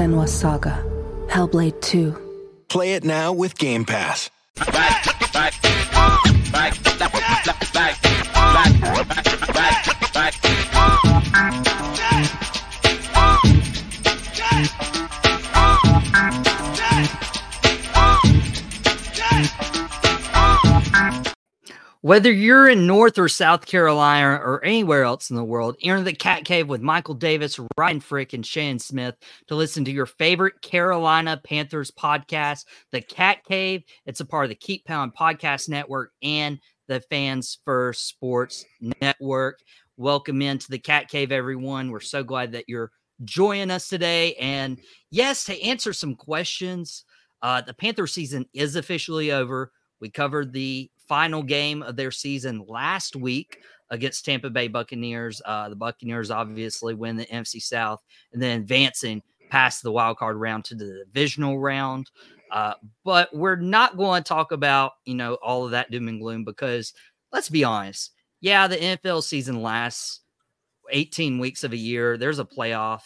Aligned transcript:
Senua's 0.00 0.32
Saga. 0.32 0.82
Hellblade 1.28 1.78
2. 1.82 2.16
Play 2.68 2.94
it 2.94 3.04
now 3.04 3.34
with 3.34 3.58
Game 3.58 3.84
Pass. 3.84 4.30
Whether 22.10 22.32
you're 22.32 22.68
in 22.68 22.88
North 22.88 23.18
or 23.18 23.28
South 23.28 23.66
Carolina 23.66 24.34
or 24.34 24.64
anywhere 24.64 25.04
else 25.04 25.30
in 25.30 25.36
the 25.36 25.44
world, 25.44 25.76
enter 25.80 26.02
the 26.02 26.12
Cat 26.12 26.44
Cave 26.44 26.68
with 26.68 26.82
Michael 26.82 27.14
Davis, 27.14 27.60
Ryan 27.76 28.00
Frick, 28.00 28.32
and 28.32 28.44
Shannon 28.44 28.80
Smith 28.80 29.14
to 29.46 29.54
listen 29.54 29.84
to 29.84 29.92
your 29.92 30.06
favorite 30.06 30.60
Carolina 30.60 31.40
Panthers 31.44 31.92
podcast, 31.92 32.64
The 32.90 33.00
Cat 33.00 33.44
Cave. 33.44 33.84
It's 34.06 34.18
a 34.18 34.24
part 34.24 34.44
of 34.44 34.48
the 34.48 34.56
Keep 34.56 34.86
Pound 34.86 35.14
Podcast 35.14 35.68
Network 35.68 36.10
and 36.20 36.58
the 36.88 36.98
Fans 36.98 37.58
First 37.64 38.08
Sports 38.08 38.64
Network. 39.00 39.60
Welcome 39.96 40.42
into 40.42 40.68
the 40.68 40.80
Cat 40.80 41.08
Cave, 41.08 41.30
everyone. 41.30 41.92
We're 41.92 42.00
so 42.00 42.24
glad 42.24 42.50
that 42.50 42.64
you're 42.66 42.90
joining 43.22 43.70
us 43.70 43.88
today. 43.88 44.34
And 44.34 44.80
yes, 45.12 45.44
to 45.44 45.62
answer 45.62 45.92
some 45.92 46.16
questions, 46.16 47.04
uh, 47.40 47.60
the 47.60 47.72
Panther 47.72 48.08
season 48.08 48.46
is 48.52 48.74
officially 48.74 49.30
over. 49.30 49.70
We 50.00 50.10
covered 50.10 50.52
the 50.52 50.90
final 51.10 51.42
game 51.42 51.82
of 51.82 51.96
their 51.96 52.12
season 52.12 52.64
last 52.68 53.16
week 53.16 53.58
against 53.90 54.24
Tampa 54.24 54.48
Bay 54.48 54.68
Buccaneers. 54.68 55.42
Uh, 55.44 55.68
the 55.68 55.74
Buccaneers 55.74 56.30
obviously 56.30 56.94
win 56.94 57.16
the 57.16 57.26
NFC 57.26 57.60
South 57.60 58.00
and 58.32 58.40
then 58.40 58.60
advancing 58.60 59.20
past 59.50 59.82
the 59.82 59.90
wild 59.90 60.18
card 60.18 60.36
round 60.36 60.64
to 60.66 60.76
the 60.76 61.02
divisional 61.04 61.58
round. 61.58 62.08
Uh, 62.52 62.74
but 63.04 63.28
we're 63.34 63.56
not 63.56 63.96
going 63.96 64.22
to 64.22 64.28
talk 64.28 64.52
about 64.52 64.92
you 65.04 65.16
know 65.16 65.34
all 65.42 65.64
of 65.64 65.72
that 65.72 65.90
doom 65.90 66.06
and 66.06 66.20
gloom 66.20 66.44
because 66.44 66.94
let's 67.32 67.48
be 67.48 67.64
honest. 67.64 68.12
Yeah, 68.40 68.68
the 68.68 68.76
NFL 68.76 69.24
season 69.24 69.62
lasts 69.62 70.20
18 70.92 71.40
weeks 71.40 71.64
of 71.64 71.72
a 71.72 71.76
year. 71.76 72.16
There's 72.16 72.38
a 72.38 72.44
playoff. 72.44 73.02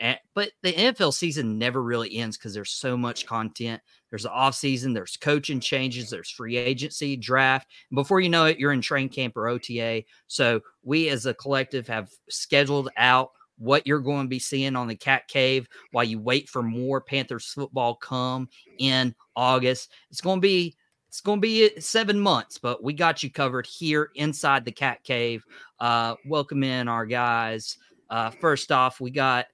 And, 0.00 0.18
but 0.34 0.50
the 0.62 0.72
NFL 0.72 1.14
season 1.14 1.58
never 1.58 1.82
really 1.82 2.16
ends 2.16 2.36
because 2.36 2.52
there's 2.52 2.72
so 2.72 2.96
much 2.96 3.26
content. 3.26 3.80
There's 4.10 4.24
the 4.24 4.30
off 4.30 4.54
season, 4.54 4.92
there's 4.92 5.16
coaching 5.16 5.60
changes, 5.60 6.10
there's 6.10 6.30
free 6.30 6.56
agency, 6.56 7.16
draft. 7.16 7.68
And 7.90 7.96
before 7.96 8.20
you 8.20 8.28
know 8.28 8.46
it, 8.46 8.58
you're 8.58 8.72
in 8.72 8.80
train 8.80 9.08
camp 9.08 9.36
or 9.36 9.48
OTA. 9.48 10.04
So 10.26 10.60
we 10.82 11.08
as 11.08 11.26
a 11.26 11.34
collective 11.34 11.88
have 11.88 12.10
scheduled 12.28 12.90
out 12.96 13.30
what 13.58 13.86
you're 13.86 14.00
going 14.00 14.26
to 14.26 14.28
be 14.28 14.38
seeing 14.38 14.76
on 14.76 14.86
the 14.86 14.94
Cat 14.94 15.28
Cave 15.28 15.66
while 15.92 16.04
you 16.04 16.20
wait 16.20 16.48
for 16.48 16.62
more 16.62 17.00
Panthers 17.00 17.46
football 17.46 17.94
come 17.94 18.48
in 18.78 19.14
August. 19.34 19.92
It's 20.10 20.20
going 20.20 20.38
to 20.38 20.42
be 20.42 20.76
it's 21.08 21.20
going 21.22 21.38
to 21.38 21.42
be 21.42 21.80
seven 21.80 22.20
months, 22.20 22.58
but 22.58 22.82
we 22.82 22.92
got 22.92 23.22
you 23.22 23.30
covered 23.30 23.66
here 23.66 24.10
inside 24.16 24.64
the 24.64 24.72
Cat 24.72 25.02
Cave. 25.02 25.44
Uh, 25.80 26.16
welcome 26.26 26.62
in 26.62 26.88
our 26.88 27.06
guys. 27.06 27.78
Uh, 28.10 28.30
first 28.30 28.70
off, 28.70 29.00
we 29.00 29.10
got 29.10 29.46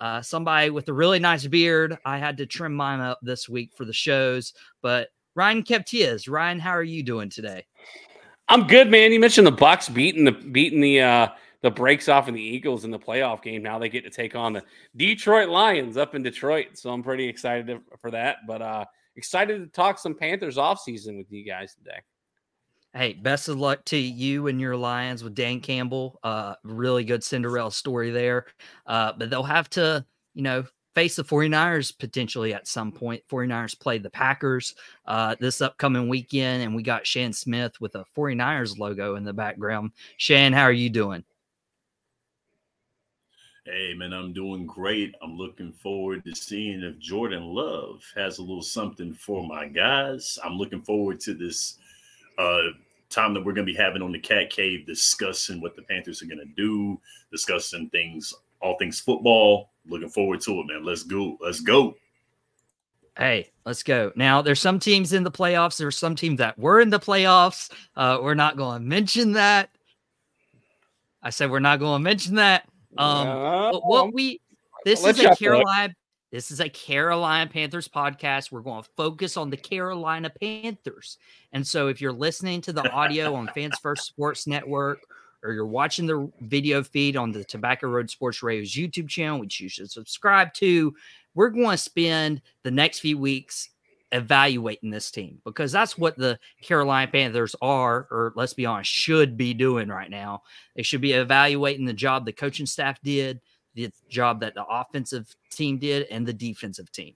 uh, 0.00 0.22
somebody 0.22 0.70
with 0.70 0.88
a 0.88 0.92
really 0.92 1.18
nice 1.18 1.46
beard. 1.46 1.98
I 2.04 2.18
had 2.18 2.36
to 2.38 2.46
trim 2.46 2.74
mine 2.74 3.00
up 3.00 3.18
this 3.22 3.48
week 3.48 3.72
for 3.74 3.84
the 3.84 3.92
shows, 3.92 4.52
but 4.82 5.08
Ryan 5.34 5.62
kept 5.62 5.90
his. 5.90 6.28
Ryan, 6.28 6.58
how 6.58 6.70
are 6.70 6.82
you 6.82 7.02
doing 7.02 7.30
today? 7.30 7.66
I'm 8.48 8.66
good, 8.66 8.90
man. 8.90 9.12
You 9.12 9.20
mentioned 9.20 9.46
the 9.46 9.52
Bucks 9.52 9.88
beating 9.88 10.24
the 10.24 10.32
beating 10.32 10.80
the 10.80 11.00
uh 11.00 11.28
the 11.60 11.70
breaks 11.70 12.08
off 12.08 12.28
of 12.28 12.34
the 12.34 12.40
Eagles 12.40 12.84
in 12.84 12.90
the 12.90 12.98
playoff 12.98 13.42
game. 13.42 13.62
Now 13.62 13.78
they 13.78 13.88
get 13.88 14.04
to 14.04 14.10
take 14.10 14.34
on 14.34 14.52
the 14.52 14.62
Detroit 14.96 15.48
Lions 15.48 15.96
up 15.96 16.14
in 16.14 16.22
Detroit. 16.22 16.78
So 16.78 16.90
I'm 16.90 17.02
pretty 17.02 17.28
excited 17.28 17.78
for 18.00 18.10
that. 18.10 18.38
But 18.46 18.62
uh 18.62 18.84
excited 19.16 19.58
to 19.58 19.66
talk 19.66 19.98
some 19.98 20.14
Panthers 20.14 20.56
offseason 20.56 21.18
with 21.18 21.30
you 21.30 21.44
guys 21.44 21.74
today. 21.74 22.00
Hey, 22.98 23.12
best 23.12 23.48
of 23.48 23.60
luck 23.60 23.84
to 23.84 23.96
you 23.96 24.48
and 24.48 24.60
your 24.60 24.76
Lions 24.76 25.22
with 25.22 25.36
Dan 25.36 25.60
Campbell. 25.60 26.18
Uh, 26.24 26.56
really 26.64 27.04
good 27.04 27.22
Cinderella 27.22 27.70
story 27.70 28.10
there. 28.10 28.46
Uh, 28.88 29.12
but 29.16 29.30
they'll 29.30 29.44
have 29.44 29.70
to, 29.70 30.04
you 30.34 30.42
know, 30.42 30.64
face 30.96 31.14
the 31.14 31.22
49ers 31.22 31.96
potentially 31.96 32.52
at 32.52 32.66
some 32.66 32.90
point. 32.90 33.22
49ers 33.30 33.78
play 33.78 33.98
the 33.98 34.10
Packers 34.10 34.74
uh, 35.06 35.36
this 35.38 35.60
upcoming 35.60 36.08
weekend, 36.08 36.64
and 36.64 36.74
we 36.74 36.82
got 36.82 37.06
Shan 37.06 37.32
Smith 37.32 37.80
with 37.80 37.94
a 37.94 38.04
49ers 38.16 38.80
logo 38.80 39.14
in 39.14 39.22
the 39.22 39.32
background. 39.32 39.92
Shan, 40.16 40.52
how 40.52 40.64
are 40.64 40.72
you 40.72 40.90
doing? 40.90 41.22
Hey 43.64 43.94
man, 43.94 44.12
I'm 44.12 44.32
doing 44.32 44.66
great. 44.66 45.14
I'm 45.22 45.36
looking 45.36 45.72
forward 45.72 46.24
to 46.24 46.34
seeing 46.34 46.82
if 46.82 46.98
Jordan 46.98 47.44
Love 47.44 48.02
has 48.16 48.38
a 48.38 48.42
little 48.42 48.60
something 48.60 49.14
for 49.14 49.46
my 49.46 49.68
guys. 49.68 50.36
I'm 50.42 50.54
looking 50.54 50.82
forward 50.82 51.20
to 51.20 51.34
this 51.34 51.78
uh, 52.38 52.70
time 53.10 53.34
that 53.34 53.44
we're 53.44 53.52
going 53.52 53.66
to 53.66 53.72
be 53.72 53.76
having 53.76 54.02
on 54.02 54.12
the 54.12 54.18
Cat 54.18 54.50
Cave, 54.50 54.86
discussing 54.86 55.60
what 55.60 55.76
the 55.76 55.82
Panthers 55.82 56.22
are 56.22 56.26
going 56.26 56.38
to 56.38 56.54
do, 56.56 57.00
discussing 57.30 57.88
things, 57.90 58.34
all 58.60 58.76
things 58.78 59.00
football. 59.00 59.70
Looking 59.86 60.10
forward 60.10 60.40
to 60.42 60.60
it, 60.60 60.66
man. 60.66 60.84
Let's 60.84 61.02
go. 61.02 61.38
Let's 61.40 61.60
go. 61.60 61.94
Hey, 63.16 63.50
let's 63.64 63.82
go. 63.82 64.12
Now, 64.14 64.42
there's 64.42 64.60
some 64.60 64.78
teams 64.78 65.12
in 65.12 65.24
the 65.24 65.30
playoffs. 65.30 65.76
There's 65.76 65.96
some 65.96 66.14
teams 66.14 66.38
that 66.38 66.58
were 66.58 66.80
in 66.80 66.90
the 66.90 67.00
playoffs. 67.00 67.70
Uh, 67.96 68.18
we're 68.22 68.34
not 68.34 68.56
going 68.56 68.80
to 68.80 68.86
mention 68.86 69.32
that. 69.32 69.70
I 71.22 71.30
said 71.30 71.50
we're 71.50 71.58
not 71.58 71.80
going 71.80 71.98
to 71.98 72.04
mention 72.04 72.36
that. 72.36 72.68
Um, 72.96 73.26
but 73.72 73.80
what 73.86 74.14
we 74.14 74.40
this 74.84 75.04
I'll 75.04 75.10
is 75.10 75.18
a 75.18 75.22
you 75.22 75.34
feel. 75.34 75.52
Carolina 75.52 75.94
this 76.30 76.50
is 76.50 76.60
a 76.60 76.68
Carolina 76.68 77.48
Panthers 77.50 77.88
podcast. 77.88 78.52
We're 78.52 78.60
going 78.60 78.82
to 78.82 78.88
focus 78.96 79.36
on 79.36 79.50
the 79.50 79.56
Carolina 79.56 80.30
Panthers. 80.30 81.18
And 81.52 81.66
so 81.66 81.88
if 81.88 82.00
you're 82.00 82.12
listening 82.12 82.60
to 82.62 82.72
the 82.72 82.90
audio 82.90 83.34
on 83.34 83.48
Fans 83.48 83.78
First 83.78 84.04
Sports 84.04 84.46
Network 84.46 85.00
or 85.42 85.52
you're 85.52 85.66
watching 85.66 86.06
the 86.06 86.30
video 86.40 86.82
feed 86.82 87.16
on 87.16 87.32
the 87.32 87.44
Tobacco 87.44 87.88
Road 87.88 88.10
Sports 88.10 88.42
Radio's 88.42 88.72
YouTube 88.72 89.08
channel, 89.08 89.38
which 89.38 89.60
you 89.60 89.68
should 89.68 89.90
subscribe 89.90 90.52
to, 90.54 90.94
we're 91.34 91.48
going 91.48 91.70
to 91.70 91.78
spend 91.78 92.42
the 92.62 92.70
next 92.70 92.98
few 92.98 93.16
weeks 93.16 93.70
evaluating 94.12 94.90
this 94.90 95.10
team 95.10 95.38
because 95.44 95.70
that's 95.70 95.96
what 95.96 96.16
the 96.16 96.38
Carolina 96.62 97.10
Panthers 97.10 97.54
are, 97.62 98.08
or 98.10 98.32
let's 98.36 98.54
be 98.54 98.66
honest, 98.66 98.90
should 98.90 99.36
be 99.36 99.54
doing 99.54 99.88
right 99.88 100.10
now. 100.10 100.42
They 100.76 100.82
should 100.82 101.00
be 101.00 101.12
evaluating 101.12 101.84
the 101.84 101.92
job 101.92 102.24
the 102.24 102.32
coaching 102.32 102.66
staff 102.66 103.00
did, 103.02 103.40
the 103.86 103.92
job 104.08 104.40
that 104.40 104.54
the 104.54 104.64
offensive 104.64 105.34
team 105.50 105.78
did, 105.78 106.06
and 106.10 106.26
the 106.26 106.32
defensive 106.32 106.90
team. 106.92 107.14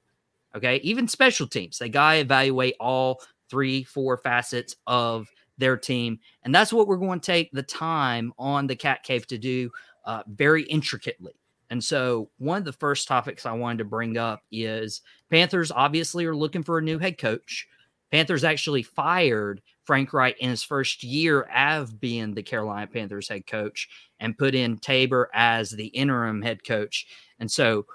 Okay. 0.55 0.77
Even 0.83 1.09
special 1.09 1.47
teams, 1.47 1.79
they 1.79 1.89
got 1.89 2.13
to 2.13 2.19
evaluate 2.19 2.75
all 2.79 3.21
three, 3.49 3.85
four 3.85 4.17
facets 4.19 4.77
of 4.87 5.29
their 5.59 5.77
team. 5.77 6.19
And 6.43 6.55
that's 6.55 6.73
what 6.73 6.87
we're 6.87 6.97
going 6.97 7.21
to 7.21 7.27
take 7.27 7.51
the 7.53 7.63
time 7.63 8.33
on 8.39 8.67
the 8.67 8.77
Cat 8.77 9.03
Cave 9.03 9.27
to 9.29 9.39
do 9.39 9.71
uh, 10.05 10.23
very 10.27 10.63
intricately. 10.65 11.35
And 11.71 11.83
so, 11.83 12.29
one 12.37 12.59
of 12.59 12.65
the 12.65 12.73
first 12.73 13.09
topics 13.09 13.47
I 13.47 13.53
wanted 13.53 13.79
to 13.79 13.85
bring 13.87 14.19
up 14.19 14.43
is 14.53 15.01
Panthers 15.31 15.73
obviously 15.73 16.27
are 16.27 16.37
looking 16.37 16.63
for 16.63 16.77
a 16.77 16.83
new 16.83 16.99
head 16.99 17.17
coach. 17.17 17.67
Panthers 18.13 18.45
actually 18.45 18.83
fired 18.83 19.61
Frank 19.85 20.13
Reich 20.13 20.39
in 20.39 20.51
his 20.51 20.63
first 20.63 21.03
year 21.03 21.43
of 21.43 21.99
being 21.99 22.35
the 22.35 22.43
Carolina 22.43 22.87
Panthers 22.87 23.29
head 23.29 23.47
coach 23.47 23.89
and 24.21 24.39
put 24.39 24.55
in 24.55 24.79
Tabor 24.79 25.31
as 25.35 25.71
the 25.71 25.87
interim 25.87 26.43
head 26.43 26.65
coach. 26.65 27.07
And 27.41 27.51
so, 27.51 27.87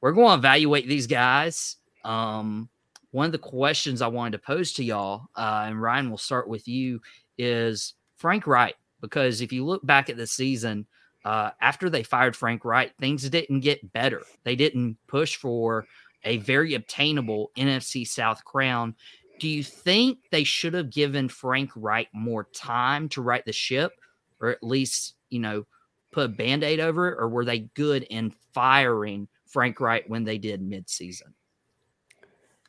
we're 0.00 0.12
going 0.12 0.28
to 0.28 0.38
evaluate 0.38 0.88
these 0.88 1.06
guys. 1.06 1.76
Um, 2.04 2.68
one 3.10 3.26
of 3.26 3.32
the 3.32 3.38
questions 3.38 4.02
I 4.02 4.08
wanted 4.08 4.32
to 4.32 4.46
pose 4.46 4.72
to 4.74 4.84
y'all, 4.84 5.28
uh, 5.34 5.64
and 5.66 5.80
Ryan, 5.80 6.08
we'll 6.08 6.18
start 6.18 6.48
with 6.48 6.68
you, 6.68 7.00
is 7.38 7.94
Frank 8.16 8.46
Reich. 8.46 8.76
Because 9.00 9.40
if 9.40 9.52
you 9.52 9.64
look 9.64 9.84
back 9.84 10.08
at 10.08 10.16
the 10.16 10.26
season, 10.26 10.86
uh, 11.24 11.50
after 11.60 11.90
they 11.90 12.02
fired 12.02 12.36
Frank 12.36 12.64
Reich, 12.64 12.96
things 12.98 13.28
didn't 13.28 13.60
get 13.60 13.92
better. 13.92 14.22
They 14.44 14.56
didn't 14.56 14.96
push 15.06 15.36
for 15.36 15.86
a 16.24 16.38
very 16.38 16.74
obtainable 16.74 17.50
NFC 17.56 18.06
South 18.06 18.44
crown. 18.44 18.94
Do 19.38 19.48
you 19.48 19.62
think 19.62 20.18
they 20.30 20.44
should 20.44 20.74
have 20.74 20.90
given 20.90 21.28
Frank 21.28 21.70
Reich 21.76 22.08
more 22.12 22.44
time 22.54 23.08
to 23.10 23.22
right 23.22 23.44
the 23.44 23.52
ship, 23.52 23.92
or 24.40 24.48
at 24.48 24.62
least, 24.62 25.14
you 25.30 25.40
know, 25.40 25.66
put 26.12 26.26
a 26.26 26.28
band 26.28 26.64
aid 26.64 26.80
over 26.80 27.08
it? 27.08 27.16
Or 27.18 27.28
were 27.28 27.44
they 27.44 27.60
good 27.74 28.04
in 28.04 28.32
firing 28.52 29.28
Frank 29.46 29.80
Reich 29.80 30.04
when 30.08 30.24
they 30.24 30.38
did 30.38 30.62
midseason? 30.62 31.32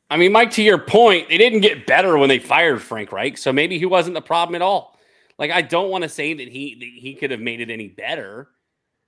I 0.09 0.17
mean, 0.17 0.31
Mike, 0.31 0.51
to 0.51 0.63
your 0.63 0.77
point, 0.77 1.27
they 1.29 1.37
didn't 1.37 1.61
get 1.61 1.85
better 1.85 2.17
when 2.17 2.29
they 2.29 2.39
fired 2.39 2.81
Frank 2.81 3.11
Reich. 3.11 3.37
So 3.37 3.51
maybe 3.51 3.77
he 3.77 3.85
wasn't 3.85 4.13
the 4.13 4.21
problem 4.21 4.55
at 4.55 4.61
all. 4.61 4.97
Like 5.37 5.51
I 5.51 5.61
don't 5.61 5.89
want 5.89 6.03
to 6.03 6.09
say 6.09 6.33
that 6.33 6.47
he 6.47 6.75
that 6.75 7.01
he 7.01 7.13
could 7.13 7.31
have 7.31 7.39
made 7.39 7.61
it 7.61 7.69
any 7.69 7.89
better, 7.89 8.49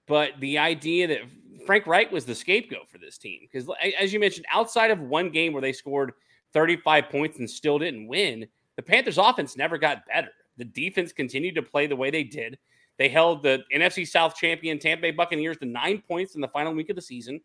but 0.08 0.32
the 0.40 0.60
idea 0.60 1.08
that 1.08 1.20
Frank 1.66 1.88
Reich 1.88 2.12
was 2.12 2.26
the 2.26 2.36
scapegoat 2.36 2.88
for 2.90 2.98
this 2.98 3.18
team 3.18 3.40
because 3.42 3.68
as 4.00 4.14
you 4.14 4.20
mentioned, 4.20 4.46
outside 4.52 4.92
of 4.92 5.00
one 5.00 5.30
game 5.30 5.54
where 5.54 5.62
they 5.62 5.74
scored 5.74 6.14
35 6.54 7.10
points 7.10 7.40
and 7.40 7.50
still 7.50 7.80
didn't 7.80 8.08
win, 8.08 8.48
the 8.76 8.82
Panthers 8.82 9.18
offense 9.18 9.58
never 9.58 9.78
got 9.78 10.06
better. 10.08 10.30
The 10.58 10.66
defense 10.66 11.12
continued 11.12 11.56
to 11.56 11.62
play 11.62 11.88
the 11.88 11.96
way 11.96 12.10
they 12.10 12.24
did. 12.24 12.58
They 12.98 13.10
held 13.10 13.44
the 13.44 13.64
NFC 13.74 14.08
South 14.08 14.36
champion 14.36 14.78
Tampa 14.78 15.04
Bay 15.04 15.12
Buccaneers 15.12 15.58
to 15.58 15.66
nine 15.66 16.04
points 16.06 16.36
in 16.36 16.42
the 16.42 16.48
final 16.50 16.74
week 16.74 16.90
of 16.90 16.96
the 16.96 17.02
season. 17.02 17.40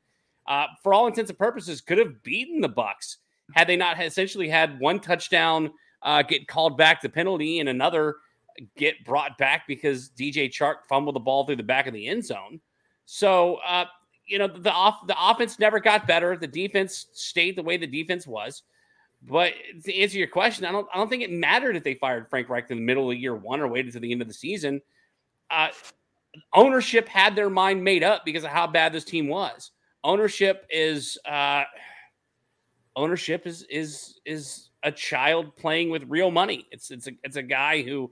Uh, 0.47 0.67
for 0.83 0.93
all 0.93 1.07
intents 1.07 1.31
and 1.31 1.39
purposes, 1.39 1.81
could 1.81 1.99
have 1.99 2.23
beaten 2.23 2.61
the 2.61 2.69
Bucks 2.69 3.19
had 3.55 3.69
they 3.69 3.77
not 3.77 4.01
essentially 4.03 4.49
had 4.49 4.81
one 4.81 4.99
touchdown 4.99 5.71
uh, 6.03 6.23
get 6.23 6.49
called 6.49 6.77
back 6.77 7.01
the 7.01 7.09
penalty 7.09 7.61
and 7.61 7.69
another 7.69 8.17
get 8.77 9.05
brought 9.05 9.37
back 9.39 9.67
because 9.67 10.11
DJ 10.11 10.51
Chark 10.51 10.85
fumbled 10.89 11.17
the 11.17 11.21
ball 11.21 11.45
through 11.45 11.57
the 11.57 11.63
back 11.63 11.87
of 11.87 11.95
the 11.95 12.07
end 12.07 12.25
zone. 12.25 12.61
So, 13.07 13.57
uh, 13.67 13.87
you 14.27 14.39
know, 14.39 14.47
the 14.47 14.73
off 14.73 15.07
the 15.07 15.17
offense 15.19 15.59
never 15.59 15.81
got 15.81 16.07
better. 16.07 16.37
The 16.37 16.47
defense 16.47 17.07
stayed 17.13 17.57
the 17.57 17.63
way 17.63 17.77
the 17.77 17.87
defense 17.87 18.27
was. 18.27 18.63
But 19.27 19.55
to 19.85 19.95
answer 19.95 20.19
your 20.19 20.29
question, 20.29 20.65
I 20.65 20.73
don't 20.73 20.87
I 20.93 20.99
don't 20.99 21.09
think 21.09 21.23
it 21.23 21.31
mattered 21.31 21.77
if 21.77 21.85
they 21.85 21.95
fired 21.95 22.29
Frank 22.29 22.49
Reich 22.49 22.71
in 22.71 22.79
the 22.79 22.83
middle 22.83 23.11
of 23.11 23.17
year 23.17 23.35
one 23.35 23.61
or 23.61 23.69
waited 23.69 23.93
to 23.95 24.01
the 24.01 24.13
end 24.13 24.21
of 24.21 24.29
the 24.29 24.35
season. 24.35 24.83
Uh, 25.51 25.69
ownership 26.53 27.09
had 27.09 27.35
their 27.35 27.51
mind 27.51 27.83
made 27.83 28.03
up 28.03 28.25
because 28.25 28.45
of 28.45 28.51
how 28.51 28.67
bad 28.67 28.93
this 28.93 29.05
team 29.05 29.29
was. 29.29 29.71
Ownership 30.03 30.67
is 30.69 31.17
uh, 31.27 31.65
ownership 32.97 33.47
is 33.47 33.63
is 33.71 34.21
is 34.27 34.69
a 34.83 34.93
child 34.93 35.57
playing 35.57 35.89
with 35.89 36.05
real 36.09 36.31
money. 36.31 36.67
It's 36.71 36.91
it's 36.91 37.07
a 37.07 37.13
it's 37.23 37.37
a 37.37 37.43
guy 37.43 37.83
who 37.83 38.11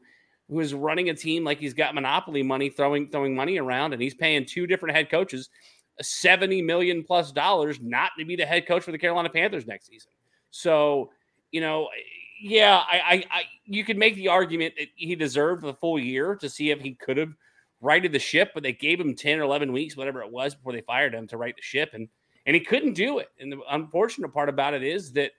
who 0.49 0.61
is 0.61 0.73
running 0.73 1.11
a 1.11 1.15
team 1.15 1.45
like 1.45 1.59
he's 1.59 1.75
got 1.75 1.95
monopoly 1.95 2.43
money, 2.43 2.71
throwing 2.71 3.11
throwing 3.11 3.35
money 3.35 3.59
around, 3.59 3.93
and 3.93 4.01
he's 4.01 4.15
paying 4.15 4.47
two 4.47 4.67
different 4.67 4.97
head 4.97 5.11
coaches 5.11 5.51
seventy 6.01 6.63
million 6.63 7.05
plus 7.05 7.33
dollars 7.33 7.79
not 7.81 8.13
to 8.19 8.25
be 8.25 8.37
the 8.37 8.47
head 8.47 8.67
coach 8.67 8.83
for 8.83 8.93
the 8.93 8.99
Carolina 8.99 9.29
Panthers 9.29 9.67
next 9.67 9.87
season. 9.87 10.11
So, 10.53 11.11
you 11.51 11.61
know, 11.61 11.89
yeah, 12.41 12.77
I, 12.77 12.99
I, 12.99 13.25
I 13.31 13.43
you 13.65 13.85
could 13.85 13.97
make 13.97 14.15
the 14.15 14.29
argument 14.29 14.75
that 14.79 14.89
he 14.95 15.17
deserved 15.17 15.63
the 15.63 15.75
full 15.75 15.99
year 15.99 16.37
to 16.37 16.49
see 16.49 16.71
if 16.71 16.81
he 16.81 16.95
could 16.95 17.17
have 17.17 17.33
righted 17.81 18.13
the 18.13 18.19
ship, 18.19 18.53
but 18.55 18.63
they 18.63 18.73
gave 18.73 19.01
him 19.01 19.15
ten 19.15 19.41
or 19.41 19.43
eleven 19.43 19.73
weeks, 19.73 19.97
whatever 19.97 20.23
it 20.23 20.31
was, 20.31 20.55
before 20.55 20.73
they 20.73 20.83
fired 20.83 21.15
him 21.15 21.27
to 21.29 21.37
right 21.37 21.57
the 21.57 21.63
ship, 21.63 21.91
and 21.95 22.09
and 22.47 22.55
he 22.55 22.61
couldn't 22.61 22.95
do 22.95 23.19
it. 23.19 23.29
And 23.41 23.51
the 23.51 23.61
unfortunate 23.71 24.33
part 24.33 24.49
about 24.49 24.75
it 24.75 24.83
is 24.83 25.13
that 25.13 25.33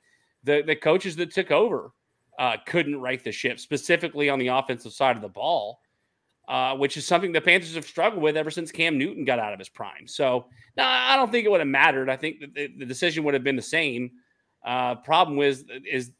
the 0.43 0.63
the 0.65 0.75
coaches 0.75 1.15
that 1.17 1.31
took 1.31 1.51
over 1.51 1.91
uh, 2.39 2.57
couldn't 2.65 2.99
right 2.99 3.23
the 3.23 3.31
ship, 3.31 3.59
specifically 3.59 4.29
on 4.29 4.39
the 4.39 4.47
offensive 4.47 4.93
side 4.93 5.15
of 5.15 5.21
the 5.21 5.29
ball, 5.29 5.79
uh, 6.47 6.75
which 6.75 6.97
is 6.97 7.05
something 7.05 7.31
the 7.31 7.41
Panthers 7.41 7.75
have 7.75 7.85
struggled 7.85 8.23
with 8.23 8.35
ever 8.35 8.49
since 8.49 8.71
Cam 8.71 8.97
Newton 8.97 9.25
got 9.25 9.39
out 9.39 9.53
of 9.53 9.59
his 9.59 9.69
prime. 9.69 10.07
So, 10.07 10.47
no, 10.75 10.83
I 10.83 11.15
don't 11.15 11.31
think 11.31 11.45
it 11.45 11.51
would 11.51 11.61
have 11.61 11.67
mattered. 11.67 12.09
I 12.09 12.15
think 12.15 12.39
the, 12.39 12.73
the 12.77 12.85
decision 12.85 13.23
would 13.25 13.35
have 13.35 13.43
been 13.43 13.55
the 13.55 13.61
same. 13.61 14.11
Uh, 14.63 14.95
problem 14.95 15.39
is 15.39 15.65
is 15.89 16.11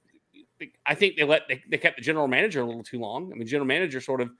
I 0.85 0.95
think 0.95 1.17
they 1.17 1.23
let 1.23 1.47
they, 1.47 1.63
they 1.69 1.77
kept 1.77 1.97
the 1.97 2.01
general 2.01 2.27
manager 2.27 2.61
a 2.61 2.65
little 2.65 2.83
too 2.83 2.99
long. 2.99 3.31
I 3.31 3.35
mean, 3.35 3.47
general 3.47 3.67
manager 3.67 4.01
sort 4.01 4.21
of 4.21 4.31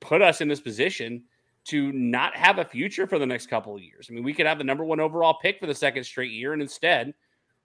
put 0.00 0.22
us 0.22 0.40
in 0.40 0.48
this 0.48 0.60
position 0.60 1.24
to 1.64 1.92
not 1.92 2.36
have 2.36 2.58
a 2.58 2.64
future 2.64 3.06
for 3.06 3.18
the 3.18 3.26
next 3.26 3.46
couple 3.46 3.76
of 3.76 3.82
years. 3.82 4.08
I 4.10 4.14
mean, 4.14 4.24
we 4.24 4.34
could 4.34 4.46
have 4.46 4.58
the 4.58 4.64
number 4.64 4.84
one 4.84 4.98
overall 4.98 5.38
pick 5.40 5.60
for 5.60 5.66
the 5.66 5.74
second 5.74 6.04
straight 6.04 6.32
year, 6.32 6.52
and 6.52 6.62
instead 6.62 7.14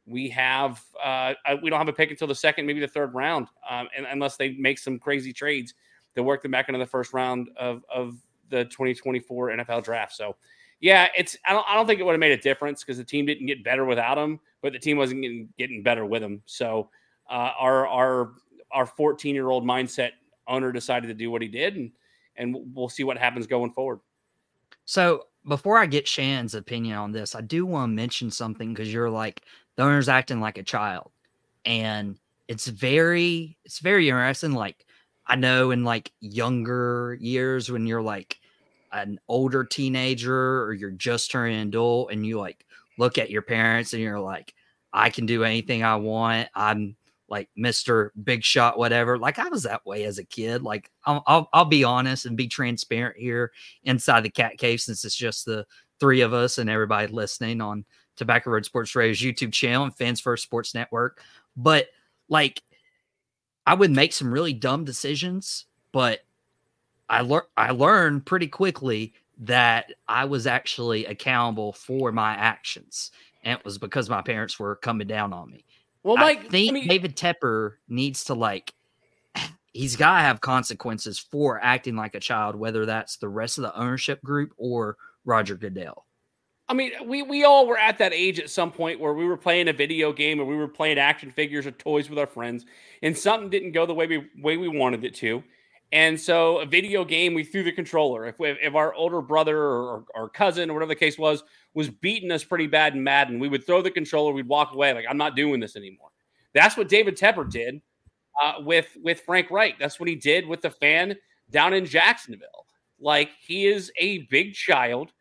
we 0.06 0.30
have 0.30 0.84
uh, 1.04 1.34
we 1.62 1.70
don't 1.70 1.80
have 1.80 1.90
a 1.90 1.94
pick 1.94 2.12
until 2.12 2.28
the 2.28 2.36
second, 2.36 2.66
maybe 2.66 2.80
the 2.80 2.88
third 2.88 3.14
round, 3.14 3.48
um, 3.70 3.88
and, 3.96 4.06
unless 4.10 4.38
they 4.38 4.52
make 4.54 4.80
some 4.80 5.00
crazy 5.00 5.34
trades 5.34 5.74
to 6.16 6.24
work 6.24 6.42
them 6.42 6.52
back 6.52 6.70
into 6.70 6.80
the 6.80 6.86
first 6.86 7.14
round 7.14 7.50
of 7.58 7.84
of 7.94 8.18
the 8.50 8.66
2024 8.66 9.50
NFL 9.50 9.84
draft. 9.84 10.16
So, 10.16 10.36
yeah, 10.80 11.08
it's 11.18 11.38
I 11.46 11.54
don't 11.54 11.66
I 11.68 11.76
don't 11.76 11.88
think 11.88 12.00
it 12.00 12.04
would 12.04 12.12
have 12.14 12.20
made 12.20 12.32
a 12.32 12.42
difference 12.42 12.84
because 12.84 12.98
the 12.98 13.04
team 13.04 13.26
didn't 13.26 13.48
get 13.48 13.64
better 13.64 13.86
without 13.86 14.18
him, 14.18 14.40
but 14.62 14.74
the 14.74 14.80
team 14.80 14.98
wasn't 14.98 15.22
getting, 15.22 15.50
getting 15.58 15.84
better 15.84 16.06
with 16.06 16.22
him. 16.22 16.42
So, 16.46 16.90
uh, 17.30 17.52
our 17.60 17.88
our 17.88 18.32
our 18.72 18.86
14 18.86 19.34
year 19.34 19.50
old 19.50 19.66
mindset 19.66 20.12
owner 20.48 20.72
decided 20.72 21.08
to 21.08 21.14
do 21.14 21.32
what 21.32 21.42
he 21.42 21.48
did, 21.48 21.76
and 21.76 21.92
and 22.36 22.56
we'll 22.74 22.90
see 22.90 23.04
what 23.04 23.18
happens 23.18 23.48
going 23.48 23.72
forward. 23.72 24.00
So 24.86 25.26
before 25.48 25.78
I 25.78 25.86
get 25.86 26.08
Shan's 26.08 26.54
opinion 26.54 26.98
on 26.98 27.12
this, 27.12 27.34
I 27.34 27.42
do 27.42 27.66
want 27.66 27.92
to 27.92 27.96
mention 27.96 28.30
something 28.30 28.74
because 28.74 28.94
you're 28.94 29.10
like 29.10 29.42
the 29.76 29.84
owner's 29.84 30.10
acting 30.10 30.40
like 30.40 30.58
a 30.58 30.64
child, 30.64 31.12
and 31.66 32.18
it's 32.48 32.68
very 32.68 33.58
it's 33.66 33.80
very 33.80 34.10
interesting. 34.10 34.54
Like 34.54 34.86
I 35.26 35.36
know 35.36 35.72
in 35.72 35.84
like 35.84 36.12
younger 36.20 37.18
years 37.20 37.72
when 37.72 37.88
you're 37.88 38.02
like 38.02 38.40
an 38.92 39.20
older 39.28 39.64
teenager 39.64 40.64
or 40.64 40.74
you're 40.74 40.92
just 40.92 41.32
turning 41.32 41.60
adult 41.60 42.12
and 42.12 42.26
you 42.26 42.40
like 42.40 42.66
look 42.98 43.18
at 43.18 43.30
your 43.30 43.42
parents 43.42 43.94
and 43.94 44.02
you're 44.02 44.20
like, 44.20 44.54
I 44.94 45.10
can 45.10 45.26
do 45.26 45.44
anything 45.44 45.84
I 45.84 45.96
want. 45.96 46.50
I'm 46.56 46.96
like 47.30 47.50
Mr. 47.58 48.10
Big 48.24 48.44
Shot, 48.44 48.78
whatever. 48.78 49.18
Like 49.18 49.40
I 49.40 49.50
was 49.50 49.64
that 49.64 49.86
way 49.86 50.06
as 50.06 50.18
a 50.18 50.24
kid. 50.24 50.64
Like 50.64 50.90
I'll, 51.06 51.24
I'll, 51.28 51.50
I'll 51.54 51.66
be 51.66 51.84
honest 51.84 52.26
and 52.26 52.38
be 52.38 52.48
transparent 52.48 53.18
here 53.18 53.52
inside 53.84 54.24
the 54.24 54.30
cat 54.30 54.58
cave 54.58 54.82
since 54.82 55.04
it's 55.04 55.16
just 55.16 55.46
the 55.46 55.66
three 56.00 56.22
of 56.22 56.34
us 56.34 56.58
and 56.58 56.70
everybody 56.70 57.12
listening 57.12 57.62
on 57.62 57.86
Tobacco 58.16 58.52
Road 58.52 58.66
Sports 58.66 58.96
Radio's 58.96 59.20
YouTube 59.20 59.52
channel 59.52 59.84
and 59.84 59.96
Fans 59.96 60.20
First 60.20 60.44
Sports 60.44 60.74
Network. 60.74 61.22
But 61.56 61.88
like 62.30 62.62
I 63.66 63.74
would 63.74 63.92
make 63.92 64.14
some 64.14 64.34
really 64.34 64.54
dumb 64.54 64.86
decisions, 64.86 65.66
but 65.92 66.22
I 67.10 67.22
learned 67.22 67.48
I 67.56 67.72
learned 67.72 68.26
pretty 68.26 68.48
quickly 68.48 69.14
that 69.40 69.94
I 70.08 70.26
was 70.26 70.48
actually 70.48 71.06
accountable 71.06 71.74
for 71.74 72.12
my 72.12 72.34
actions. 72.34 73.12
And 73.44 73.58
it 73.58 73.66
was 73.66 73.78
because 73.78 74.10
my 74.10 74.22
parents 74.22 74.60
were 74.60 74.76
coming 74.76 75.08
down 75.08 75.32
on 75.32 75.52
me. 75.52 75.64
Well, 76.04 76.18
Mike, 76.18 76.46
I 76.46 76.50
think 76.50 76.70
I 76.70 76.74
mean, 76.74 76.88
David 76.88 77.16
Tepper 77.16 77.74
needs 77.88 78.26
to 78.26 78.34
like 78.34 78.74
he's 79.74 79.96
got 79.96 80.18
to 80.18 80.22
have 80.22 80.42
consequences 80.42 81.20
for 81.20 81.60
acting 81.64 81.96
like 81.96 82.16
a 82.16 82.20
child, 82.20 82.56
whether 82.56 82.86
that's 82.86 83.18
the 83.18 83.30
rest 83.30 83.58
of 83.58 83.64
the 83.64 83.78
ownership 83.78 84.22
group 84.24 84.54
or 84.58 84.98
Roger 85.26 85.56
Goodell. 85.56 86.06
I 86.70 86.74
mean, 86.74 86.92
we 87.06 87.22
we 87.22 87.46
all 87.46 87.66
were 87.66 87.78
at 87.78 87.98
that 88.00 88.14
age 88.14 88.40
at 88.40 88.50
some 88.50 88.72
point 88.72 89.00
where 89.00 89.14
we 89.14 89.26
were 89.26 89.38
playing 89.38 89.70
a 89.70 89.74
video 89.74 90.12
game 90.12 90.40
or 90.40 90.46
we 90.46 90.58
were 90.58 90.68
playing 90.68 90.98
action 90.98 91.32
figures 91.32 91.66
or 91.66 91.72
toys 91.72 92.10
with 92.10 92.20
our 92.20 92.28
friends, 92.28 92.66
and 93.02 93.18
something 93.18 93.50
didn't 93.50 93.72
go 93.72 93.86
the 93.86 93.94
way 93.94 94.08
we 94.08 94.28
way 94.42 94.58
we 94.58 94.68
wanted 94.68 95.06
it 95.06 95.16
to. 95.16 95.44
And 95.94 96.20
so, 96.20 96.60
a 96.60 96.66
video 96.66 97.06
game, 97.06 97.34
we 97.34 97.44
threw 97.46 97.64
the 97.64 97.72
controller. 97.72 98.26
If 98.26 98.40
we, 98.40 98.50
if 98.50 98.76
our 98.76 98.94
older 98.94 99.22
brother 99.22 99.58
or, 99.58 100.06
or 100.16 100.30
cousin 100.30 100.70
or 100.70 100.74
whatever 100.74 100.90
the 100.90 100.96
case 100.96 101.18
was 101.18 101.44
was 101.74 101.90
beating 101.90 102.32
us 102.32 102.44
pretty 102.44 102.68
bad 102.68 102.94
in 102.94 103.04
Madden, 103.04 103.40
we 103.40 103.48
would 103.48 103.66
throw 103.66 103.82
the 103.82 103.92
controller. 103.92 104.34
We'd 104.34 104.48
walk 104.50 104.74
away 104.74 104.94
like, 104.94 105.06
"I'm 105.10 105.18
not 105.18 105.36
doing 105.36 105.62
this 105.62 105.78
anymore." 105.78 106.10
That's 106.54 106.76
what 106.76 106.90
David 106.90 107.18
Tepper 107.18 107.50
did 107.50 107.82
uh, 108.42 108.56
with 108.60 108.88
with 109.02 109.22
Frank 109.22 109.50
Reich. 109.52 109.80
That's 109.80 110.00
what 110.00 110.10
he 110.10 110.16
did 110.16 110.48
with 110.48 110.62
the 110.62 110.72
fan 110.72 111.16
down 111.50 111.74
in 111.74 111.86
Jacksonville. 111.86 112.66
Like 113.00 113.32
he 113.46 113.68
is 113.68 113.92
a 114.00 114.20
big 114.30 114.54
child 114.54 115.12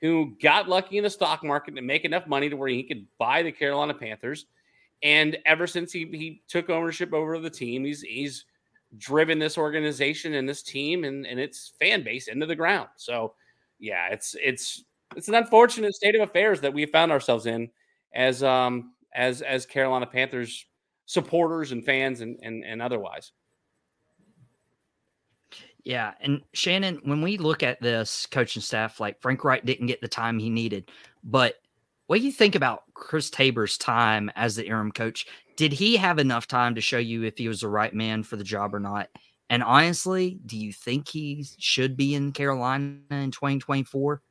who 0.00 0.36
got 0.42 0.68
lucky 0.68 0.98
in 0.98 1.04
the 1.04 1.10
stock 1.10 1.44
market 1.44 1.74
to 1.76 1.82
make 1.82 2.04
enough 2.04 2.26
money 2.26 2.48
to 2.48 2.56
where 2.56 2.68
he 2.68 2.82
could 2.82 3.06
buy 3.18 3.42
the 3.42 3.52
Carolina 3.52 3.94
Panthers 3.94 4.46
And 5.02 5.38
ever 5.46 5.66
since 5.66 5.92
he 5.92 6.06
he 6.12 6.42
took 6.48 6.70
ownership 6.70 7.12
over 7.14 7.38
the 7.38 7.50
team, 7.50 7.84
he's 7.84 8.02
he's 8.02 8.44
driven 8.98 9.38
this 9.38 9.56
organization 9.56 10.34
and 10.34 10.48
this 10.48 10.62
team 10.62 11.04
and, 11.04 11.26
and 11.26 11.38
its 11.38 11.72
fan 11.78 12.02
base 12.02 12.28
into 12.28 12.46
the 12.46 12.56
ground. 12.56 12.88
So 12.96 13.34
yeah, 13.78 14.08
it's 14.10 14.36
it's 14.42 14.84
it's 15.16 15.28
an 15.28 15.34
unfortunate 15.34 15.94
state 15.94 16.14
of 16.14 16.22
affairs 16.22 16.60
that 16.60 16.72
we 16.72 16.86
found 16.86 17.12
ourselves 17.12 17.46
in 17.46 17.70
as 18.14 18.42
um 18.42 18.94
as 19.14 19.42
as 19.42 19.66
Carolina 19.66 20.06
Panthers 20.06 20.66
supporters 21.06 21.72
and 21.72 21.84
fans 21.84 22.20
and 22.20 22.38
and, 22.42 22.64
and 22.64 22.82
otherwise. 22.82 23.32
Yeah, 25.84 26.12
and 26.20 26.42
Shannon, 26.52 27.00
when 27.04 27.22
we 27.22 27.38
look 27.38 27.62
at 27.62 27.80
this 27.80 28.26
coaching 28.26 28.60
staff, 28.60 29.00
like 29.00 29.20
Frank 29.22 29.42
Reich 29.44 29.64
didn't 29.64 29.86
get 29.86 30.00
the 30.02 30.08
time 30.08 30.38
he 30.38 30.50
needed, 30.50 30.90
but 31.24 31.54
what 32.10 32.18
do 32.18 32.26
you 32.26 32.32
think 32.32 32.56
about 32.56 32.82
Chris 32.92 33.30
Tabor's 33.30 33.78
time 33.78 34.32
as 34.34 34.56
the 34.56 34.66
interim 34.66 34.90
coach? 34.90 35.28
Did 35.54 35.72
he 35.72 35.96
have 35.96 36.18
enough 36.18 36.48
time 36.48 36.74
to 36.74 36.80
show 36.80 36.98
you 36.98 37.22
if 37.22 37.38
he 37.38 37.46
was 37.46 37.60
the 37.60 37.68
right 37.68 37.94
man 37.94 38.24
for 38.24 38.34
the 38.34 38.42
job 38.42 38.74
or 38.74 38.80
not? 38.80 39.10
And 39.48 39.62
honestly, 39.62 40.40
do 40.44 40.56
you 40.56 40.72
think 40.72 41.06
he 41.06 41.46
should 41.58 41.96
be 41.96 42.16
in 42.16 42.32
Carolina 42.32 42.96
in 43.12 43.30
2024? 43.30 44.22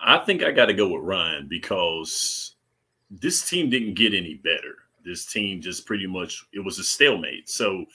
I 0.00 0.18
think 0.18 0.44
I 0.44 0.52
got 0.52 0.66
to 0.66 0.72
go 0.72 0.86
with 0.86 1.02
Ryan 1.02 1.48
because 1.48 2.54
this 3.10 3.50
team 3.50 3.70
didn't 3.70 3.94
get 3.94 4.14
any 4.14 4.34
better. 4.34 4.76
This 5.04 5.26
team 5.26 5.62
just 5.62 5.84
pretty 5.84 6.06
much 6.06 6.46
it 6.52 6.60
was 6.60 6.78
a 6.78 6.84
stalemate. 6.84 7.50
So 7.50 7.86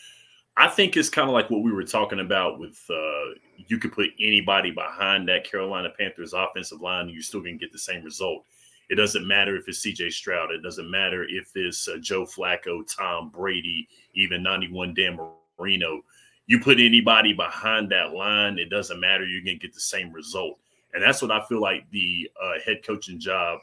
I 0.60 0.68
think 0.68 0.98
it's 0.98 1.10
kind 1.10 1.30
of 1.30 1.34
like 1.34 1.50
what 1.50 1.64
we 1.64 1.72
were 1.72 1.86
talking 1.86 2.20
about 2.20 2.60
with 2.60 2.84
uh, 2.90 3.34
you 3.56 3.78
could 3.78 3.94
put 3.94 4.10
anybody 4.20 4.72
behind 4.72 5.26
that 5.30 5.50
Carolina 5.50 5.88
Panthers 5.98 6.34
offensive 6.34 6.82
line, 6.82 7.04
and 7.04 7.12
you're 7.12 7.22
still 7.22 7.40
going 7.40 7.58
to 7.58 7.66
get 7.66 7.72
the 7.72 7.80
same 7.80 8.04
result. 8.04 8.44
It 8.90 8.96
doesn't 8.96 9.26
matter 9.26 9.56
if 9.56 9.70
it's 9.70 9.86
CJ 9.86 10.12
Stroud. 10.12 10.52
It 10.52 10.62
doesn't 10.62 10.92
matter 10.92 11.24
if 11.24 11.52
it's 11.56 11.88
uh, 11.88 11.96
Joe 12.02 12.26
Flacco, 12.26 12.82
Tom 12.94 13.30
Brady, 13.30 13.88
even 14.16 14.44
91 14.44 14.96
Dan 14.96 15.18
Marino. 15.58 16.02
You 16.48 16.60
put 16.60 16.82
anybody 16.82 17.32
behind 17.32 17.90
that 17.92 18.12
line, 18.12 18.58
it 18.58 18.70
doesn't 18.70 19.00
matter. 19.00 19.26
You're 19.26 19.46
going 19.46 19.60
to 19.60 19.66
get 19.66 19.74
the 19.74 19.80
same 19.80 20.12
result. 20.12 20.60
And 20.94 21.02
that's 21.02 21.22
what 21.22 21.32
I 21.32 21.42
feel 21.46 21.62
like 21.62 21.90
the 21.92 22.30
uh, 22.42 22.60
head 22.66 22.84
coaching 22.86 23.18
job 23.18 23.60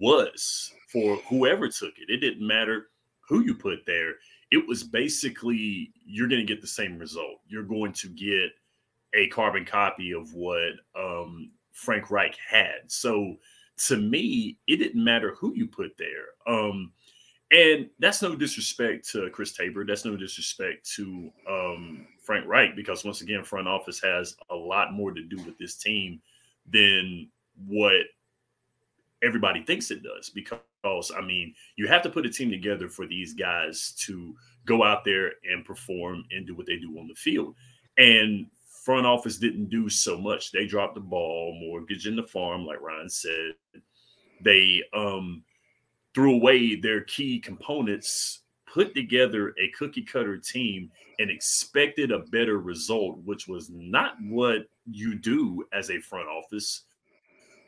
was 0.00 0.72
for 0.88 1.18
whoever 1.28 1.68
took 1.68 1.92
it. 1.98 2.10
It 2.10 2.16
didn't 2.16 2.44
matter 2.44 2.88
who 3.28 3.44
you 3.44 3.54
put 3.54 3.86
there 3.86 4.14
it 4.52 4.68
was 4.68 4.84
basically 4.84 5.90
you're 6.04 6.28
going 6.28 6.46
to 6.46 6.54
get 6.54 6.60
the 6.60 6.66
same 6.66 6.98
result. 6.98 7.40
You're 7.48 7.62
going 7.62 7.94
to 7.94 8.08
get 8.08 8.50
a 9.14 9.26
carbon 9.28 9.64
copy 9.64 10.12
of 10.12 10.34
what 10.34 10.72
um, 10.94 11.50
Frank 11.72 12.10
Reich 12.10 12.36
had. 12.36 12.82
So 12.86 13.36
to 13.86 13.96
me, 13.96 14.58
it 14.68 14.76
didn't 14.76 15.02
matter 15.02 15.34
who 15.34 15.54
you 15.54 15.66
put 15.66 15.96
there. 15.98 16.26
Um, 16.46 16.92
and 17.50 17.88
that's 17.98 18.20
no 18.20 18.36
disrespect 18.36 19.08
to 19.12 19.30
Chris 19.30 19.54
Tabor. 19.54 19.86
That's 19.86 20.04
no 20.04 20.16
disrespect 20.16 20.88
to 20.96 21.30
um, 21.48 22.06
Frank 22.22 22.46
Reich 22.46 22.76
because 22.76 23.04
once 23.04 23.22
again, 23.22 23.44
front 23.44 23.68
office 23.68 24.02
has 24.02 24.36
a 24.50 24.54
lot 24.54 24.92
more 24.92 25.12
to 25.12 25.22
do 25.22 25.36
with 25.44 25.56
this 25.56 25.76
team 25.76 26.20
than 26.70 27.30
what 27.66 28.02
everybody 29.22 29.62
thinks 29.62 29.90
it 29.90 30.02
does. 30.02 30.30
Because 30.30 31.12
I 31.16 31.20
mean, 31.20 31.54
you 31.76 31.86
have 31.88 32.02
to 32.02 32.10
put 32.10 32.26
a 32.26 32.30
team 32.30 32.50
together 32.50 32.88
for 32.88 33.06
these 33.06 33.34
guys 33.34 33.92
to 34.00 34.34
go 34.66 34.84
out 34.84 35.04
there 35.04 35.32
and 35.50 35.64
perform 35.64 36.24
and 36.30 36.46
do 36.46 36.54
what 36.54 36.66
they 36.66 36.76
do 36.76 36.98
on 36.98 37.08
the 37.08 37.14
field. 37.14 37.54
And 37.98 38.46
front 38.84 39.06
office 39.06 39.38
didn't 39.38 39.68
do 39.68 39.88
so 39.88 40.18
much. 40.18 40.50
They 40.50 40.66
dropped 40.66 40.94
the 40.94 41.00
ball, 41.00 41.56
mortgage 41.60 42.06
in 42.06 42.16
the 42.16 42.22
farm, 42.22 42.66
like 42.66 42.80
Ryan 42.80 43.08
said. 43.08 43.54
They 44.40 44.82
um, 44.92 45.44
threw 46.14 46.34
away 46.34 46.74
their 46.74 47.02
key 47.02 47.38
components, 47.38 48.40
put 48.72 48.94
together 48.94 49.54
a 49.60 49.70
cookie 49.78 50.02
cutter 50.02 50.36
team, 50.36 50.90
and 51.18 51.30
expected 51.30 52.10
a 52.10 52.20
better 52.20 52.58
result, 52.58 53.18
which 53.24 53.46
was 53.46 53.70
not 53.70 54.14
what 54.22 54.66
you 54.90 55.14
do 55.14 55.64
as 55.72 55.90
a 55.90 56.00
front 56.00 56.28
office 56.28 56.82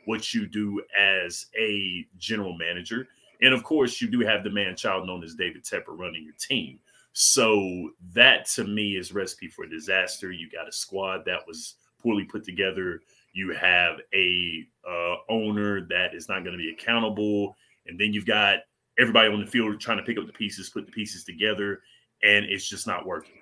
what 0.05 0.33
you 0.33 0.47
do 0.47 0.81
as 0.97 1.47
a 1.57 2.05
general 2.17 2.57
manager. 2.57 3.07
And 3.41 3.53
of 3.53 3.63
course, 3.63 4.01
you 4.01 4.09
do 4.09 4.21
have 4.21 4.43
the 4.43 4.49
man 4.49 4.75
child 4.75 5.07
known 5.07 5.23
as 5.23 5.35
David 5.35 5.63
Tepper 5.63 5.97
running 5.97 6.23
your 6.23 6.35
team. 6.39 6.79
So 7.13 7.91
that 8.13 8.45
to 8.55 8.65
me 8.65 8.97
is 8.97 9.13
recipe 9.13 9.47
for 9.47 9.65
disaster. 9.65 10.31
You 10.31 10.49
got 10.49 10.67
a 10.67 10.71
squad 10.71 11.23
that 11.25 11.47
was 11.47 11.75
poorly 12.01 12.25
put 12.25 12.43
together. 12.43 13.01
You 13.33 13.53
have 13.53 13.99
a 14.13 14.65
uh, 14.87 15.15
owner 15.29 15.87
that 15.87 16.13
is 16.13 16.27
not 16.27 16.43
going 16.43 16.57
to 16.57 16.57
be 16.57 16.71
accountable, 16.71 17.55
and 17.87 17.99
then 17.99 18.13
you've 18.13 18.25
got 18.25 18.59
everybody 18.99 19.31
on 19.31 19.39
the 19.39 19.45
field 19.45 19.79
trying 19.79 19.97
to 19.97 20.03
pick 20.03 20.17
up 20.17 20.25
the 20.25 20.33
pieces, 20.33 20.69
put 20.69 20.85
the 20.85 20.91
pieces 20.91 21.23
together, 21.23 21.81
and 22.23 22.45
it's 22.45 22.67
just 22.67 22.87
not 22.87 23.05
working. 23.05 23.35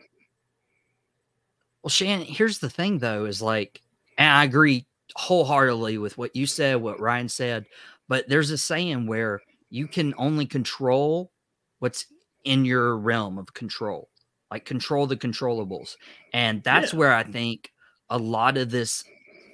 Well, 1.84 1.89
Shannon, 1.89 2.25
here's 2.25 2.60
the 2.60 2.70
thing 2.70 3.00
though, 3.00 3.25
is 3.25 3.41
like, 3.41 3.82
I 4.17 4.43
agree 4.43 4.86
wholeheartedly 5.15 5.98
with 5.98 6.17
what 6.17 6.36
you 6.36 6.46
said, 6.46 6.82
what 6.82 7.00
Ryan 7.00 7.29
said, 7.29 7.65
but 8.08 8.27
there's 8.27 8.51
a 8.51 8.58
saying 8.58 9.08
where 9.08 9.41
you 9.70 9.88
can 9.88 10.13
only 10.17 10.46
control 10.46 11.32
what's 11.79 12.05
in 12.43 12.65
your 12.65 12.98
realm 12.98 13.38
of 13.38 13.53
control, 13.53 14.10
like 14.51 14.65
control 14.65 15.08
the 15.08 15.17
controllables. 15.17 15.96
And 16.34 16.63
that's 16.63 16.93
yeah. 16.93 17.00
where 17.00 17.13
I 17.13 17.24
think 17.24 17.72
a 18.10 18.17
lot 18.17 18.58
of 18.58 18.70
this 18.70 19.03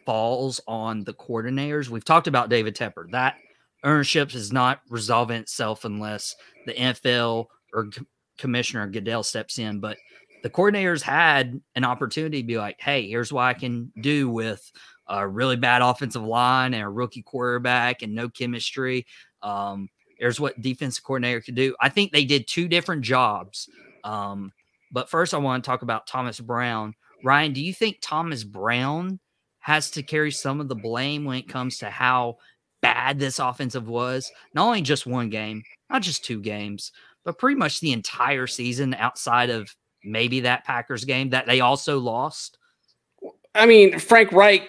falls 0.05 0.59
on 0.67 1.03
the 1.03 1.13
coordinators. 1.13 1.89
We've 1.89 2.05
talked 2.05 2.27
about 2.27 2.49
David 2.49 2.75
Tepper. 2.75 3.09
That 3.11 3.35
ownership 3.83 4.33
is 4.35 4.51
not 4.51 4.81
resolving 4.89 5.39
itself 5.39 5.85
unless 5.85 6.35
the 6.65 6.73
NFL 6.73 7.45
or 7.73 7.89
Commissioner 8.37 8.87
Goodell 8.87 9.23
steps 9.23 9.59
in. 9.59 9.79
But 9.79 9.97
the 10.43 10.49
coordinators 10.49 11.01
had 11.01 11.61
an 11.75 11.83
opportunity 11.83 12.41
to 12.41 12.47
be 12.47 12.57
like, 12.57 12.77
hey, 12.79 13.07
here's 13.07 13.31
what 13.31 13.43
I 13.43 13.53
can 13.53 13.91
do 14.01 14.29
with 14.29 14.71
a 15.09 15.27
really 15.27 15.55
bad 15.55 15.81
offensive 15.81 16.23
line 16.23 16.73
and 16.73 16.83
a 16.83 16.89
rookie 16.89 17.23
quarterback 17.23 18.03
and 18.03 18.13
no 18.13 18.29
chemistry. 18.29 19.05
Um, 19.41 19.89
there's 20.19 20.39
what 20.39 20.61
defensive 20.61 21.03
coordinator 21.03 21.41
could 21.41 21.55
do. 21.55 21.75
I 21.81 21.89
think 21.89 22.11
they 22.11 22.25
did 22.25 22.47
two 22.47 22.67
different 22.67 23.01
jobs. 23.01 23.67
Um, 24.03 24.51
but 24.91 25.09
first, 25.09 25.33
I 25.33 25.37
want 25.37 25.63
to 25.63 25.67
talk 25.67 25.81
about 25.81 26.07
Thomas 26.07 26.39
Brown. 26.39 26.93
Ryan, 27.23 27.53
do 27.53 27.63
you 27.63 27.73
think 27.73 27.97
Thomas 28.01 28.43
Brown 28.43 29.19
has 29.59 29.91
to 29.91 30.03
carry 30.03 30.31
some 30.31 30.61
of 30.61 30.67
the 30.67 30.75
blame 30.75 31.25
when 31.25 31.37
it 31.37 31.49
comes 31.49 31.77
to 31.79 31.89
how 31.89 32.37
bad 32.81 33.19
this 33.19 33.39
offensive 33.39 33.87
was? 33.87 34.31
Not 34.53 34.67
only 34.67 34.81
just 34.81 35.07
one 35.07 35.29
game, 35.29 35.63
not 35.89 36.01
just 36.01 36.23
two 36.23 36.41
games, 36.41 36.91
but 37.25 37.37
pretty 37.37 37.57
much 37.57 37.79
the 37.79 37.93
entire 37.93 38.47
season 38.47 38.93
outside 38.93 39.49
of 39.49 39.73
maybe 40.03 40.41
that 40.41 40.65
Packers 40.65 41.03
game 41.03 41.31
that 41.31 41.45
they 41.45 41.59
also 41.59 41.99
lost. 41.99 42.57
I 43.55 43.65
mean, 43.65 43.99
Frank 43.99 44.31
Reich 44.31 44.67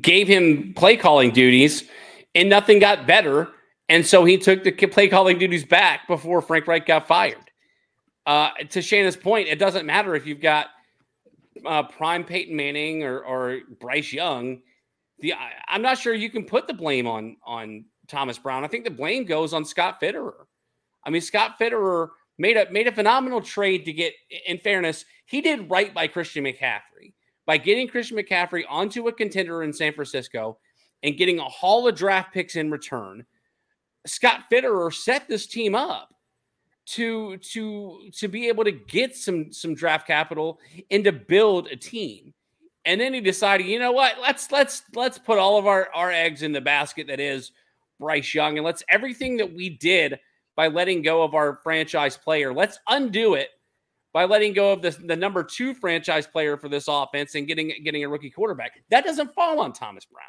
gave 0.00 0.28
him 0.28 0.74
play 0.74 0.96
calling 0.96 1.30
duties, 1.30 1.84
and 2.34 2.48
nothing 2.48 2.78
got 2.78 3.06
better. 3.06 3.48
And 3.88 4.06
so 4.06 4.24
he 4.24 4.38
took 4.38 4.64
the 4.64 4.72
play 4.72 5.08
calling 5.08 5.38
duties 5.38 5.64
back 5.64 6.06
before 6.06 6.40
Frank 6.40 6.66
Reich 6.66 6.86
got 6.86 7.06
fired. 7.06 7.50
Uh, 8.24 8.50
to 8.70 8.80
Shannon's 8.80 9.16
point, 9.16 9.48
it 9.48 9.58
doesn't 9.58 9.84
matter 9.84 10.14
if 10.14 10.26
you've 10.26 10.40
got 10.40 10.68
uh, 11.66 11.82
prime 11.82 12.24
Peyton 12.24 12.56
Manning 12.56 13.02
or, 13.02 13.20
or 13.20 13.60
Bryce 13.80 14.12
Young. 14.12 14.62
The 15.18 15.34
I, 15.34 15.52
I'm 15.68 15.82
not 15.82 15.98
sure 15.98 16.14
you 16.14 16.30
can 16.30 16.44
put 16.44 16.66
the 16.66 16.74
blame 16.74 17.06
on 17.06 17.36
on 17.44 17.84
Thomas 18.08 18.38
Brown. 18.38 18.64
I 18.64 18.68
think 18.68 18.84
the 18.84 18.90
blame 18.90 19.24
goes 19.24 19.52
on 19.52 19.64
Scott 19.64 20.00
Fitterer. 20.00 20.46
I 21.04 21.10
mean, 21.10 21.20
Scott 21.20 21.58
Fitterer 21.60 22.08
made 22.38 22.56
a 22.56 22.70
made 22.70 22.86
a 22.86 22.92
phenomenal 22.92 23.40
trade 23.40 23.84
to 23.84 23.92
get. 23.92 24.14
In 24.46 24.58
fairness, 24.58 25.04
he 25.26 25.40
did 25.40 25.70
right 25.70 25.92
by 25.92 26.06
Christian 26.06 26.44
McCaffrey 26.44 27.12
by 27.46 27.56
getting 27.56 27.88
Christian 27.88 28.16
McCaffrey 28.16 28.64
onto 28.68 29.08
a 29.08 29.12
contender 29.12 29.62
in 29.62 29.72
San 29.72 29.92
Francisco 29.92 30.58
and 31.02 31.16
getting 31.16 31.38
a 31.38 31.44
haul 31.44 31.88
of 31.88 31.96
draft 31.96 32.32
picks 32.32 32.56
in 32.56 32.70
return, 32.70 33.24
Scott 34.06 34.44
Fitterer 34.50 34.92
set 34.92 35.28
this 35.28 35.46
team 35.46 35.74
up 35.74 36.14
to 36.84 37.36
to 37.38 38.10
to 38.12 38.28
be 38.28 38.48
able 38.48 38.64
to 38.64 38.72
get 38.72 39.16
some 39.16 39.52
some 39.52 39.74
draft 39.74 40.06
capital 40.06 40.58
and 40.90 41.04
to 41.04 41.12
build 41.12 41.68
a 41.68 41.76
team. 41.76 42.34
And 42.84 43.00
then 43.00 43.14
he 43.14 43.20
decided, 43.20 43.66
you 43.66 43.78
know 43.78 43.92
what? 43.92 44.16
Let's 44.20 44.50
let's 44.50 44.82
let's 44.94 45.18
put 45.18 45.38
all 45.38 45.58
of 45.58 45.66
our 45.66 45.88
our 45.94 46.10
eggs 46.10 46.42
in 46.42 46.52
the 46.52 46.60
basket 46.60 47.06
that 47.06 47.20
is 47.20 47.52
Bryce 48.00 48.34
Young 48.34 48.58
and 48.58 48.64
let's 48.64 48.82
everything 48.88 49.36
that 49.36 49.52
we 49.52 49.70
did 49.70 50.18
by 50.56 50.66
letting 50.68 51.02
go 51.02 51.22
of 51.22 51.34
our 51.34 51.60
franchise 51.62 52.16
player, 52.16 52.52
let's 52.52 52.78
undo 52.88 53.34
it 53.34 53.48
by 54.12 54.24
letting 54.24 54.52
go 54.52 54.72
of 54.72 54.82
the, 54.82 54.90
the 54.90 55.16
number 55.16 55.42
two 55.42 55.74
franchise 55.74 56.26
player 56.26 56.56
for 56.56 56.68
this 56.68 56.86
offense 56.88 57.34
and 57.34 57.46
getting 57.46 57.72
getting 57.84 58.04
a 58.04 58.08
rookie 58.08 58.30
quarterback. 58.30 58.72
That 58.90 59.04
doesn't 59.04 59.34
fall 59.34 59.60
on 59.60 59.72
Thomas 59.72 60.04
Brown. 60.04 60.24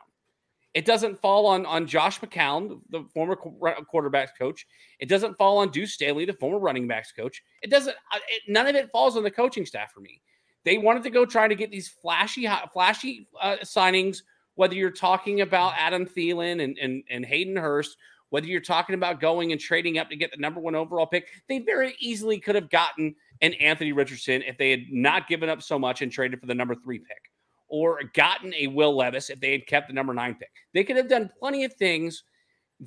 It 0.73 0.85
doesn't 0.85 1.21
fall 1.21 1.45
on, 1.45 1.67
on 1.67 1.85
Josh 1.85 2.19
McCown, 2.19 2.79
the 2.89 3.03
former 3.13 3.35
quarterbacks 3.35 4.29
coach. 4.37 4.65
It 4.99 5.07
doesn't 5.07 5.37
fall 5.37 5.59
on 5.59 5.69
Deuce 5.69 5.93
Staley, 5.93 6.25
the 6.25 6.33
former 6.33 6.57
running 6.57 6.87
backs 6.87 7.11
coach. 7.11 7.43
It 7.61 7.69
doesn't. 7.69 7.95
It, 8.13 8.41
none 8.47 8.65
of 8.67 8.75
it 8.75 8.89
falls 8.91 9.15
on 9.15 9.23
the 9.23 9.31
coaching 9.31 9.65
staff 9.65 9.91
for 9.91 9.99
me. 9.99 10.21
They 10.65 10.77
wanted 10.77 11.03
to 11.03 11.09
go 11.09 11.25
try 11.25 11.47
to 11.47 11.55
get 11.55 11.69
these 11.71 11.89
flashy, 11.89 12.49
flashy 12.73 13.27
uh, 13.39 13.57
signings. 13.63 14.23
Whether 14.55 14.75
you're 14.75 14.91
talking 14.91 15.41
about 15.41 15.73
Adam 15.77 16.05
Thielen 16.05 16.63
and, 16.63 16.77
and 16.79 17.03
and 17.09 17.25
Hayden 17.25 17.55
Hurst, 17.55 17.97
whether 18.29 18.47
you're 18.47 18.61
talking 18.61 18.95
about 18.95 19.19
going 19.19 19.51
and 19.51 19.61
trading 19.61 19.99
up 19.99 20.09
to 20.09 20.15
get 20.15 20.31
the 20.31 20.37
number 20.37 20.59
one 20.59 20.73
overall 20.73 21.05
pick, 21.05 21.27
they 21.47 21.59
very 21.59 21.95
easily 21.99 22.39
could 22.39 22.55
have 22.55 22.69
gotten 22.71 23.15
an 23.41 23.53
Anthony 23.53 23.91
Richardson 23.91 24.41
if 24.43 24.57
they 24.57 24.71
had 24.71 24.83
not 24.91 25.27
given 25.27 25.49
up 25.49 25.61
so 25.61 25.77
much 25.77 26.01
and 26.01 26.11
traded 26.11 26.39
for 26.39 26.45
the 26.45 26.55
number 26.55 26.75
three 26.75 26.99
pick, 26.99 27.31
or 27.67 27.99
gotten 28.13 28.53
a 28.53 28.67
Will 28.67 28.95
Levis 28.95 29.29
if 29.29 29.39
they 29.39 29.51
had 29.51 29.67
kept 29.67 29.87
the 29.87 29.93
number 29.93 30.13
nine 30.13 30.35
pick. 30.35 30.51
They 30.73 30.83
could 30.83 30.97
have 30.97 31.09
done 31.09 31.29
plenty 31.39 31.63
of 31.63 31.73
things 31.73 32.23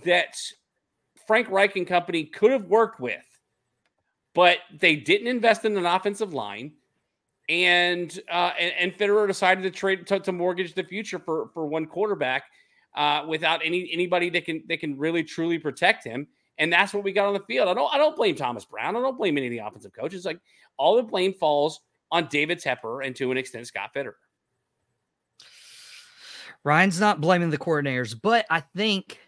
that 0.05 0.37
Frank 1.27 1.51
Reich 1.51 1.77
and 1.77 1.87
company 1.87 2.25
could 2.25 2.53
have 2.53 2.67
worked 2.67 3.01
with, 3.01 3.25
but 4.35 4.59
they 4.79 4.97
didn't 4.97 5.27
invest 5.27 5.65
in 5.65 5.77
an 5.77 5.87
offensive 5.87 6.33
line. 6.33 6.73
And 7.49 8.19
uh, 8.31 8.53
and, 8.59 8.73
and 8.79 8.99
Fitterer 8.99 9.27
decided 9.27 9.63
to 9.63 9.71
trade 9.71 10.07
to, 10.09 10.19
to 10.19 10.33
mortgage 10.33 10.75
the 10.75 10.83
future 10.83 11.19
for 11.19 11.49
for 11.55 11.67
one 11.67 11.87
quarterback 11.87 12.45
uh, 12.97 13.25
without 13.29 13.61
any 13.65 13.89
anybody 13.93 14.31
that 14.31 14.45
can 14.45 14.65
that 14.69 14.81
can 14.81 14.99
really 14.99 15.23
truly 15.23 15.59
protect 15.59 16.03
him. 16.03 16.27
And 16.59 16.73
that's 16.73 16.95
what 16.95 17.05
we 17.05 17.13
got 17.13 17.27
on 17.27 17.35
the 17.35 17.41
field. 17.41 17.69
I 17.69 17.75
don't 17.75 17.93
I 17.93 17.99
don't 17.99 18.17
blame 18.17 18.35
Thomas 18.35 18.65
Brown. 18.65 18.97
I 18.97 19.01
don't 19.01 19.19
blame 19.19 19.37
any 19.37 19.47
of 19.47 19.51
the 19.51 19.59
offensive 19.59 19.93
coaches. 19.93 20.25
Like 20.25 20.41
all 20.77 20.97
the 20.97 21.03
blame 21.03 21.35
falls 21.35 21.81
on 22.11 22.29
David 22.29 22.59
Tepper 22.59 23.05
and 23.05 23.15
to 23.17 23.31
an 23.31 23.37
extent 23.37 23.67
Scott 23.67 23.91
Fitterer. 23.95 24.15
Ryan's 26.65 26.99
not 26.99 27.21
blaming 27.21 27.51
the 27.51 27.59
coordinators, 27.59 28.15
but 28.21 28.45
I 28.51 28.61
think 28.61 29.21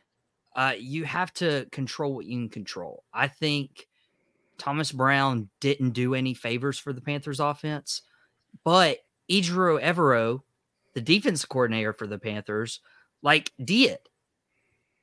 uh, 0.56 0.74
you 0.76 1.04
have 1.04 1.32
to 1.34 1.68
control 1.70 2.14
what 2.14 2.26
you 2.26 2.36
can 2.36 2.48
control. 2.48 3.04
I 3.12 3.28
think 3.28 3.86
Thomas 4.58 4.90
Brown 4.90 5.48
didn't 5.60 5.90
do 5.90 6.14
any 6.14 6.34
favors 6.34 6.78
for 6.78 6.92
the 6.92 7.00
Panthers 7.00 7.38
offense, 7.38 8.02
but 8.64 8.98
Ejiro 9.30 9.80
Evero, 9.80 10.40
the 10.94 11.00
defense 11.00 11.44
coordinator 11.44 11.92
for 11.92 12.08
the 12.08 12.18
Panthers, 12.18 12.80
like 13.22 13.52
did. 13.64 13.98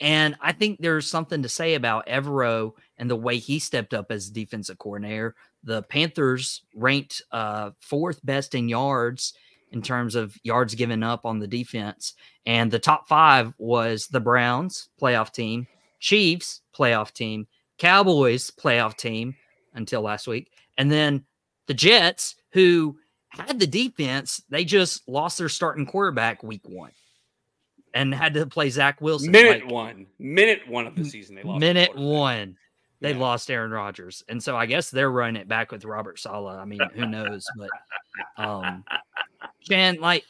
And 0.01 0.35
I 0.41 0.51
think 0.51 0.79
there's 0.79 1.07
something 1.07 1.41
to 1.43 1.49
say 1.49 1.75
about 1.75 2.07
Evero 2.07 2.73
and 2.97 3.09
the 3.09 3.15
way 3.15 3.37
he 3.37 3.59
stepped 3.59 3.93
up 3.93 4.11
as 4.11 4.29
defensive 4.29 4.77
coordinator. 4.77 5.35
The 5.63 5.83
Panthers 5.83 6.63
ranked 6.75 7.21
uh, 7.31 7.71
fourth 7.79 8.23
best 8.25 8.55
in 8.55 8.67
yards 8.67 9.33
in 9.71 9.81
terms 9.81 10.15
of 10.15 10.37
yards 10.43 10.75
given 10.75 11.01
up 11.01 11.25
on 11.25 11.39
the 11.39 11.47
defense. 11.47 12.13
And 12.45 12.69
the 12.69 12.79
top 12.79 13.07
five 13.07 13.53
was 13.57 14.07
the 14.07 14.19
Browns, 14.19 14.89
playoff 15.01 15.31
team, 15.31 15.67
Chiefs, 15.99 16.61
playoff 16.77 17.11
team, 17.11 17.47
Cowboys, 17.77 18.51
playoff 18.51 18.95
team 18.95 19.35
until 19.73 20.01
last 20.01 20.27
week, 20.27 20.51
and 20.77 20.91
then 20.91 21.25
the 21.67 21.73
Jets, 21.73 22.35
who 22.51 22.97
had 23.29 23.59
the 23.59 23.67
defense, 23.67 24.41
they 24.49 24.63
just 24.63 25.07
lost 25.07 25.37
their 25.37 25.49
starting 25.49 25.85
quarterback 25.85 26.43
week 26.43 26.61
one 26.63 26.91
and 27.95 28.13
had 28.13 28.33
to 28.33 28.45
play 28.45 28.69
Zach 28.69 29.01
Wilson. 29.01 29.31
Minute 29.31 29.63
like, 29.63 29.71
one, 29.71 30.05
minute 30.19 30.67
one 30.67 30.85
of 30.85 30.95
the 30.95 31.05
season, 31.05 31.35
they 31.35 31.43
lost. 31.43 31.61
Minute 31.61 31.95
one, 31.95 32.57
they 32.99 33.13
yeah. 33.13 33.17
lost 33.17 33.49
Aaron 33.49 33.71
Rodgers, 33.71 34.23
and 34.29 34.43
so 34.43 34.55
I 34.55 34.67
guess 34.67 34.91
they're 34.91 35.09
running 35.09 35.41
it 35.41 35.47
back 35.47 35.71
with 35.71 35.85
Robert 35.85 36.19
Saleh. 36.19 36.59
I 36.59 36.65
mean, 36.65 36.81
who 36.93 37.07
knows? 37.07 37.47
But 37.57 37.69
um, 38.37 38.83
Jan, 39.61 39.99
like 39.99 40.25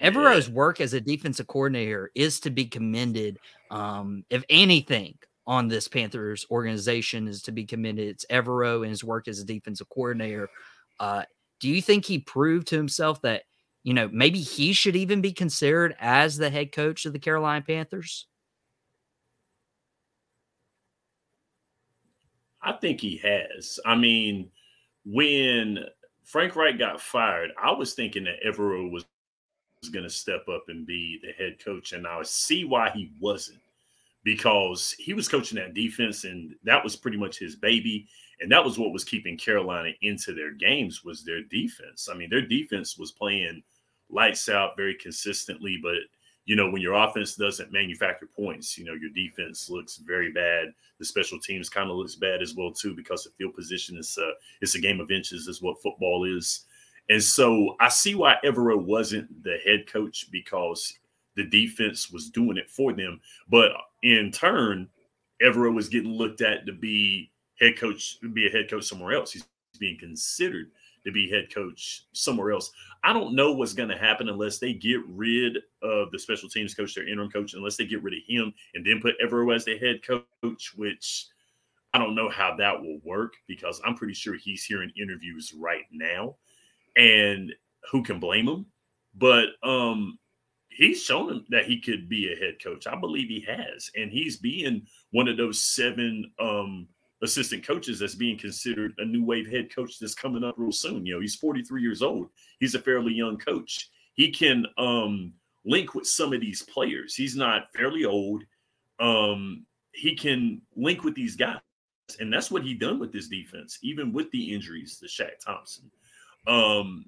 Evero's 0.00 0.48
work 0.48 0.80
as 0.80 0.94
a 0.94 1.00
defensive 1.00 1.48
coordinator 1.48 2.10
is 2.14 2.40
to 2.40 2.50
be 2.50 2.64
commended. 2.64 3.38
Um, 3.70 4.24
if 4.30 4.44
anything 4.48 5.18
on 5.46 5.68
this 5.68 5.88
Panthers 5.88 6.46
organization 6.50 7.26
is 7.28 7.42
to 7.42 7.52
be 7.52 7.64
commended, 7.64 8.08
it's 8.08 8.24
Evero 8.30 8.82
and 8.82 8.90
his 8.90 9.04
work 9.04 9.28
as 9.28 9.40
a 9.40 9.44
defensive 9.44 9.88
coordinator. 9.88 10.48
Uh, 11.00 11.24
do 11.58 11.68
you 11.68 11.82
think 11.82 12.04
he 12.04 12.18
proved 12.20 12.68
to 12.68 12.76
himself 12.76 13.20
that 13.22 13.42
you 13.84 13.92
know, 13.92 14.08
maybe 14.10 14.40
he 14.40 14.72
should 14.72 14.96
even 14.96 15.20
be 15.20 15.32
considered 15.32 15.94
as 16.00 16.38
the 16.38 16.48
head 16.48 16.72
coach 16.72 17.04
of 17.04 17.12
the 17.12 17.18
Carolina 17.18 17.62
Panthers? 17.64 18.26
I 22.62 22.72
think 22.72 23.00
he 23.00 23.18
has. 23.18 23.78
I 23.84 23.94
mean, 23.94 24.50
when 25.04 25.84
Frank 26.24 26.56
Reich 26.56 26.78
got 26.78 26.98
fired, 26.98 27.50
I 27.62 27.72
was 27.72 27.92
thinking 27.92 28.24
that 28.24 28.42
Evero 28.42 28.90
was, 28.90 29.04
was 29.82 29.90
going 29.90 30.04
to 30.04 30.10
step 30.10 30.48
up 30.48 30.64
and 30.68 30.86
be 30.86 31.20
the 31.22 31.32
head 31.32 31.62
coach, 31.62 31.92
and 31.92 32.06
I 32.06 32.22
see 32.22 32.64
why 32.64 32.88
he 32.88 33.12
wasn't 33.20 33.60
because 34.24 34.92
he 34.92 35.12
was 35.12 35.28
coaching 35.28 35.58
that 35.58 35.74
defense, 35.74 36.24
and 36.24 36.54
that 36.64 36.82
was 36.82 36.96
pretty 36.96 37.18
much 37.18 37.38
his 37.38 37.54
baby, 37.54 38.08
and 38.40 38.50
that 38.50 38.64
was 38.64 38.78
what 38.78 38.94
was 38.94 39.04
keeping 39.04 39.36
Carolina 39.36 39.90
into 40.00 40.32
their 40.32 40.52
games 40.52 41.04
was 41.04 41.22
their 41.22 41.42
defense. 41.42 42.08
I 42.10 42.14
mean, 42.14 42.30
their 42.30 42.40
defense 42.40 42.96
was 42.96 43.12
playing– 43.12 43.62
lights 44.14 44.48
out 44.48 44.76
very 44.76 44.94
consistently. 44.94 45.78
But 45.82 45.96
you 46.46 46.56
know, 46.56 46.70
when 46.70 46.82
your 46.82 46.94
offense 46.94 47.34
doesn't 47.34 47.72
manufacture 47.72 48.28
points, 48.36 48.76
you 48.76 48.84
know, 48.84 48.92
your 48.92 49.10
defense 49.10 49.70
looks 49.70 49.96
very 49.96 50.30
bad. 50.30 50.74
The 50.98 51.04
special 51.04 51.38
teams 51.40 51.70
kind 51.70 51.90
of 51.90 51.96
looks 51.96 52.16
bad 52.16 52.42
as 52.42 52.54
well 52.54 52.70
too, 52.70 52.94
because 52.94 53.24
the 53.24 53.30
field 53.30 53.54
position 53.54 53.96
is 53.96 54.18
uh, 54.20 54.32
it's 54.60 54.74
a 54.74 54.80
game 54.80 55.00
of 55.00 55.10
inches, 55.10 55.48
is 55.48 55.62
what 55.62 55.80
football 55.82 56.24
is. 56.24 56.66
And 57.08 57.22
so 57.22 57.76
I 57.80 57.88
see 57.88 58.14
why 58.14 58.36
Evero 58.44 58.82
wasn't 58.82 59.42
the 59.42 59.58
head 59.64 59.86
coach 59.86 60.30
because 60.30 60.98
the 61.36 61.44
defense 61.44 62.10
was 62.10 62.30
doing 62.30 62.56
it 62.56 62.70
for 62.70 62.92
them. 62.92 63.20
But 63.48 63.72
in 64.02 64.30
turn, 64.30 64.88
Evero 65.42 65.74
was 65.74 65.88
getting 65.88 66.12
looked 66.12 66.40
at 66.40 66.66
to 66.66 66.72
be 66.72 67.30
head 67.58 67.78
coach, 67.78 68.18
be 68.32 68.46
a 68.46 68.50
head 68.50 68.70
coach 68.70 68.84
somewhere 68.84 69.14
else. 69.14 69.32
He's 69.32 69.46
being 69.78 69.98
considered 69.98 70.70
to 71.04 71.12
be 71.12 71.30
head 71.30 71.52
coach 71.54 72.04
somewhere 72.12 72.52
else. 72.52 72.70
I 73.02 73.12
don't 73.12 73.34
know 73.34 73.52
what's 73.52 73.74
going 73.74 73.90
to 73.90 73.98
happen 73.98 74.28
unless 74.28 74.58
they 74.58 74.72
get 74.72 75.00
rid 75.06 75.58
of 75.82 76.10
the 76.10 76.18
special 76.18 76.48
teams 76.48 76.74
coach, 76.74 76.94
their 76.94 77.08
interim 77.08 77.30
coach, 77.30 77.54
unless 77.54 77.76
they 77.76 77.86
get 77.86 78.02
rid 78.02 78.14
of 78.14 78.20
him 78.26 78.52
and 78.74 78.84
then 78.84 79.00
put 79.00 79.18
Evero 79.20 79.54
as 79.54 79.64
the 79.64 79.78
head 79.78 80.00
coach, 80.06 80.72
which 80.76 81.26
I 81.92 81.98
don't 81.98 82.14
know 82.14 82.28
how 82.28 82.56
that 82.56 82.80
will 82.80 82.98
work 83.04 83.34
because 83.46 83.80
I'm 83.84 83.94
pretty 83.94 84.14
sure 84.14 84.34
he's 84.34 84.64
hearing 84.64 84.90
interviews 85.00 85.52
right 85.56 85.84
now. 85.92 86.36
And 86.96 87.52
who 87.90 88.02
can 88.02 88.18
blame 88.18 88.48
him? 88.48 88.66
But 89.14 89.50
um 89.62 90.18
he's 90.70 91.02
shown 91.02 91.44
that 91.50 91.66
he 91.66 91.80
could 91.80 92.08
be 92.08 92.32
a 92.32 92.36
head 92.36 92.56
coach. 92.62 92.88
I 92.88 92.96
believe 92.96 93.28
he 93.28 93.40
has. 93.42 93.90
And 93.96 94.10
he's 94.10 94.38
being 94.38 94.86
one 95.12 95.28
of 95.28 95.36
those 95.36 95.60
seven 95.60 96.32
um 96.40 96.88
assistant 97.22 97.66
coaches 97.66 97.98
that's 97.98 98.14
being 98.14 98.38
considered 98.38 98.92
a 98.98 99.04
new 99.04 99.24
wave 99.24 99.50
head 99.50 99.74
coach 99.74 99.98
that's 99.98 100.14
coming 100.14 100.44
up 100.44 100.54
real 100.58 100.72
soon. 100.72 101.06
You 101.06 101.14
know, 101.14 101.20
he's 101.20 101.36
43 101.36 101.82
years 101.82 102.02
old. 102.02 102.28
He's 102.60 102.74
a 102.74 102.80
fairly 102.80 103.14
young 103.14 103.38
coach. 103.38 103.88
He 104.14 104.30
can 104.30 104.66
um, 104.78 105.32
link 105.64 105.94
with 105.94 106.06
some 106.06 106.32
of 106.32 106.40
these 106.40 106.62
players. 106.62 107.14
He's 107.14 107.36
not 107.36 107.72
fairly 107.74 108.04
old. 108.04 108.42
Um, 109.00 109.64
he 109.92 110.14
can 110.14 110.60
link 110.76 111.04
with 111.04 111.14
these 111.14 111.36
guys. 111.36 111.58
And 112.20 112.32
that's 112.32 112.50
what 112.50 112.62
he 112.62 112.74
done 112.74 112.98
with 112.98 113.12
this 113.12 113.28
defense, 113.28 113.78
even 113.82 114.12
with 114.12 114.30
the 114.30 114.52
injuries 114.52 114.98
to 114.98 115.06
Shaq 115.06 115.38
Thompson. 115.44 115.90
Um, 116.46 117.06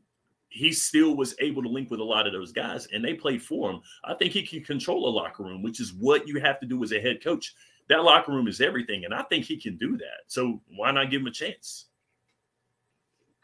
he 0.48 0.72
still 0.72 1.16
was 1.16 1.34
able 1.38 1.62
to 1.62 1.68
link 1.68 1.90
with 1.90 2.00
a 2.00 2.04
lot 2.04 2.26
of 2.26 2.32
those 2.32 2.50
guys 2.50 2.86
and 2.92 3.04
they 3.04 3.12
played 3.12 3.42
for 3.42 3.70
him. 3.70 3.80
I 4.04 4.14
think 4.14 4.32
he 4.32 4.42
can 4.42 4.62
control 4.62 5.06
a 5.06 5.10
locker 5.10 5.42
room, 5.42 5.62
which 5.62 5.80
is 5.80 5.92
what 5.92 6.26
you 6.26 6.40
have 6.40 6.58
to 6.60 6.66
do 6.66 6.82
as 6.82 6.92
a 6.92 7.00
head 7.00 7.22
coach 7.22 7.54
that 7.88 8.04
locker 8.04 8.32
room 8.32 8.48
is 8.48 8.60
everything. 8.60 9.04
And 9.04 9.14
I 9.14 9.22
think 9.22 9.44
he 9.44 9.56
can 9.56 9.76
do 9.76 9.96
that. 9.98 10.24
So 10.26 10.60
why 10.68 10.90
not 10.90 11.10
give 11.10 11.20
him 11.20 11.28
a 11.28 11.32
chance? 11.32 11.86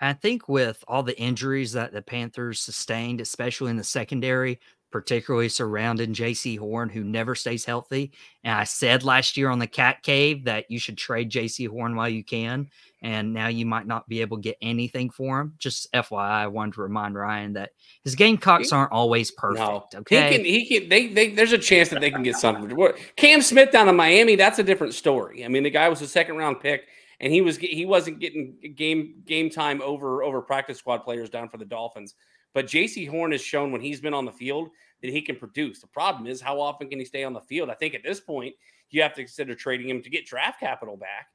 I 0.01 0.15
think 0.15 0.49
with 0.49 0.83
all 0.89 1.05
the 1.05 1.19
injuries 1.19 1.73
that 1.73 1.93
the 1.93 2.03
Panthers 2.03 2.61
sustained, 2.61 3.21
especially 3.21 3.71
in 3.71 3.77
the 3.77 3.85
secondary, 3.85 4.59
particularly 4.93 5.49
surrounding 5.49 6.13
Jaycee 6.13 6.59
Horn, 6.59 6.89
who 6.89 7.03
never 7.03 7.35
stays 7.35 7.65
healthy. 7.65 8.13
And 8.45 8.55
I 8.55 8.65
said 8.65 9.03
last 9.03 9.37
year 9.37 9.49
on 9.49 9.59
the 9.59 9.67
Cat 9.67 10.03
Cave 10.03 10.45
that 10.45 10.71
you 10.71 10.79
should 10.79 10.99
trade 10.99 11.31
Jaycee 11.31 11.69
Horn 11.69 11.97
while 11.97 12.09
you 12.09 12.23
can. 12.23 12.69
And 13.03 13.33
now 13.33 13.49
you 13.49 13.67
might 13.67 13.87
not 13.87 14.09
be 14.09 14.21
able 14.21 14.37
to 14.37 14.43
get 14.43 14.59
anything 14.63 15.11
for 15.11 15.41
him. 15.41 15.55
Just 15.59 15.93
FYI, 15.93 16.21
I 16.21 16.47
wanted 16.47 16.75
to 16.75 16.83
remind 16.83 17.17
Ryan 17.17 17.55
that 17.55 17.71
his 18.05 18.15
Gamecocks 18.15 18.71
aren't 18.71 18.93
always 18.93 19.33
perfect. 19.33 19.95
No. 19.95 20.01
Okay. 20.01 20.31
He 20.31 20.37
can, 20.37 20.45
he 20.45 20.67
can, 20.67 20.89
they, 20.89 21.09
they, 21.09 21.31
there's 21.31 21.53
a 21.53 21.59
chance 21.59 21.89
that 21.89 22.01
they 22.01 22.13
can 22.13 22.23
get 22.23 22.37
something. 22.37 22.77
Cam 23.17 23.43
Smith 23.43 23.73
down 23.73 23.89
in 23.89 23.97
Miami, 23.97 24.37
that's 24.37 24.61
a 24.61 24.63
different 24.63 24.95
story. 24.95 25.45
I 25.45 25.49
mean, 25.49 25.65
the 25.65 25.71
guy 25.71 25.89
was 25.89 26.01
a 26.01 26.07
second 26.07 26.37
round 26.37 26.61
pick 26.61 26.85
and 27.23 27.33
he 27.33 27.41
was 27.41 27.57
he 27.57 27.87
wasn't 27.87 28.19
getting 28.19 28.57
game 28.75 29.23
game 29.25 29.49
time 29.49 29.81
over 29.81 30.23
over 30.23 30.43
practice 30.43 30.79
squad 30.79 30.99
players 30.99 31.31
down 31.31 31.49
for 31.49 31.57
the 31.57 31.65
Dolphins. 31.65 32.15
But 32.55 32.67
Jaycee 32.67 33.09
Horn 33.09 33.33
has 33.33 33.41
shown 33.41 33.73
when 33.73 33.81
he's 33.81 34.01
been 34.01 34.15
on 34.15 34.25
the 34.25 34.33
field 34.33 34.71
that 35.03 35.11
he 35.11 35.23
can 35.23 35.37
produce. 35.37 35.81
The 35.81 35.87
problem 35.87 36.27
is 36.27 36.41
how 36.41 36.61
often 36.61 36.89
can 36.89 36.99
he 36.99 37.05
stay 37.05 37.25
on 37.25 37.33
the 37.33 37.41
field? 37.41 37.71
I 37.71 37.75
think 37.75 37.95
at 37.95 38.03
this 38.03 38.21
point 38.21 38.55
you 38.91 39.03
have 39.03 39.15
to 39.15 39.23
consider 39.23 39.55
trading 39.55 39.89
him 39.89 40.03
to 40.03 40.11
get 40.11 40.27
draft 40.27 40.61
capital 40.61 40.97
back. 40.97 41.29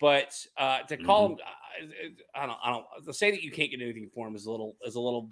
But 0.00 0.34
uh, 0.56 0.80
to 0.82 0.96
call 0.96 1.30
mm-hmm. 1.30 1.32
him, 1.32 2.18
I 2.34 2.46
don't, 2.46 2.58
I 2.62 2.70
don't. 2.70 2.84
To 3.06 3.12
say 3.12 3.30
that 3.30 3.42
you 3.42 3.50
can't 3.50 3.70
get 3.70 3.80
anything 3.80 4.10
for 4.14 4.28
him 4.28 4.36
is 4.36 4.46
a 4.46 4.50
little, 4.50 4.76
is 4.84 4.94
a 4.94 5.00
little. 5.00 5.28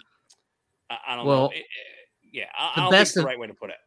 I 0.89 1.15
don't 1.15 1.25
well, 1.25 1.43
know. 1.43 1.49
It, 1.49 1.59
it, 1.59 1.65
yeah, 2.31 2.45
I, 2.57 2.73
I 2.75 2.81
don't 2.81 2.91
think 2.91 3.01
it's 3.01 3.13
the 3.13 3.23
right 3.23 3.39
way 3.39 3.47
to 3.47 3.53
put 3.53 3.69
it. 3.69 3.77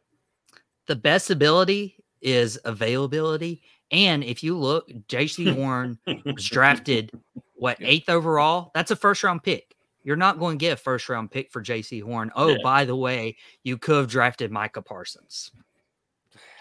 The 0.87 0.95
best 0.95 1.29
ability 1.29 1.97
is 2.21 2.59
availability, 2.65 3.61
and 3.91 4.23
if 4.23 4.43
you 4.43 4.57
look, 4.57 4.91
J.C. 5.07 5.45
Horn 5.53 5.99
was 6.25 6.45
drafted 6.45 7.11
what 7.55 7.77
eighth 7.79 8.09
overall. 8.09 8.71
That's 8.73 8.91
a 8.91 8.95
first 8.95 9.23
round 9.23 9.43
pick. 9.43 9.75
You're 10.03 10.15
not 10.15 10.39
going 10.39 10.57
to 10.57 10.61
get 10.63 10.73
a 10.73 10.77
first 10.77 11.07
round 11.09 11.29
pick 11.31 11.51
for 11.51 11.61
Jaycee 11.61 12.01
Horn. 12.03 12.31
Oh, 12.35 12.49
yeah. 12.49 12.57
by 12.63 12.85
the 12.85 12.95
way, 12.95 13.37
you 13.63 13.77
could 13.77 13.97
have 13.97 14.07
drafted 14.07 14.51
Micah 14.51 14.81
Parsons. 14.81 15.51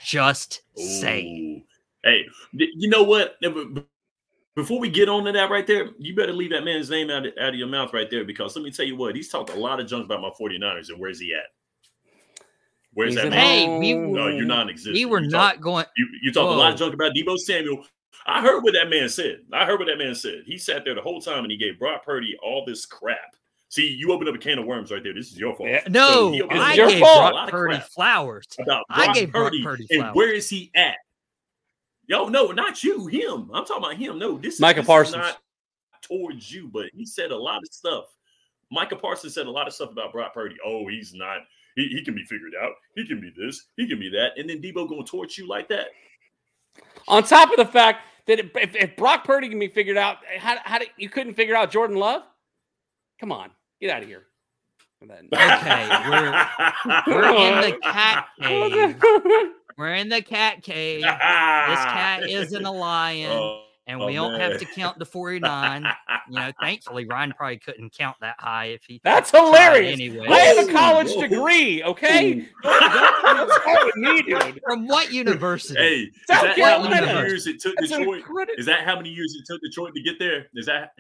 Just 0.05 0.63
say 0.77 1.65
Hey, 2.03 2.25
you 2.53 2.89
know 2.89 3.03
what? 3.03 3.37
Before 4.57 4.81
we 4.81 4.89
get 4.89 5.09
on 5.09 5.25
to 5.25 5.33
that 5.33 5.51
right 5.51 5.67
there, 5.67 5.91
you 5.99 6.15
better 6.17 6.33
leave 6.33 6.51
that 6.51 6.65
man's 6.65 6.91
name 6.91 7.11
out 7.11 7.27
of, 7.27 7.33
out 7.41 7.51
of 7.51 7.55
your 7.55 7.69
mouth 7.69 7.93
right 7.93 8.11
there 8.11 8.25
because 8.25 8.57
let 8.57 8.65
me 8.65 8.71
tell 8.71 8.87
you 8.87 8.97
what, 8.97 9.15
he's 9.15 9.29
talked 9.29 9.51
a 9.51 9.55
lot 9.59 9.79
of 9.81 9.87
junk 9.87 10.07
about 10.07 10.21
my 10.23 10.31
49ers 10.41 10.89
and 10.89 10.99
where's 10.99 11.21
he 11.21 11.35
at? 11.35 11.45
Where's 12.95 13.15
He's 13.15 13.23
that 13.23 13.31
man? 13.31 13.39
Hey, 13.39 13.79
we- 13.79 13.95
oh. 13.95 14.07
no, 14.11 14.29
you're 14.29 14.45
non-existent. 14.47 14.95
We 14.95 15.05
were 15.05 15.21
You 15.21 15.29
not 15.29 15.55
talk- 15.55 15.63
going. 15.63 15.85
You, 15.97 16.09
you 16.23 16.33
talk 16.33 16.51
a 16.51 16.55
lot 16.55 16.73
of 16.73 16.79
junk 16.79 16.95
about 16.95 17.13
Deebo 17.15 17.39
Samuel. 17.39 17.85
I 18.27 18.43
heard 18.43 18.63
what 18.63 18.75
that 18.75 18.91
man 18.91 19.09
said. 19.09 19.41
I 19.53 19.65
heard 19.65 19.79
what 19.79 19.87
that 19.87 19.99
man 19.99 20.15
said. 20.15 20.43
He 20.47 20.59
sat 20.59 20.85
there 20.85 20.95
the 20.95 21.01
whole 21.01 21.21
time 21.21 21.43
and 21.45 21.51
he 21.51 21.57
gave 21.57 21.79
Brock 21.79 22.05
Purdy 22.05 22.37
all 22.43 22.65
this 22.67 22.87
crap. 22.87 23.19
See, 23.69 23.87
you 23.89 24.13
opened 24.13 24.29
up 24.29 24.35
a 24.35 24.39
can 24.39 24.59
of 24.59 24.67
worms 24.67 24.91
right 24.91 25.03
there. 25.03 25.15
This 25.15 25.31
is 25.33 25.39
your 25.39 25.55
fault. 25.55 25.69
Yeah. 25.71 25.83
No, 25.89 26.11
So 26.11 26.33
he 26.33 26.43
opened 26.43 26.59
up 26.61 26.67
I 26.67 26.73
a 26.73 26.77
your 26.77 26.89
gave 26.89 27.01
fault. 27.01 27.19
a 27.19 27.23
lot 27.23 27.33
Brock 27.33 27.45
of 27.49 27.51
Purdy 27.53 27.81
flowers. 27.81 28.47
about 28.59 28.85
I 28.91 29.05
Brock 29.07 29.15
gave 29.17 29.33
Brock 29.33 29.45
Purdy, 29.53 29.63
Purdy 29.63 29.87
and 29.91 30.01
flowers. 30.01 30.17
where 30.17 30.35
is 30.35 30.49
he 30.49 30.71
at? 30.75 30.97
Yo, 32.09 32.27
no, 32.29 32.49
not 32.49 32.83
you, 32.83 33.07
him. 33.07 33.49
I'm 33.55 33.65
talking 33.65 33.85
about 33.85 33.97
him. 33.97 34.19
No, 34.19 34.37
this 34.39 34.55
is 34.55 34.61
Micah 34.61 34.81
this 34.81 34.85
is 34.85 34.87
Parsons. 34.89 35.17
not 35.17 35.39
towards 36.03 36.51
you, 36.53 36.69
but 36.73 36.87
he 36.93 37.07
said 37.07 37.31
a 37.31 37.37
lot 37.37 37.59
of 37.63 37.69
stuff. 37.73 38.05
Micah 38.73 38.97
Parsons 38.97 39.35
said 39.35 39.47
a 39.47 39.51
lot 39.51 39.69
of 39.69 39.73
stuff 39.73 39.93
about 39.93 40.13
Brock 40.13 40.35
Purdy. 40.35 40.57
Oh, 40.65 40.89
he's 40.89 41.15
not. 41.15 41.39
He, 41.77 41.87
he 41.87 42.05
can 42.05 42.15
be 42.17 42.25
figured 42.25 42.53
out. 42.61 42.73
He 42.97 43.07
can 43.07 43.21
be 43.21 43.33
this. 43.37 43.67
He 43.77 43.87
can 43.89 44.01
be 44.01 44.09
that. 44.11 44.33
And 44.37 44.51
then 44.51 44.61
Deebo 44.61 44.89
going 44.89 45.07
towards 45.07 45.39
you 45.39 45.47
like 45.47 45.69
that. 45.69 45.87
On 47.07 47.23
top 47.23 47.51
of 47.51 47.57
the 47.57 47.65
fact 47.65 48.01
that 48.31 48.39
if, 48.39 48.77
if, 48.77 48.97
Brock 48.97 49.25
Purdy 49.25 49.49
can 49.49 49.59
be 49.59 49.69
figured 49.69 49.97
out, 49.97 50.19
how, 50.39 50.57
how 50.65 50.79
did, 50.79 50.89
you 50.97 51.09
couldn't 51.09 51.35
figure 51.35 51.57
out 51.57 51.71
Jordan 51.71 51.97
Love? 51.97 52.23
Come 53.19 53.33
on, 53.33 53.51
get 53.81 53.91
out 53.91 54.03
of 54.03 54.09
here. 54.09 54.27
Then- 55.03 55.29
Okay, 55.33 55.89
we're 56.09 56.47
we're 57.07 57.35
in 57.35 57.71
the 57.73 57.79
cat 57.83 58.29
cave. 58.41 58.97
We're 59.77 59.95
in 59.95 60.09
the 60.11 60.23
cat 60.23 60.63
cave. 60.63 61.01
This 61.01 61.11
cat 61.11 62.29
isn't 62.29 62.65
a 62.65 62.69
oh. 62.71 62.73
lion, 62.73 63.33
Oh, 63.33 63.65
and 63.87 64.01
oh, 64.01 64.07
we 64.07 64.15
don't 64.15 64.39
have 64.39 64.59
to 64.59 64.65
count 64.65 64.99
to 64.99 65.05
49. 65.05 65.87
You 66.29 66.35
know, 66.35 66.53
thankfully, 66.61 67.07
Ryan 67.07 67.33
probably 67.37 67.59
couldn't 67.59 67.93
count 67.97 68.17
that 68.21 68.37
high 68.39 68.67
if 68.67 68.85
he. 68.85 69.01
That's 69.03 69.31
tried 69.31 69.47
hilarious. 69.47 69.93
Anyway, 69.95 70.27
I 70.29 70.39
have 70.39 70.69
a 70.69 70.73
college 70.73 71.15
degree, 71.17 71.83
okay? 71.83 72.47
Don't, 72.63 73.21
don't 73.25 73.53
start 73.63 73.87
with 73.87 73.97
me, 73.97 74.23
dude. 74.23 74.61
from 74.65 74.87
what 74.87 75.13
university? 75.13 75.81
Hey, 75.81 76.01
is 76.03 76.13
South 76.29 76.57
that 76.57 76.59
how 76.59 76.89
many 76.89 77.29
years 77.29 77.47
it 77.47 77.61
took 77.61 77.75
That's 77.77 77.91
Detroit? 77.91 78.19
incredible. 78.19 78.59
Is 78.59 78.67
that 78.67 78.85
how 78.85 78.97
many 78.97 79.11
years 79.11 79.35
it 79.35 79.45
took 79.51 79.61
Detroit 79.63 79.95
to 79.95 80.03
get 80.03 80.19
there? 80.19 80.47
Is 80.55 80.67
that 80.67 80.93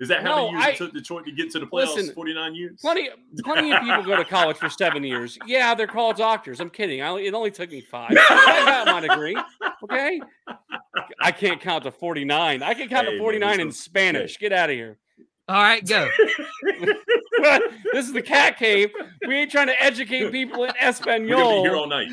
is 0.00 0.08
that 0.08 0.22
how 0.22 0.36
many 0.36 0.52
No, 0.52 0.58
years 0.58 0.64
I- 0.64 0.68
it 0.70 0.76
took 0.76 0.92
Detroit 0.92 1.24
to 1.26 1.32
get 1.32 1.50
to 1.52 1.58
the 1.58 1.66
playoffs? 1.66 1.96
Listen, 1.96 2.14
49 2.14 2.54
years? 2.54 2.80
Plenty, 2.80 3.08
plenty 3.42 3.72
of 3.72 3.80
people 3.82 4.02
go 4.04 4.16
to 4.16 4.24
college 4.36 4.56
for 4.56 4.68
seven 4.70 5.02
years. 5.04 5.38
Yeah, 5.46 5.74
they're 5.74 5.86
called 5.86 6.16
doctors. 6.16 6.60
I'm 6.60 6.70
kidding. 6.70 7.02
I, 7.02 7.12
it 7.18 7.34
only 7.34 7.50
took 7.50 7.70
me 7.70 7.80
five. 7.80 8.10
I 8.16 8.62
got 8.64 8.86
my 8.86 9.00
degree. 9.00 9.36
Okay, 9.84 10.20
I 11.20 11.32
can't 11.32 11.60
count 11.60 11.84
to 11.84 11.90
49. 11.92 12.62
I 12.62 12.74
can 12.74 12.88
count 12.88 13.06
Hey, 13.06 13.12
to 13.14 13.18
49 13.18 13.50
this 13.50 13.58
in 13.62 13.68
is- 13.68 13.80
Spanish. 13.80 14.38
Get 14.38 14.52
out 14.52 14.70
of 14.70 14.76
here. 14.76 14.98
All 15.48 15.56
right, 15.62 15.84
go. 15.86 16.08
this 17.92 18.04
is 18.06 18.12
the 18.12 18.20
cat 18.22 18.58
cave. 18.58 18.90
We 19.26 19.34
ain't 19.34 19.50
trying 19.50 19.68
to 19.68 19.82
educate 19.82 20.30
people 20.30 20.56
in 20.56 20.60
We're 20.60 20.66
gonna 20.74 20.78
Espanol. 20.88 21.62
be 21.62 21.68
here 21.68 21.76
all 21.76 21.86
night. 21.86 22.08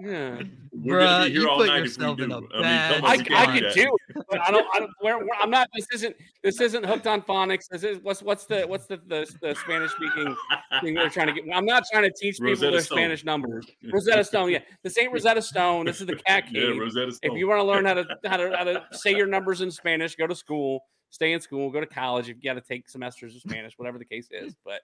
Yeah. 0.00 0.42
We're 0.72 1.00
gonna 1.00 1.10
Bruh, 1.10 1.24
be 1.26 1.32
here 1.32 1.40
you 1.42 1.48
all 1.50 1.56
put 1.58 1.66
night 1.66 1.76
if 1.78 1.82
we 1.82 1.88
yourself 1.88 2.16
do. 2.18 2.24
in 2.24 2.30
a 2.30 2.36
I 2.36 2.40
mean, 2.40 2.48
bad 2.62 3.04
I. 3.04 3.08
I 3.08 3.16
can't 3.18 3.52
could 3.52 3.72
do, 3.74 3.96
it, 4.08 4.24
but 4.30 4.40
I 4.40 4.50
don't. 4.52 4.66
I 4.74 4.78
don't 4.78 4.90
where, 5.00 5.18
where- 5.18 5.28
I'm 5.40 5.50
not. 5.50 5.68
This 5.74 5.86
isn't. 5.94 6.16
This 6.44 6.60
isn't 6.60 6.84
hooked 6.86 7.06
on 7.08 7.22
phonics. 7.22 7.68
This 7.68 7.82
is 7.82 7.98
what's 8.02 8.22
what's 8.22 8.44
the 8.44 8.62
what's 8.62 8.86
the 8.86 8.98
the, 9.08 9.26
the 9.42 9.54
Spanish 9.56 9.90
speaking 9.92 10.36
thing 10.80 10.94
they're 10.94 11.10
trying 11.10 11.26
to 11.26 11.32
get. 11.32 11.44
I'm 11.52 11.64
not 11.64 11.82
trying 11.90 12.04
to 12.04 12.12
teach 12.12 12.34
people 12.36 12.50
Rosetta 12.50 12.72
their 12.72 12.80
Stone. 12.82 12.98
Spanish 12.98 13.24
numbers. 13.24 13.66
Rosetta 13.92 14.22
Stone. 14.22 14.50
Yeah, 14.50 14.60
this 14.84 14.96
ain't 14.98 15.12
Rosetta 15.12 15.42
Stone. 15.42 15.86
This 15.86 16.00
is 16.00 16.06
the 16.06 16.16
cat 16.16 16.44
Yeah. 16.52 16.68
Rosetta 16.78 17.12
Stone. 17.12 17.32
if 17.32 17.38
you 17.38 17.48
want 17.48 17.58
to 17.60 17.64
learn 17.64 17.84
how 17.84 17.94
to 17.94 18.06
how 18.24 18.36
to 18.36 18.56
how 18.56 18.64
to 18.64 18.84
say 18.92 19.14
your 19.16 19.26
numbers 19.26 19.62
in 19.62 19.70
Spanish, 19.70 20.14
go 20.14 20.26
to 20.26 20.34
school. 20.34 20.80
Stay 21.10 21.32
in 21.32 21.40
school. 21.40 21.70
Go 21.70 21.80
to 21.80 21.86
college. 21.86 22.28
If 22.28 22.36
you 22.36 22.42
got 22.50 22.54
to 22.54 22.60
take 22.60 22.88
semesters 22.88 23.34
of 23.34 23.40
Spanish, 23.40 23.72
whatever 23.78 23.98
the 23.98 24.04
case 24.04 24.28
is. 24.30 24.54
But 24.64 24.82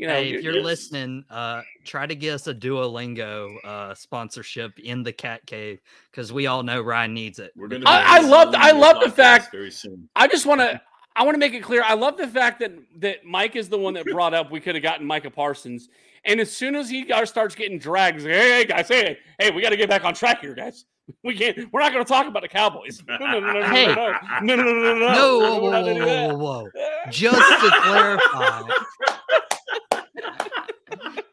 you 0.00 0.06
know, 0.06 0.14
hey, 0.14 0.28
you're- 0.28 0.38
if 0.38 0.44
you're 0.44 0.54
yes. 0.54 0.64
listening, 0.64 1.24
uh, 1.30 1.60
try 1.84 2.06
to 2.06 2.14
get 2.14 2.32
us 2.34 2.46
a 2.46 2.54
Duolingo 2.54 3.54
uh, 3.64 3.94
sponsorship 3.94 4.78
in 4.78 5.02
the 5.02 5.12
cat 5.12 5.44
cave 5.46 5.80
because 6.10 6.32
we 6.32 6.46
all 6.46 6.62
know 6.62 6.80
Ryan 6.80 7.12
needs 7.12 7.38
it. 7.38 7.52
We're 7.54 7.68
gonna. 7.68 7.84
I- 7.86 8.16
I 8.16 8.20
do 8.20 8.26
love- 8.28 8.54
I 8.56 8.70
love 8.72 9.00
the 9.02 9.10
fact- 9.10 9.52
very 9.52 9.70
soon. 9.70 10.08
I 10.16 10.26
just 10.26 10.46
want 10.46 10.60
to 10.62 10.80
I 11.16 11.24
want 11.24 11.34
to 11.34 11.38
make 11.38 11.52
it 11.54 11.62
clear. 11.62 11.82
I 11.82 11.94
love 11.94 12.16
the 12.16 12.28
fact 12.28 12.60
that 12.60 12.72
that 13.00 13.24
Mike 13.24 13.56
is 13.56 13.68
the 13.68 13.76
one 13.78 13.92
that 13.94 14.06
brought 14.06 14.32
up 14.32 14.50
we 14.50 14.60
could 14.60 14.74
have 14.74 14.82
gotten 14.82 15.04
Micah 15.06 15.28
Parsons, 15.30 15.88
and 16.24 16.40
as 16.40 16.50
soon 16.50 16.74
as 16.76 16.88
he 16.88 17.04
starts 17.24 17.54
getting 17.54 17.78
dragged, 17.78 18.20
like, 18.22 18.30
hey, 18.32 18.50
hey 18.58 18.64
guys, 18.64 18.88
hey, 18.88 19.18
hey, 19.38 19.50
we 19.50 19.60
got 19.60 19.70
to 19.70 19.76
get 19.76 19.88
back 19.90 20.04
on 20.04 20.14
track 20.14 20.40
here, 20.40 20.54
guys. 20.54 20.86
We 21.24 21.34
can't. 21.34 21.58
We're 21.72 21.80
not 21.80 21.92
going 21.92 22.04
to 22.04 22.08
talk 22.08 22.28
about 22.28 22.42
the 22.42 22.48
Cowboys. 22.48 23.02
No, 23.08 23.16
no, 23.18 23.40
no, 23.40 23.52
no, 23.52 23.60
no, 23.60 23.66
Hey. 23.66 23.86
no, 23.86 24.12
no, 24.42 24.54
no, 24.54 24.62
no, 24.62 24.72
no, 24.72 24.94
no. 24.94 25.12
No, 25.12 25.38
whoa, 25.40 25.54
We're 25.56 25.60
whoa, 25.62 25.70
not 25.72 25.82
whoa, 25.82 25.94
gonna 25.94 25.94
do 25.94 26.06
whoa, 26.06 26.34
whoa, 26.36 26.68
that. 26.72 27.06
whoa. 27.06 27.10
Just 27.10 27.64
to 27.64 27.70
clarify, 27.82 28.62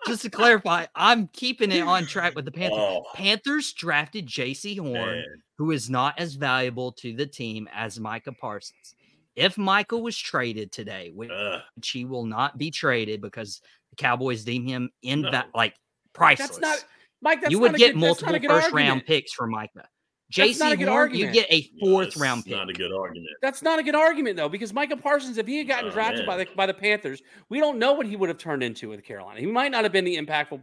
just 0.07 0.21
to 0.23 0.29
clarify, 0.29 0.85
I'm 0.95 1.27
keeping 1.33 1.71
it 1.71 1.81
on 1.81 2.05
track 2.05 2.35
with 2.35 2.45
the 2.45 2.51
Panthers. 2.51 2.79
Oh, 2.79 3.03
Panthers 3.13 3.73
drafted 3.73 4.25
Jaycee 4.27 4.79
Horn, 4.79 4.93
man. 4.93 5.25
who 5.57 5.71
is 5.71 5.89
not 5.89 6.17
as 6.19 6.35
valuable 6.35 6.91
to 6.93 7.13
the 7.13 7.25
team 7.27 7.67
as 7.73 7.99
Micah 7.99 8.31
Parsons. 8.33 8.95
If 9.35 9.57
Michael 9.57 10.01
was 10.01 10.17
traded 10.17 10.71
today, 10.71 11.11
which 11.13 11.29
Ugh. 11.31 11.61
he 11.83 12.05
will 12.05 12.25
not 12.25 12.57
be 12.57 12.71
traded 12.71 13.21
because 13.21 13.61
the 13.91 13.95
Cowboys 13.95 14.43
deem 14.43 14.65
him 14.65 14.89
in 15.03 15.21
No. 15.21 15.43
like 15.53 15.75
priceless. 16.13 16.57
That's 16.57 16.61
not 16.61 16.85
Mike. 17.21 17.41
That's 17.41 17.51
you 17.51 17.57
not 17.59 17.61
would 17.63 17.75
a 17.75 17.77
get 17.77 17.93
good- 17.93 17.99
multiple 17.99 18.33
a 18.35 18.39
good 18.39 18.49
first 18.49 18.71
round 18.71 19.05
picks 19.05 19.31
for 19.33 19.45
Micah. 19.45 19.87
That's 20.35 20.59
not 20.59 20.73
a 20.73 20.75
JC 20.75 20.79
good 20.79 20.87
Horn, 20.89 21.15
you 21.15 21.31
get 21.31 21.47
a 21.49 21.69
fourth 21.79 22.07
that's 22.07 22.17
round 22.17 22.43
pick. 22.43 22.53
Not 22.53 22.69
a 22.69 22.73
good 22.73 22.91
argument. 22.91 23.29
That's 23.41 23.61
not 23.61 23.79
a 23.79 23.83
good 23.83 23.95
argument 23.95 24.35
though, 24.35 24.49
because 24.49 24.73
Micah 24.73 24.97
Parsons, 24.97 25.37
if 25.37 25.47
he 25.47 25.57
had 25.57 25.67
gotten 25.67 25.89
Oh, 25.89 25.93
drafted 25.93 26.25
by 26.25 26.37
the 26.37 26.47
by 26.55 26.65
the 26.65 26.73
Panthers, 26.73 27.21
we 27.49 27.59
don't 27.59 27.79
know 27.79 27.93
what 27.93 28.05
he 28.05 28.17
would 28.17 28.27
have 28.27 28.37
turned 28.37 28.61
into 28.61 28.89
with 28.89 29.03
Carolina. 29.05 29.39
He 29.39 29.45
might 29.45 29.71
not 29.71 29.83
have 29.83 29.93
been 29.93 30.03
the 30.03 30.17
impactful 30.17 30.59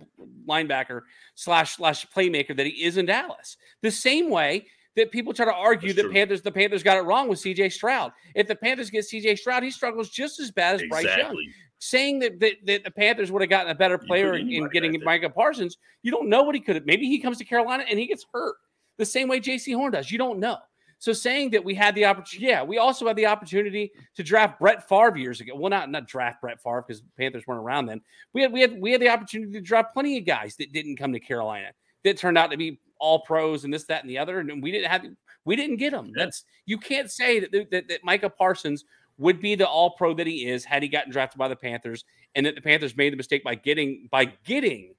linebacker 0.46 1.02
slash 1.34 1.76
slash 1.76 2.06
playmaker 2.14 2.54
that 2.54 2.66
he 2.66 2.84
is 2.84 2.98
in 2.98 3.06
Dallas. 3.06 3.56
The 3.80 3.90
same 3.90 4.28
way 4.28 4.66
that 4.96 5.10
people 5.10 5.32
try 5.32 5.46
to 5.46 5.54
argue 5.54 5.88
That's 5.88 5.96
that 5.96 6.02
true. 6.02 6.12
Panthers 6.12 6.42
the 6.42 6.52
Panthers 6.52 6.82
got 6.82 6.98
it 6.98 7.02
wrong 7.02 7.28
with 7.28 7.38
CJ 7.38 7.72
Stroud. 7.72 8.12
If 8.34 8.46
the 8.46 8.56
Panthers 8.56 8.90
get 8.90 9.06
CJ 9.06 9.38
Stroud, 9.38 9.62
he 9.62 9.70
struggles 9.70 10.10
just 10.10 10.40
as 10.40 10.50
bad 10.50 10.74
as 10.74 10.82
Bryce 10.90 11.04
Young. 11.16 11.36
Saying 11.78 12.18
that, 12.18 12.38
that 12.40 12.54
that 12.66 12.84
the 12.84 12.90
Panthers 12.90 13.32
would 13.32 13.40
have 13.40 13.50
gotten 13.50 13.70
a 13.70 13.74
better 13.74 13.96
player 13.96 14.34
in, 14.34 14.50
in 14.50 14.68
getting 14.68 14.92
back. 14.92 15.04
Micah 15.04 15.30
Parsons, 15.30 15.78
you 16.02 16.10
don't 16.10 16.28
know 16.28 16.42
what 16.42 16.54
he 16.54 16.60
could 16.60 16.76
have. 16.76 16.84
Maybe 16.84 17.06
he 17.06 17.18
comes 17.18 17.38
to 17.38 17.44
Carolina 17.44 17.84
and 17.88 17.98
he 17.98 18.06
gets 18.06 18.26
hurt 18.32 18.56
the 18.98 19.04
same 19.04 19.28
way 19.28 19.40
Jaycee 19.40 19.74
Horn 19.74 19.92
does. 19.92 20.10
You 20.10 20.18
don't 20.18 20.38
know. 20.38 20.58
So 20.98 21.12
saying 21.12 21.50
that 21.50 21.64
we 21.64 21.74
had 21.74 21.94
the 21.94 22.06
opportunity, 22.06 22.46
yeah, 22.46 22.62
we 22.62 22.78
also 22.78 23.06
had 23.06 23.16
the 23.16 23.26
opportunity 23.26 23.92
to 24.16 24.22
draft 24.22 24.58
Brett 24.58 24.88
Favre 24.88 25.18
years 25.18 25.40
ago. 25.40 25.54
Well, 25.54 25.70
not 25.70 25.90
not 25.90 26.06
draft 26.06 26.40
Brett 26.40 26.62
Favre 26.62 26.82
because 26.86 27.02
Panthers 27.18 27.46
weren't 27.46 27.60
around 27.60 27.86
then. 27.86 28.00
We 28.32 28.42
had 28.42 28.52
we 28.52 28.60
had 28.60 28.80
we 28.80 28.92
had 28.92 29.02
the 29.02 29.10
opportunity 29.10 29.52
to 29.52 29.60
draft 29.60 29.92
plenty 29.92 30.16
of 30.16 30.24
guys 30.24 30.56
that 30.56 30.72
didn't 30.72 30.96
come 30.96 31.12
to 31.12 31.20
Carolina 31.20 31.72
that 32.04 32.16
turned 32.16 32.38
out 32.38 32.50
to 32.52 32.56
be 32.56 32.80
all 32.98 33.20
pros 33.20 33.64
and 33.64 33.74
this, 33.74 33.84
that, 33.84 34.02
and 34.02 34.08
the 34.08 34.18
other, 34.18 34.38
and 34.38 34.62
we 34.62 34.70
didn't 34.70 34.90
have 34.90 35.04
we 35.44 35.56
didn't 35.56 35.76
get 35.76 35.92
them. 35.92 36.06
Yeah. 36.06 36.24
That's 36.24 36.44
you 36.64 36.78
can't 36.78 37.10
say 37.10 37.40
that, 37.40 37.70
that 37.70 37.88
that 37.88 38.04
Micah 38.04 38.30
Parsons 38.30 38.84
would 39.18 39.40
be 39.40 39.54
the 39.54 39.66
all 39.66 39.90
pro 39.90 40.14
that 40.14 40.26
he 40.26 40.48
is 40.48 40.64
had 40.64 40.82
he 40.82 40.88
gotten 40.88 41.12
drafted 41.12 41.38
by 41.38 41.48
the 41.48 41.56
Panthers, 41.56 42.04
and 42.34 42.46
that 42.46 42.54
the 42.54 42.62
Panthers 42.62 42.96
made 42.96 43.12
the 43.12 43.16
mistake 43.16 43.44
by 43.44 43.56
getting 43.56 44.08
by 44.10 44.24
getting 44.24 44.94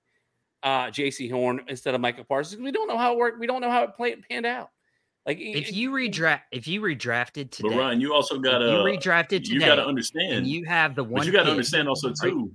uh 0.66 0.88
Jaycee 0.88 1.32
Horn 1.32 1.62
instead 1.70 1.96
of 1.96 2.02
Michael 2.02 2.26
Parsons. 2.26 2.62
We 2.62 2.72
don't 2.72 2.88
know 2.90 2.98
how 2.98 3.14
it 3.14 3.18
worked. 3.18 3.40
We 3.40 3.48
don't 3.48 3.62
know 3.62 3.70
how 3.70 3.84
it 3.84 3.96
played 3.96 4.24
panned 4.28 4.46
out. 4.46 4.70
Like 5.26 5.38
If 5.40 5.70
it- 5.70 5.74
you 5.76 5.92
redraft, 5.92 6.42
if 6.52 6.68
you 6.68 6.82
redrafted 6.82 7.52
today, 7.52 7.70
But 7.70 7.78
Ryan, 7.78 8.02
you 8.02 8.14
also 8.14 8.40
got 8.40 8.58
to 8.60 8.66
you 8.66 8.72
redrafted 8.72 9.48
you 9.48 9.60
got 9.60 9.76
to 9.76 9.82
and 9.82 9.90
understand. 9.90 10.48
you 10.48 10.66
have 10.66 10.96
the 10.96 11.04
one. 11.04 11.14
but 11.22 11.26
you 11.28 11.32
got 11.32 11.44
to 11.44 11.52
understand 11.52 11.88
also 11.88 12.12
too. 12.22 12.52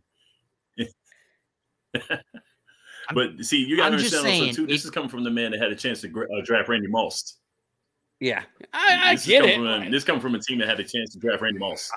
but 3.14 3.31
see, 3.44 3.64
you 3.64 3.77
got 3.77 3.88
to 3.88 3.94
understand 3.96 4.23
saying, 4.23 4.42
also 4.49 4.53
too. 4.57 4.66
This 4.66 4.81
if- 4.81 4.85
is 4.87 4.90
coming 4.90 5.09
from 5.09 5.25
the 5.25 5.31
man 5.31 5.51
that 5.53 5.61
had 5.61 5.73
a 5.73 5.77
chance 5.77 6.01
to 6.03 6.09
gra- 6.09 6.27
uh, 6.27 6.42
draft 6.44 6.68
Randy 6.68 6.87
Moss. 6.88 7.37
yeah, 8.20 8.42
I, 8.73 8.99
I 9.03 9.14
this 9.14 9.27
get 9.27 9.44
is 9.44 9.51
it. 9.51 9.55
come 9.57 9.64
From, 9.83 9.90
this 9.90 10.05
come 10.05 10.20
from 10.20 10.35
a 10.35 10.38
team 10.40 10.59
that 10.59 10.68
had 10.68 10.79
a 10.81 10.85
chance 10.85 11.12
to 11.12 11.18
draft 11.18 11.42
Randy 11.42 11.59
Moss. 11.59 11.90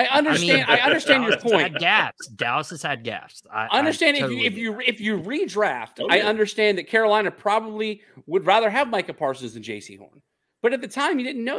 I 0.00 0.18
understand. 0.18 0.64
I, 0.68 0.76
understand 0.78 1.24
your 1.24 1.36
point. 1.38 1.62
Had 1.62 1.78
gaps. 1.78 2.26
Dallas 2.28 2.70
has 2.70 2.82
had 2.82 3.04
gaps. 3.04 3.42
I, 3.52 3.66
I 3.70 3.78
understand 3.78 4.16
if 4.16 4.22
totally 4.22 4.40
you 4.40 4.46
if 4.46 4.58
you 4.58 4.80
if 4.80 5.00
you 5.00 5.18
redraft, 5.18 6.00
Oh, 6.00 6.06
I 6.08 6.20
understand 6.20 6.78
that 6.78 6.86
Carolina 6.86 7.30
probably 7.30 8.02
would 8.26 8.46
rather 8.46 8.70
have 8.70 8.88
Micah 8.88 9.14
Parsons 9.14 9.54
than 9.54 9.62
Jaycee 9.62 9.98
Horn. 9.98 10.22
But 10.62 10.72
at 10.72 10.80
the 10.80 10.88
time, 10.88 11.18
you 11.18 11.24
didn't 11.24 11.44
know. 11.44 11.58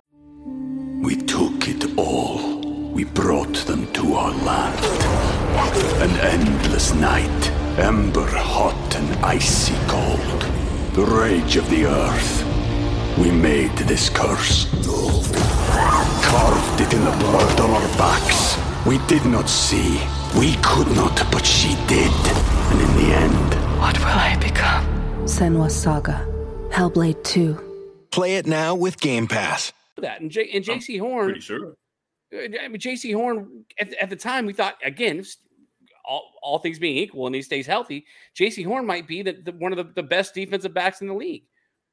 We 1.04 1.16
took 1.16 1.68
it 1.68 1.98
all. 1.98 2.62
We 2.92 3.04
brought 3.04 3.56
them 3.66 3.92
to 3.94 4.14
our 4.16 4.32
land. 4.44 4.86
An 6.02 6.12
endless 6.20 6.94
night, 6.94 7.50
ember 7.80 8.28
hot 8.28 8.96
and 8.96 9.26
icy 9.26 9.76
cold. 9.88 10.42
The 10.94 11.06
rage 11.06 11.56
of 11.56 11.70
the 11.70 11.86
earth. 11.86 13.18
We 13.18 13.32
made 13.32 13.76
this 13.78 14.10
curse. 14.10 14.66
Carved 15.86 16.82
it 16.82 16.94
in 16.94 17.04
the 17.04 17.12
blood 17.12 17.60
on 17.60 17.72
our 17.72 17.88
backs. 17.98 18.58
We 18.86 19.00
did 19.08 19.26
not 19.26 19.50
see. 19.50 20.00
We 20.38 20.56
could 20.62 20.88
not, 20.96 21.16
but 21.32 21.46
she 21.46 21.70
did. 21.88 22.12
And 22.72 22.80
in 22.82 22.96
the 22.98 23.16
end, 23.16 23.80
What 23.80 23.98
will 24.00 24.06
I 24.06 24.38
become? 24.40 24.86
Senua's 25.26 25.76
Saga. 25.76 26.26
Hellblade 26.70 27.24
2. 27.24 28.08
Play 28.12 28.36
it 28.36 28.46
now 28.46 28.76
with 28.76 29.00
Game 29.00 29.28
Pass. 29.28 29.74
That 29.98 30.22
and, 30.22 30.30
J- 30.32 30.50
and 30.54 30.64
Jaycee 30.64 31.00
Horn. 31.00 31.26
Pretty 31.26 31.42
sure. 31.42 31.76
Uh, 32.34 32.38
I 32.64 32.68
mean, 32.68 32.80
Jaycee 32.80 33.14
Horn 33.16 33.66
at, 33.80 33.94
at 33.96 34.10
the 34.10 34.16
time 34.16 34.46
we 34.46 34.54
thought 34.54 34.76
again, 34.84 35.24
all, 36.06 36.32
all 36.44 36.60
things 36.60 36.78
being 36.80 36.98
equal, 36.98 37.26
and 37.26 37.36
he 37.36 37.42
stays 37.42 37.66
healthy, 37.68 38.06
Jaycee 38.40 38.66
Horn 38.66 38.86
might 38.86 39.08
be 39.08 39.22
the, 39.24 39.34
the 39.34 39.52
one 39.54 39.74
of 39.74 39.78
the, 39.78 39.92
the 39.96 40.04
best 40.08 40.34
defensive 40.36 40.74
backs 40.74 41.02
in 41.02 41.08
the 41.08 41.14
league. 41.14 41.44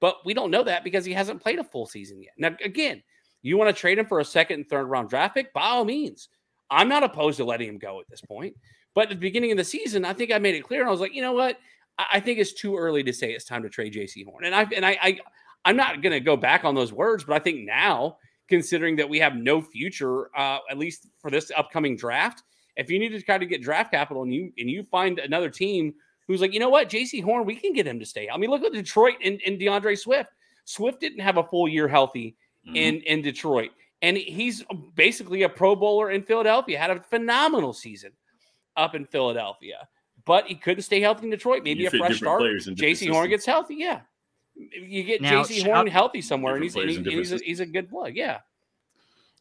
But 0.00 0.18
we 0.24 0.32
don't 0.34 0.50
know 0.50 0.62
that 0.62 0.84
because 0.84 1.04
he 1.04 1.12
hasn't 1.12 1.42
played 1.42 1.58
a 1.58 1.64
full 1.64 1.86
season 1.86 2.22
yet. 2.22 2.32
Now, 2.38 2.56
again, 2.64 3.02
you 3.42 3.56
want 3.56 3.74
to 3.74 3.78
trade 3.78 3.98
him 3.98 4.06
for 4.06 4.20
a 4.20 4.24
second 4.24 4.56
and 4.56 4.68
third 4.68 4.84
round 4.84 5.08
draft 5.08 5.34
pick? 5.34 5.52
By 5.52 5.62
all 5.62 5.84
means. 5.84 6.28
I'm 6.70 6.88
not 6.88 7.02
opposed 7.02 7.38
to 7.38 7.44
letting 7.44 7.68
him 7.68 7.78
go 7.78 8.00
at 8.00 8.08
this 8.08 8.20
point. 8.20 8.54
But 8.94 9.04
at 9.04 9.08
the 9.10 9.16
beginning 9.16 9.52
of 9.52 9.58
the 9.58 9.64
season, 9.64 10.04
I 10.04 10.12
think 10.12 10.32
I 10.32 10.38
made 10.38 10.54
it 10.54 10.64
clear. 10.64 10.80
And 10.80 10.88
I 10.88 10.90
was 10.90 11.00
like, 11.00 11.14
you 11.14 11.22
know 11.22 11.32
what? 11.32 11.58
I, 11.98 12.20
think 12.20 12.38
it's 12.38 12.52
too 12.52 12.76
early 12.76 13.02
to 13.04 13.12
say 13.12 13.32
it's 13.32 13.44
time 13.44 13.62
to 13.62 13.68
trade 13.68 13.94
Jaycee 13.94 14.24
Horn. 14.24 14.44
And 14.44 14.54
I 14.54 14.66
and 14.74 14.86
I, 14.86 14.98
I 15.00 15.18
I'm 15.64 15.76
not 15.76 16.02
gonna 16.02 16.20
go 16.20 16.36
back 16.36 16.64
on 16.64 16.74
those 16.74 16.92
words, 16.92 17.24
but 17.24 17.34
I 17.34 17.38
think 17.38 17.64
now, 17.64 18.18
considering 18.48 18.96
that 18.96 19.08
we 19.08 19.18
have 19.18 19.36
no 19.36 19.60
future, 19.60 20.36
uh, 20.36 20.58
at 20.70 20.78
least 20.78 21.08
for 21.20 21.30
this 21.30 21.50
upcoming 21.56 21.96
draft, 21.96 22.42
if 22.76 22.90
you 22.90 22.98
need 22.98 23.10
to 23.10 23.20
try 23.20 23.36
to 23.36 23.46
get 23.46 23.62
draft 23.62 23.90
capital 23.90 24.22
and 24.22 24.32
you 24.32 24.52
and 24.58 24.70
you 24.70 24.84
find 24.84 25.18
another 25.18 25.50
team 25.50 25.94
who's 26.28 26.40
like, 26.40 26.52
you 26.52 26.60
know 26.60 26.68
what, 26.68 26.88
Jaycee 26.88 27.22
Horn, 27.22 27.46
we 27.46 27.56
can 27.56 27.72
get 27.72 27.86
him 27.86 27.98
to 27.98 28.06
stay. 28.06 28.28
I 28.28 28.36
mean, 28.36 28.50
look 28.50 28.62
at 28.62 28.72
Detroit 28.72 29.16
and, 29.24 29.40
and 29.44 29.58
D'Andre 29.58 29.96
Swift. 29.96 30.30
Swift 30.66 31.00
didn't 31.00 31.20
have 31.20 31.38
a 31.38 31.44
full 31.44 31.66
year 31.66 31.88
healthy 31.88 32.36
mm-hmm. 32.68 32.76
in, 32.76 33.00
in 33.02 33.22
Detroit. 33.22 33.70
And 34.00 34.16
he's 34.16 34.64
basically 34.94 35.42
a 35.42 35.48
pro 35.48 35.74
bowler 35.74 36.10
in 36.12 36.22
Philadelphia, 36.22 36.78
had 36.78 36.90
a 36.90 37.00
phenomenal 37.00 37.72
season 37.72 38.12
up 38.76 38.94
in 38.94 39.04
Philadelphia. 39.04 39.88
But 40.24 40.46
he 40.46 40.54
couldn't 40.54 40.82
stay 40.82 41.00
healthy 41.00 41.24
in 41.24 41.30
Detroit. 41.30 41.64
Maybe 41.64 41.86
a 41.86 41.90
fresh 41.90 42.18
start. 42.18 42.42
Jaycee 42.42 43.10
Horn 43.10 43.28
gets 43.28 43.46
healthy. 43.46 43.76
Yeah. 43.76 44.00
You 44.54 45.02
get 45.02 45.22
Jaycee 45.22 45.64
Horn 45.64 45.86
healthy 45.86 46.20
somewhere, 46.20 46.54
and 46.54 46.62
he's, 46.62 46.76
and 46.76 46.90
he's, 46.90 46.98
he's, 46.98 47.32
a, 47.32 47.38
he's 47.38 47.60
a 47.60 47.66
good 47.66 47.88
plug. 47.88 48.14
Yeah. 48.14 48.40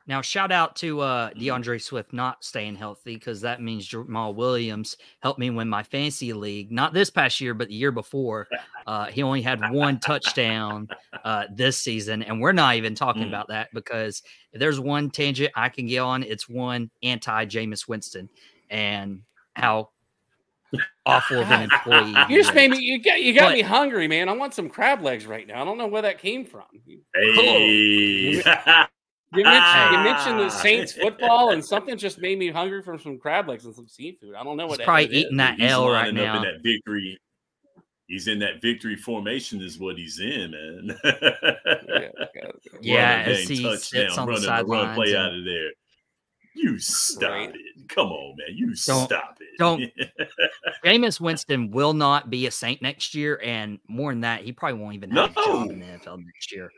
Now, 0.08 0.22
shout 0.22 0.54
out 0.54 0.76
to 0.78 1.02
uh, 1.02 1.30
D'Andre 1.32 1.78
Swift 1.78 2.14
not 2.14 2.44
staying 2.44 2.76
healthy 2.76 3.16
because 3.16 3.42
that 3.42 3.62
means 3.62 3.88
Jamaal 3.88 4.34
Williams 4.34 4.96
helped 5.20 5.38
me 5.38 5.50
win 5.50 5.68
my 5.68 5.84
fantasy 5.84 6.32
league. 6.32 6.72
Not 6.72 6.94
this 6.94 7.10
past 7.10 7.42
year, 7.42 7.54
but 7.54 7.68
the 7.68 7.74
year 7.74 7.92
before. 7.92 8.48
Uh, 8.88 9.08
he 9.08 9.22
only 9.22 9.42
had 9.42 9.60
one 9.74 10.00
touchdown 10.00 10.88
uh, 11.26 11.44
this 11.54 11.78
season, 11.78 12.24
and 12.24 12.40
we're 12.40 12.54
not 12.54 12.76
even 12.76 12.96
talking 12.96 13.24
mm. 13.24 13.28
about 13.28 13.50
that 13.50 13.68
because 13.74 14.24
if 14.54 14.62
there's 14.62 14.80
one 14.80 15.10
tangent 15.10 15.52
I 15.58 15.68
can 15.68 15.88
get 15.88 16.00
on, 16.00 16.24
it's 16.24 16.48
one 16.48 16.90
anti 17.04 17.48
Jameis 17.48 17.86
Winston 17.90 18.30
and 18.70 19.24
how 19.58 19.90
awful 21.06 21.42
of 21.42 21.52
an 21.52 21.64
employee. 21.72 22.16
You 22.30 22.42
just 22.42 22.56
made 22.56 22.72
me. 22.72 22.80
You 22.80 23.04
got 23.04 23.22
you 23.22 23.34
got 23.34 23.50
but, 23.50 23.56
me 23.56 23.62
hungry, 23.62 24.08
man. 24.08 24.30
I 24.30 24.34
want 24.34 24.54
some 24.54 24.70
crab 24.70 25.02
legs 25.02 25.26
right 25.26 25.46
now. 25.46 25.62
I 25.62 25.66
don't 25.66 25.78
know 25.78 25.88
where 25.88 26.04
that 26.04 26.20
came 26.20 26.46
from. 26.46 26.64
Hey. 27.14 28.42
You 29.34 29.44
mentioned, 29.44 29.92
you 29.92 30.04
mentioned 30.04 30.40
the 30.40 30.50
Saints 30.50 30.94
football, 30.94 31.52
and 31.52 31.64
something 31.64 31.98
just 31.98 32.20
made 32.20 32.40
me 32.40 32.50
hungry 32.50 32.82
for 32.82 32.98
some 32.98 33.18
crab 33.18 33.50
legs 33.50 33.66
and 33.66 33.76
some 33.76 33.88
seafood. 33.88 34.36
I 34.36 34.44
don't 34.44 34.56
know 34.56 34.68
what. 34.68 34.80
He's 34.80 34.86
probably 34.86 35.08
eating 35.08 35.38
that 35.38 35.60
he's 35.60 35.70
L 35.70 35.90
right 35.90 36.14
now. 36.14 36.38
in 36.38 36.44
that 36.44 36.64
victory. 36.64 37.20
He's 38.08 38.30
in 38.30 38.40
that 38.40 38.62
victory 38.62 38.96
formation, 38.96 39.62
is 39.62 39.80
what 39.80 39.98
he's 39.98 40.22
in, 40.22 40.52
man. 40.52 40.98
yeah, 41.04 42.10
yeah 42.82 43.24
as 43.28 43.50
he 43.50 43.76
sits 43.76 44.18
on 44.18 44.32
the 44.32 44.40
sidelines. 44.40 44.96
Play 44.96 45.08
and... 45.08 45.18
out 45.18 45.36
of 45.36 45.44
there. 45.44 45.72
You 46.56 46.80
stop 46.80 47.30
right. 47.30 47.50
it. 47.50 47.90
Come 47.90 48.08
on, 48.08 48.36
man. 48.38 48.58
You 48.58 48.68
don't, 48.68 48.76
stop 48.78 49.38
it. 49.42 49.48
Don't. 49.60 49.92
Jameis 50.86 51.20
Winston 51.20 51.70
will 51.70 51.94
not 51.94 52.30
be 52.30 52.48
a 52.48 52.52
Saint 52.52 52.82
next 52.82 53.14
year, 53.14 53.42
and 53.44 53.78
more 53.90 54.12
than 54.12 54.22
that, 54.22 54.42
he 54.42 54.54
probably 54.54 54.80
won't 54.80 54.96
even 54.96 55.12
have 55.12 55.36
no. 55.36 55.42
a 55.42 55.46
job 55.46 55.70
in 55.72 55.80
the 55.80 55.86
NFL 55.86 56.26
next 56.26 56.52
year. 56.54 56.72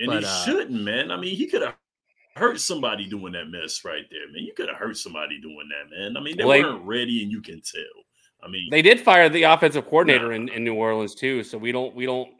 And 0.00 0.08
but, 0.08 0.20
he 0.20 0.24
uh, 0.26 0.44
shouldn't, 0.44 0.82
man. 0.82 1.10
I 1.10 1.16
mean, 1.16 1.36
he 1.36 1.46
could 1.46 1.62
have 1.62 1.74
hurt 2.40 2.60
somebody 2.60 3.06
doing 3.06 3.32
that 3.34 3.48
mess 3.48 3.84
right 3.84 4.04
there, 4.10 4.26
man. 4.32 4.42
You 4.42 4.52
could 4.54 4.68
have 4.68 4.78
hurt 4.78 4.96
somebody 4.96 5.40
doing 5.40 5.68
that, 5.68 5.96
man. 5.96 6.16
I 6.16 6.20
mean, 6.20 6.36
they 6.36 6.44
well, 6.44 6.62
weren't 6.62 6.84
ready, 6.84 7.22
and 7.22 7.30
you 7.30 7.40
can 7.40 7.60
tell. 7.60 7.82
I 8.42 8.48
mean, 8.48 8.68
they 8.70 8.82
did 8.82 9.00
fire 9.00 9.28
the 9.28 9.44
offensive 9.44 9.84
coordinator 9.86 10.32
in, 10.32 10.48
in 10.48 10.64
New 10.64 10.74
Orleans 10.74 11.14
too, 11.14 11.42
so 11.44 11.58
we 11.58 11.72
don't 11.72 11.94
we 11.94 12.06
don't 12.06 12.30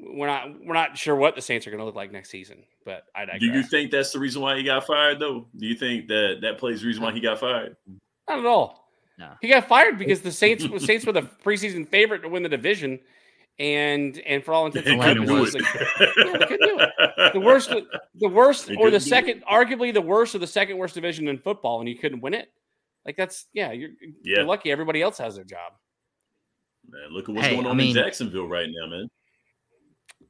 we're 0.00 0.26
not 0.26 0.48
we're 0.64 0.74
not 0.74 0.96
sure 0.96 1.16
what 1.16 1.34
the 1.34 1.42
Saints 1.42 1.66
are 1.66 1.70
going 1.70 1.80
to 1.80 1.84
look 1.84 1.94
like 1.94 2.12
next 2.12 2.30
season. 2.30 2.62
But 2.84 3.04
I 3.14 3.24
digress. 3.24 3.40
do 3.40 3.46
you 3.46 3.62
think 3.62 3.90
that's 3.90 4.12
the 4.12 4.18
reason 4.18 4.42
why 4.42 4.56
he 4.56 4.62
got 4.62 4.86
fired 4.86 5.18
though? 5.18 5.46
Do 5.56 5.66
you 5.66 5.74
think 5.74 6.08
that 6.08 6.38
that 6.42 6.58
plays 6.58 6.82
the 6.82 6.86
reason 6.86 7.02
why 7.02 7.12
he 7.12 7.20
got 7.20 7.40
fired? 7.40 7.76
Not 8.28 8.38
at 8.40 8.46
all. 8.46 8.90
No, 9.18 9.30
he 9.40 9.48
got 9.48 9.66
fired 9.66 9.98
because 9.98 10.20
the 10.22 10.32
Saints 10.32 10.64
Saints 10.84 11.04
were 11.06 11.12
the 11.12 11.22
preseason 11.22 11.88
favorite 11.88 12.22
to 12.22 12.28
win 12.28 12.42
the 12.42 12.48
division 12.48 13.00
and 13.58 14.18
and 14.20 14.44
for 14.44 14.52
all 14.52 14.66
intents 14.66 14.88
and 14.88 15.00
purposes, 15.00 15.54
like, 15.54 15.64
yeah, 16.16 16.46
couldn't 16.46 16.60
do 16.62 16.78
it. 16.80 16.90
The 17.32 17.40
worst, 17.40 17.70
the 18.14 18.28
worst, 18.28 18.70
or 18.78 18.90
the 18.90 19.00
second, 19.00 19.42
arguably 19.50 19.92
the 19.92 20.00
worst 20.00 20.34
or 20.34 20.38
the 20.38 20.46
second 20.46 20.78
worst 20.78 20.94
division 20.94 21.28
in 21.28 21.38
football, 21.38 21.80
and 21.80 21.88
you 21.88 21.96
couldn't 21.96 22.20
win 22.20 22.32
it. 22.32 22.50
Like 23.04 23.16
that's 23.16 23.46
yeah, 23.52 23.72
you're 23.72 23.90
yeah. 24.00 24.36
you're 24.36 24.44
lucky. 24.44 24.70
Everybody 24.70 25.02
else 25.02 25.18
has 25.18 25.34
their 25.34 25.44
job. 25.44 25.72
Man, 26.88 27.10
look 27.10 27.28
at 27.28 27.34
what's 27.34 27.46
hey, 27.46 27.54
going 27.54 27.66
on 27.66 27.72
I 27.72 27.74
mean, 27.74 27.96
in 27.96 28.02
Jacksonville 28.02 28.48
right 28.48 28.68
now, 28.70 28.86
man. 28.88 29.08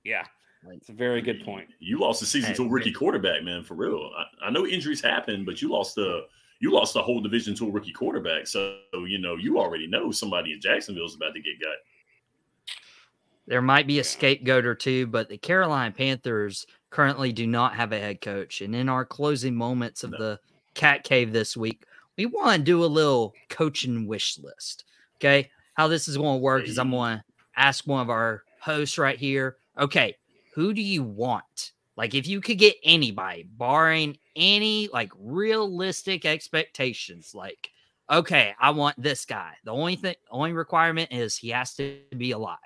Yeah, 0.04 0.24
it's 0.70 0.88
a 0.88 0.92
very 0.92 1.20
good 1.20 1.44
point. 1.44 1.68
You 1.78 2.00
lost 2.00 2.20
the 2.20 2.26
season 2.26 2.50
hey, 2.50 2.56
to 2.56 2.64
a 2.64 2.68
rookie 2.68 2.92
quarterback, 2.92 3.42
man. 3.44 3.62
For 3.62 3.74
real, 3.74 4.10
I, 4.16 4.46
I 4.46 4.50
know 4.50 4.66
injuries 4.66 5.00
happen, 5.00 5.44
but 5.44 5.60
you 5.62 5.70
lost 5.70 5.94
the 5.94 6.26
you 6.60 6.72
lost 6.72 6.94
the 6.94 7.02
whole 7.02 7.20
division 7.20 7.54
to 7.56 7.68
a 7.68 7.70
rookie 7.70 7.92
quarterback. 7.92 8.46
So 8.46 8.78
you 9.06 9.18
know 9.18 9.36
you 9.36 9.58
already 9.58 9.86
know 9.86 10.10
somebody 10.10 10.52
in 10.52 10.60
Jacksonville 10.60 11.06
is 11.06 11.14
about 11.14 11.34
to 11.34 11.40
get 11.40 11.60
got. 11.60 11.76
There 13.48 13.62
might 13.62 13.86
be 13.86 13.98
a 13.98 14.04
scapegoat 14.04 14.66
or 14.66 14.74
two, 14.74 15.06
but 15.06 15.30
the 15.30 15.38
Carolina 15.38 15.92
Panthers 15.96 16.66
currently 16.90 17.32
do 17.32 17.46
not 17.46 17.74
have 17.74 17.92
a 17.92 17.98
head 17.98 18.20
coach. 18.20 18.60
And 18.60 18.76
in 18.76 18.90
our 18.90 19.06
closing 19.06 19.54
moments 19.54 20.04
of 20.04 20.10
no. 20.10 20.18
the 20.18 20.40
cat 20.74 21.02
cave 21.02 21.32
this 21.32 21.56
week, 21.56 21.84
we 22.18 22.26
want 22.26 22.58
to 22.58 22.62
do 22.62 22.84
a 22.84 22.86
little 22.86 23.32
coaching 23.48 24.06
wish 24.06 24.38
list. 24.38 24.84
Okay. 25.16 25.50
How 25.74 25.88
this 25.88 26.08
is 26.08 26.18
going 26.18 26.38
to 26.38 26.42
work 26.42 26.64
is 26.64 26.78
I'm 26.78 26.90
going 26.90 27.18
to 27.18 27.24
ask 27.56 27.86
one 27.86 28.02
of 28.02 28.10
our 28.10 28.42
hosts 28.60 28.98
right 28.98 29.18
here. 29.18 29.56
Okay. 29.78 30.14
Who 30.54 30.74
do 30.74 30.82
you 30.82 31.02
want? 31.02 31.72
Like, 31.96 32.14
if 32.14 32.28
you 32.28 32.42
could 32.42 32.58
get 32.58 32.76
anybody, 32.84 33.48
barring 33.56 34.18
any 34.36 34.88
like 34.92 35.10
realistic 35.18 36.26
expectations, 36.26 37.32
like, 37.34 37.70
okay, 38.10 38.54
I 38.60 38.70
want 38.70 39.02
this 39.02 39.24
guy. 39.24 39.54
The 39.64 39.72
only 39.72 39.96
thing, 39.96 40.16
only 40.30 40.52
requirement 40.52 41.12
is 41.12 41.36
he 41.36 41.48
has 41.48 41.74
to 41.76 41.98
be 42.16 42.32
alive. 42.32 42.58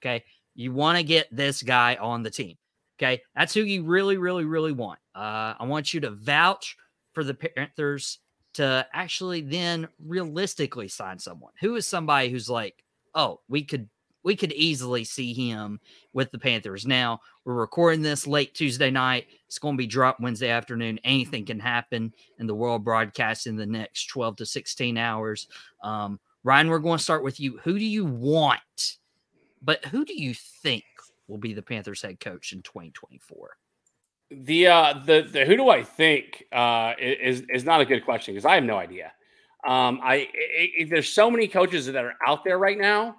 Okay. 0.00 0.24
You 0.54 0.72
want 0.72 0.98
to 0.98 1.04
get 1.04 1.28
this 1.30 1.62
guy 1.62 1.96
on 1.96 2.22
the 2.22 2.30
team. 2.30 2.56
Okay. 2.98 3.22
That's 3.36 3.54
who 3.54 3.62
you 3.62 3.84
really, 3.84 4.16
really, 4.16 4.44
really 4.44 4.72
want. 4.72 4.98
Uh, 5.14 5.54
I 5.58 5.64
want 5.66 5.94
you 5.94 6.00
to 6.00 6.10
vouch 6.10 6.76
for 7.12 7.24
the 7.24 7.34
Panthers 7.34 8.18
to 8.54 8.86
actually 8.92 9.40
then 9.40 9.88
realistically 10.04 10.88
sign 10.88 11.18
someone. 11.18 11.52
Who 11.60 11.76
is 11.76 11.86
somebody 11.86 12.28
who's 12.28 12.50
like, 12.50 12.82
oh, 13.14 13.40
we 13.48 13.62
could 13.62 13.88
we 14.24 14.36
could 14.36 14.52
easily 14.52 15.04
see 15.04 15.32
him 15.32 15.80
with 16.12 16.30
the 16.30 16.38
Panthers. 16.38 16.86
Now, 16.86 17.20
we're 17.44 17.54
recording 17.54 18.02
this 18.02 18.26
late 18.26 18.54
Tuesday 18.54 18.90
night. 18.90 19.26
It's 19.46 19.58
going 19.58 19.74
to 19.74 19.78
be 19.78 19.86
dropped 19.86 20.20
Wednesday 20.20 20.50
afternoon. 20.50 20.98
Anything 21.04 21.46
can 21.46 21.60
happen 21.60 22.12
in 22.38 22.46
the 22.46 22.54
world 22.54 22.84
broadcast 22.84 23.46
in 23.46 23.56
the 23.56 23.64
next 23.64 24.06
12 24.08 24.36
to 24.36 24.46
16 24.46 24.98
hours. 24.98 25.46
Um, 25.82 26.18
Ryan, 26.44 26.68
we're 26.68 26.78
going 26.78 26.98
to 26.98 27.02
start 27.02 27.24
with 27.24 27.40
you. 27.40 27.58
Who 27.62 27.78
do 27.78 27.84
you 27.84 28.04
want 28.04 28.60
but 29.62 29.84
who 29.86 30.04
do 30.04 30.20
you 30.20 30.34
think 30.34 30.84
will 31.26 31.38
be 31.38 31.52
the 31.52 31.62
Panthers 31.62 32.02
head 32.02 32.20
coach 32.20 32.52
in 32.52 32.62
2024? 32.62 33.50
The 34.30 34.66
uh 34.66 34.94
the, 35.06 35.28
the 35.30 35.44
who 35.46 35.56
do 35.56 35.68
I 35.68 35.82
think 35.82 36.44
uh 36.52 36.92
is 36.98 37.42
is 37.48 37.64
not 37.64 37.80
a 37.80 37.86
good 37.86 38.04
question 38.04 38.34
because 38.34 38.44
I 38.44 38.56
have 38.56 38.64
no 38.64 38.76
idea. 38.76 39.12
Um 39.66 40.00
I 40.02 40.28
it, 40.34 40.70
it, 40.78 40.90
there's 40.90 41.08
so 41.08 41.30
many 41.30 41.48
coaches 41.48 41.86
that 41.86 41.96
are 41.96 42.14
out 42.26 42.44
there 42.44 42.58
right 42.58 42.76
now 42.76 43.16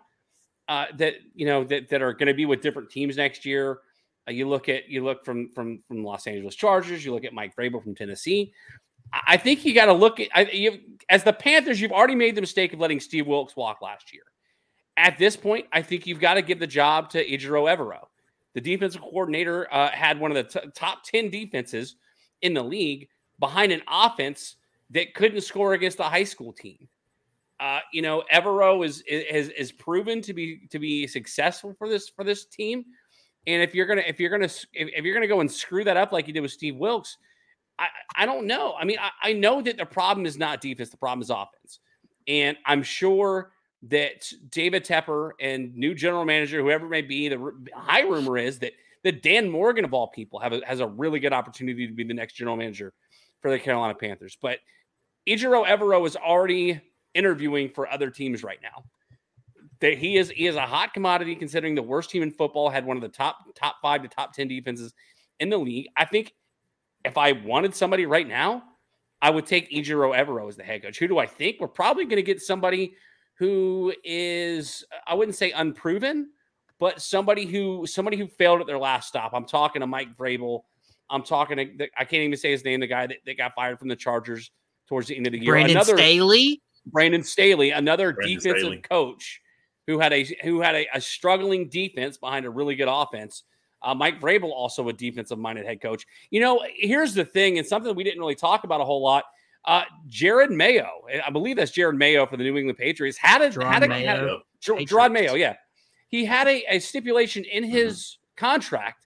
uh 0.68 0.86
that 0.98 1.16
you 1.34 1.46
know 1.46 1.64
that 1.64 1.90
that 1.90 2.02
are 2.02 2.14
going 2.14 2.28
to 2.28 2.34
be 2.34 2.46
with 2.46 2.62
different 2.62 2.90
teams 2.90 3.18
next 3.18 3.46
year. 3.46 3.80
Uh, 4.28 4.32
you 4.32 4.48
look 4.48 4.70
at 4.70 4.88
you 4.88 5.04
look 5.04 5.26
from 5.26 5.50
from 5.50 5.82
from 5.88 6.04
Los 6.04 6.28
Angeles 6.28 6.56
Chargers, 6.56 7.04
you 7.04 7.12
look 7.12 7.26
at 7.26 7.34
Mike 7.34 7.56
Vrabel 7.56 7.82
from 7.84 7.96
Tennessee. 7.96 8.54
I 9.12 9.38
think 9.38 9.66
you 9.66 9.74
got 9.74 9.86
to 9.86 9.94
look 9.94 10.20
at 10.20 10.28
I, 10.36 10.42
you, 10.52 10.78
as 11.10 11.24
the 11.24 11.34
Panthers. 11.34 11.82
You've 11.82 11.92
already 11.92 12.14
made 12.14 12.36
the 12.36 12.42
mistake 12.42 12.74
of 12.74 12.80
letting 12.80 13.00
Steve 13.00 13.26
Wilks 13.26 13.56
walk 13.56 13.82
last 13.82 14.14
year 14.14 14.22
at 15.00 15.18
this 15.18 15.38
point, 15.38 15.66
I 15.72 15.82
think 15.82 16.06
you've 16.06 16.20
got 16.20 16.34
to 16.34 16.42
give 16.42 16.60
the 16.60 16.68
job 16.68 17.10
to 17.12 17.26
Ejiro 17.26 17.74
Evero. 17.74 18.06
The 18.54 18.62
defensive 18.62 19.02
coordinator 19.02 19.74
uh, 19.74 19.90
had 19.92 20.20
one 20.20 20.36
of 20.36 20.36
the 20.36 20.60
t- 20.60 20.68
top 20.76 21.04
10 21.06 21.30
defenses 21.30 21.96
in 22.42 22.54
the 22.54 22.64
league 22.64 23.08
behind 23.40 23.72
an 23.72 23.82
offense 23.88 24.58
that 24.90 25.14
couldn't 25.14 25.42
score 25.42 25.74
against 25.74 26.00
a 26.02 26.04
high 26.04 26.26
school 26.26 26.52
team. 26.52 26.90
Uh, 27.62 27.80
you 27.94 28.02
know, 28.02 28.24
Evero 28.34 28.86
is, 28.86 29.02
is 29.08 29.50
is 29.50 29.72
proven 29.72 30.22
to 30.22 30.34
be 30.34 30.68
to 30.70 30.80
be 30.80 31.06
successful 31.08 31.74
for 31.78 31.90
this 31.90 32.08
for 32.10 32.24
this 32.24 32.46
team. 32.46 32.86
And 33.48 33.62
if 33.62 33.76
you're 33.76 33.86
gonna 33.86 34.04
if 34.08 34.20
you're 34.20 34.30
gonna 34.30 34.46
if, 34.46 34.64
if 34.74 35.04
you're 35.04 35.14
gonna 35.14 35.28
go 35.28 35.42
and 35.42 35.52
screw 35.52 35.84
that 35.84 35.98
up 35.98 36.14
like 36.14 36.26
you 36.28 36.34
did 36.34 36.40
with 36.40 36.52
Steve 36.52 36.78
Wilks, 36.78 37.18
I 37.78 37.88
I 38.16 38.26
don't 38.26 38.48
know. 38.48 38.76
I 38.80 38.86
mean, 38.86 38.98
I, 39.00 39.30
I 39.30 39.34
know 39.34 39.62
that 39.62 39.76
the 39.76 39.86
problem 39.86 40.26
is 40.26 40.38
not 40.38 40.62
defense, 40.62 40.90
the 40.90 40.98
problem 40.98 41.22
is 41.22 41.30
offense. 41.30 41.80
And 42.30 42.58
I'm 42.66 42.82
sure 42.82 43.52
that 43.84 44.32
David 44.50 44.84
Tepper 44.84 45.32
and 45.40 45.76
new 45.76 45.96
general 45.96 46.26
manager, 46.26 46.62
whoever 46.62 46.86
it 46.86 46.90
may 46.90 47.02
be, 47.02 47.30
the 47.30 47.54
high 47.74 48.02
rumor 48.02 48.38
is 48.38 48.60
that 48.60 48.74
that 49.04 49.24
Dan 49.24 49.50
Morgan 49.50 49.86
of 49.86 49.94
all 49.94 50.08
people 50.08 50.42
a, 50.42 50.66
has 50.66 50.82
a 50.82 50.88
really 50.88 51.20
good 51.20 51.32
opportunity 51.32 51.88
to 51.88 51.94
be 51.94 52.04
the 52.04 52.14
next 52.14 52.34
general 52.34 52.58
manager 52.58 52.94
for 53.42 53.50
the 53.50 53.58
Carolina 53.58 53.96
Panthers. 53.96 54.38
But 54.42 54.60
Ejiro 55.28 55.66
Evero 55.66 56.06
is 56.06 56.18
already 56.18 56.82
interviewing 57.14 57.70
for 57.70 57.90
other 57.90 58.10
teams 58.10 58.44
right 58.44 58.60
now. 58.62 58.84
That 59.80 59.98
he 59.98 60.18
is 60.18 60.30
he 60.30 60.48
is 60.48 60.58
a 60.58 60.66
hot 60.66 60.94
commodity 60.94 61.36
considering 61.36 61.76
the 61.76 61.82
worst 61.82 62.10
team 62.10 62.22
in 62.22 62.32
football 62.32 62.70
had 62.70 62.86
one 62.86 62.98
of 62.98 63.02
the 63.02 63.08
top 63.08 63.38
top 63.56 63.78
five 63.82 64.02
to 64.02 64.10
top 64.10 64.34
ten 64.34 64.50
defenses 64.50 64.94
in 65.40 65.50
the 65.50 65.58
league. 65.58 65.88
I 65.96 66.04
think 66.04 66.34
if 67.06 67.18
I 67.18 67.32
wanted 67.32 67.74
somebody 67.74 68.06
right 68.06 68.28
now, 68.28 68.64
I 69.22 69.30
would 69.30 69.46
take 69.46 69.72
Ejiro 69.72 70.14
Evero 70.18 70.50
as 70.50 70.58
the 70.58 70.64
head 70.64 70.84
coach. 70.84 71.00
Who 71.00 71.08
do 71.08 71.18
I 71.18 71.26
think? 71.26 71.58
We're 71.62 71.70
probably 71.70 72.04
going 72.04 72.18
to 72.18 72.24
get 72.24 72.42
somebody 72.42 72.96
who 73.40 73.94
is 74.04 74.84
I 75.08 75.16
wouldn't 75.16 75.36
say 75.36 75.52
unproven, 75.52 76.30
but 76.78 77.02
somebody 77.02 77.46
who 77.46 77.88
somebody 77.88 78.18
who 78.18 78.28
failed 78.28 78.60
at 78.62 78.68
their 78.68 78.78
last 78.78 79.08
stop. 79.08 79.32
I'm 79.34 79.46
talking 79.46 79.80
to 79.80 79.88
Mike 79.88 80.16
Vrabel. 80.16 80.62
I'm 81.10 81.24
talking 81.24 81.58
to 81.58 81.88
I 81.98 82.04
can't 82.04 82.24
even 82.24 82.38
say 82.38 82.52
his 82.52 82.64
name. 82.64 82.82
The 82.82 82.88
guy 82.88 83.08
that, 83.08 83.18
that 83.26 83.38
got 83.38 83.56
fired 83.56 83.80
from 83.80 83.88
the 83.88 83.96
Chargers 83.96 84.52
towards 84.88 85.08
the 85.08 85.16
end 85.16 85.26
of 85.26 85.32
the 85.32 85.40
year. 85.40 85.54
Brandon 85.54 85.78
another 85.78 85.98
Staley. 85.98 86.62
Brandon 86.86 87.24
Staley, 87.24 87.72
another 87.72 88.14
Brandon 88.14 88.38
defensive 88.38 88.60
Staley. 88.60 88.78
coach 88.78 89.42
who 89.88 90.00
had 90.00 90.12
a 90.12 90.24
who 90.44 90.60
had 90.60 90.76
a, 90.76 90.88
a 90.94 91.00
struggling 91.02 91.70
defense 91.70 92.18
behind 92.18 92.46
a 92.46 92.50
really 92.50 92.76
good 92.76 92.90
offense. 92.90 93.44
Uh, 93.82 93.96
Mike 93.96 94.20
Vrabel, 94.20 94.52
also 94.52 94.90
a 94.90 94.94
defensive 94.94 95.40
minded 95.40 95.66
head 95.66 95.82
coach. 95.82 96.06
You 96.30 96.42
know, 96.42 96.62
here's 96.76 97.14
the 97.14 97.24
thing, 97.24 97.58
and 97.58 97.66
something 97.66 97.96
we 97.96 98.04
didn't 98.04 98.20
really 98.20 98.36
talk 98.36 98.66
about 98.66 98.82
a 98.82 98.86
whole 98.86 99.02
lot. 99.02 99.24
Uh, 99.66 99.84
Jerod 100.10 100.50
Mayo, 100.52 100.88
I 101.26 101.30
believe 101.30 101.58
that's 101.58 101.72
Jerod 101.72 101.98
Mayo 101.98 102.26
for 102.26 102.38
the 102.38 102.44
New 102.44 102.58
England 102.58 102.78
Patriots, 102.78 103.18
had 103.18 103.42
a, 103.42 103.50
Gerard 103.50 103.74
had 103.74 103.84
a, 103.84 103.88
Mayo. 103.88 104.08
had 104.08 104.20
a 104.24 104.38
Ger- 104.62 104.80
Gerard 104.86 105.12
Mayo, 105.12 105.36
yeah. 105.36 105.56
He 106.08 106.26
had 106.26 106.48
a, 106.48 106.64
a 106.76 106.80
stipulation 106.80 107.44
in 107.44 107.64
his 107.64 108.18
contract 108.38 109.06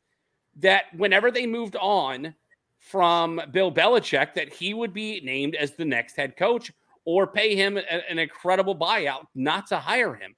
that 0.58 0.86
whenever 0.96 1.32
they 1.32 1.46
moved 1.48 1.76
on 1.76 2.34
from 2.80 3.42
Bill 3.52 3.72
Belichick, 3.72 4.34
that 4.36 4.54
he 4.54 4.74
would 4.74 4.94
be 4.94 5.20
named 5.22 5.56
as 5.56 5.72
the 5.72 5.86
next 5.86 6.16
head 6.16 6.38
coach 6.38 6.72
or 7.06 7.26
pay 7.28 7.56
him 7.56 7.78
a- 7.78 8.10
an 8.12 8.20
incredible 8.20 8.76
buyout 8.76 9.26
not 9.36 9.68
to 9.68 9.78
hire 9.78 10.14
him. 10.16 10.36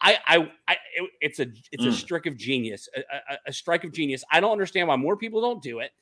I, 0.00 0.18
I, 0.26 0.50
I 0.66 0.72
it- 0.96 1.10
it's 1.20 1.38
a, 1.40 1.46
it's 1.72 1.84
a 1.84 1.88
Mm. 1.88 1.92
strike 1.92 2.26
of 2.26 2.36
genius, 2.36 2.88
a, 2.96 3.00
a, 3.00 3.38
a 3.46 3.52
strike 3.52 3.84
of 3.84 3.92
genius. 3.92 4.24
I 4.30 4.40
don't 4.40 4.52
understand 4.52 4.88
why 4.88 4.96
more 4.96 5.16
people 5.16 5.40
don't 5.40 5.62
do 5.62 5.78
it. 5.78 5.92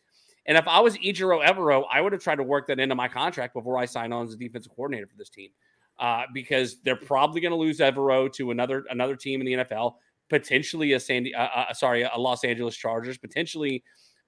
And 0.46 0.56
if 0.56 0.68
I 0.68 0.80
was 0.80 0.96
Ejiro 0.98 1.44
Evero, 1.44 1.84
I 1.92 2.00
would 2.00 2.12
have 2.12 2.22
tried 2.22 2.36
to 2.36 2.42
work 2.42 2.68
that 2.68 2.78
into 2.78 2.94
my 2.94 3.08
contract 3.08 3.54
before 3.54 3.78
I 3.78 3.84
signed 3.84 4.14
on 4.14 4.26
as 4.26 4.34
a 4.34 4.36
defensive 4.36 4.72
coordinator 4.74 5.06
for 5.06 5.16
this 5.16 5.28
team, 5.28 5.50
uh, 5.98 6.22
because 6.32 6.78
they're 6.84 6.96
probably 6.96 7.40
going 7.40 7.50
to 7.52 7.58
lose 7.58 7.80
Evero 7.80 8.32
to 8.34 8.52
another 8.52 8.84
another 8.90 9.16
team 9.16 9.40
in 9.40 9.46
the 9.46 9.64
NFL, 9.64 9.94
potentially 10.30 10.92
a 10.92 11.00
Sandy, 11.00 11.34
uh, 11.34 11.42
uh, 11.42 11.72
sorry, 11.72 12.02
a 12.02 12.16
Los 12.16 12.44
Angeles 12.44 12.76
Chargers, 12.76 13.18
potentially 13.18 13.82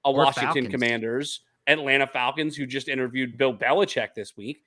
a 0.05 0.11
Or 0.11 0.17
Washington 0.17 0.65
Falcons. 0.65 0.69
Commanders, 0.71 1.41
Atlanta 1.69 2.07
Falcons, 2.07 2.57
who 2.57 2.67
just 2.67 2.89
interviewed 2.89 3.39
Bill 3.39 3.55
Belichick 3.57 4.15
this 4.15 4.37
week. 4.37 4.65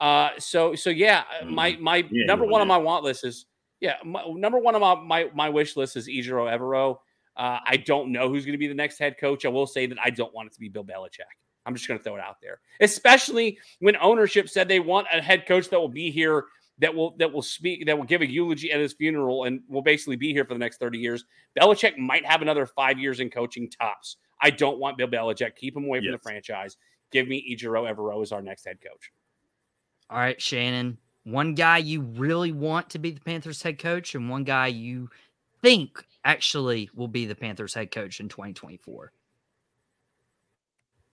Uh, 0.00 0.30
so 0.38 0.74
so 0.74 0.90
yeah, 0.90 1.24
uh, 1.40 1.46
my 1.46 1.76
my 1.80 1.98
Yeah, 2.10 2.26
number 2.26 2.44
one 2.44 2.60
on 2.60 2.68
my 2.68 2.78
want 2.78 3.04
list 3.04 3.24
is 3.24 3.46
yeah, 3.80 3.96
my, 4.04 4.24
number 4.36 4.58
one 4.58 4.76
on 4.76 4.80
my, 4.80 4.94
my 4.94 5.30
my 5.34 5.48
wish 5.48 5.76
list 5.76 5.96
is 5.96 6.06
Ejiro 6.06 6.48
Evero. 6.48 6.98
Uh, 7.36 7.58
I 7.66 7.78
don't 7.78 8.12
know 8.12 8.28
who's 8.28 8.44
going 8.44 8.52
to 8.52 8.58
be 8.58 8.68
the 8.68 8.74
next 8.74 8.98
head 8.98 9.16
coach. 9.18 9.44
I 9.44 9.48
will 9.48 9.66
say 9.66 9.86
that 9.86 9.98
I 10.02 10.10
don't 10.10 10.34
want 10.34 10.48
it 10.48 10.52
to 10.54 10.60
be 10.60 10.68
Bill 10.68 10.84
Belichick. 10.84 11.20
I'm 11.64 11.74
just 11.74 11.86
going 11.86 11.98
to 11.98 12.04
throw 12.04 12.16
it 12.16 12.20
out 12.20 12.40
there, 12.42 12.60
especially 12.80 13.58
when 13.78 13.96
ownership 13.96 14.48
said 14.48 14.66
they 14.66 14.80
want 14.80 15.06
a 15.12 15.22
head 15.22 15.46
coach 15.46 15.70
that 15.70 15.78
will 15.78 15.88
be 15.88 16.10
here, 16.10 16.46
that 16.78 16.92
will 16.92 17.14
that 17.18 17.32
will 17.32 17.42
speak, 17.42 17.86
that 17.86 17.96
will 17.96 18.04
give 18.04 18.20
a 18.20 18.28
eulogy 18.28 18.72
at 18.72 18.80
his 18.80 18.92
funeral, 18.92 19.44
and 19.44 19.60
will 19.68 19.82
basically 19.82 20.16
be 20.16 20.32
here 20.32 20.44
for 20.44 20.54
the 20.54 20.58
next 20.58 20.78
30 20.78 20.98
years. 20.98 21.24
Belichick 21.58 21.96
might 21.98 22.26
have 22.26 22.42
another 22.42 22.66
five 22.66 22.98
years 22.98 23.20
in 23.20 23.30
coaching 23.30 23.70
tops. 23.70 24.16
I 24.40 24.50
don't 24.50 24.78
want 24.78 24.98
Bill 24.98 25.06
Belichick. 25.06 25.54
Keep 25.54 25.76
him 25.76 25.84
away 25.84 26.00
from 26.00 26.10
the 26.10 26.18
franchise. 26.18 26.76
Give 27.12 27.28
me 27.28 27.56
Ejiro 27.56 27.88
Evero 27.88 28.20
as 28.22 28.32
our 28.32 28.42
next 28.42 28.64
head 28.64 28.78
coach. 28.80 29.12
All 30.10 30.18
right, 30.18 30.40
Shannon. 30.40 30.98
One 31.24 31.54
guy 31.54 31.78
you 31.78 32.00
really 32.00 32.50
want 32.50 32.90
to 32.90 32.98
be 32.98 33.12
the 33.12 33.20
Panthers 33.20 33.62
head 33.62 33.78
coach, 33.78 34.16
and 34.16 34.28
one 34.28 34.42
guy 34.42 34.66
you 34.66 35.08
think 35.62 36.04
actually 36.24 36.90
will 36.94 37.08
be 37.08 37.26
the 37.26 37.34
Panthers 37.34 37.74
head 37.74 37.90
coach 37.90 38.20
in 38.20 38.28
2024. 38.28 39.12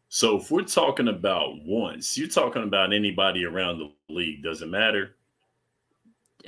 So 0.09 0.37
if 0.37 0.49
we're 0.49 0.63
talking 0.63 1.07
about 1.07 1.63
once, 1.63 2.17
you're 2.17 2.27
talking 2.27 2.63
about 2.63 2.93
anybody 2.93 3.45
around 3.45 3.77
the 3.77 3.91
league, 4.13 4.43
doesn't 4.43 4.71
matter. 4.71 5.15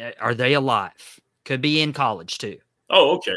Uh, 0.02 0.12
Are 0.19 0.34
they 0.34 0.54
alive? 0.54 1.19
Could 1.45 1.62
be 1.62 1.82
in 1.82 1.93
college 1.93 2.39
too. 2.39 2.58
Oh, 2.89 3.15
okay. 3.17 3.36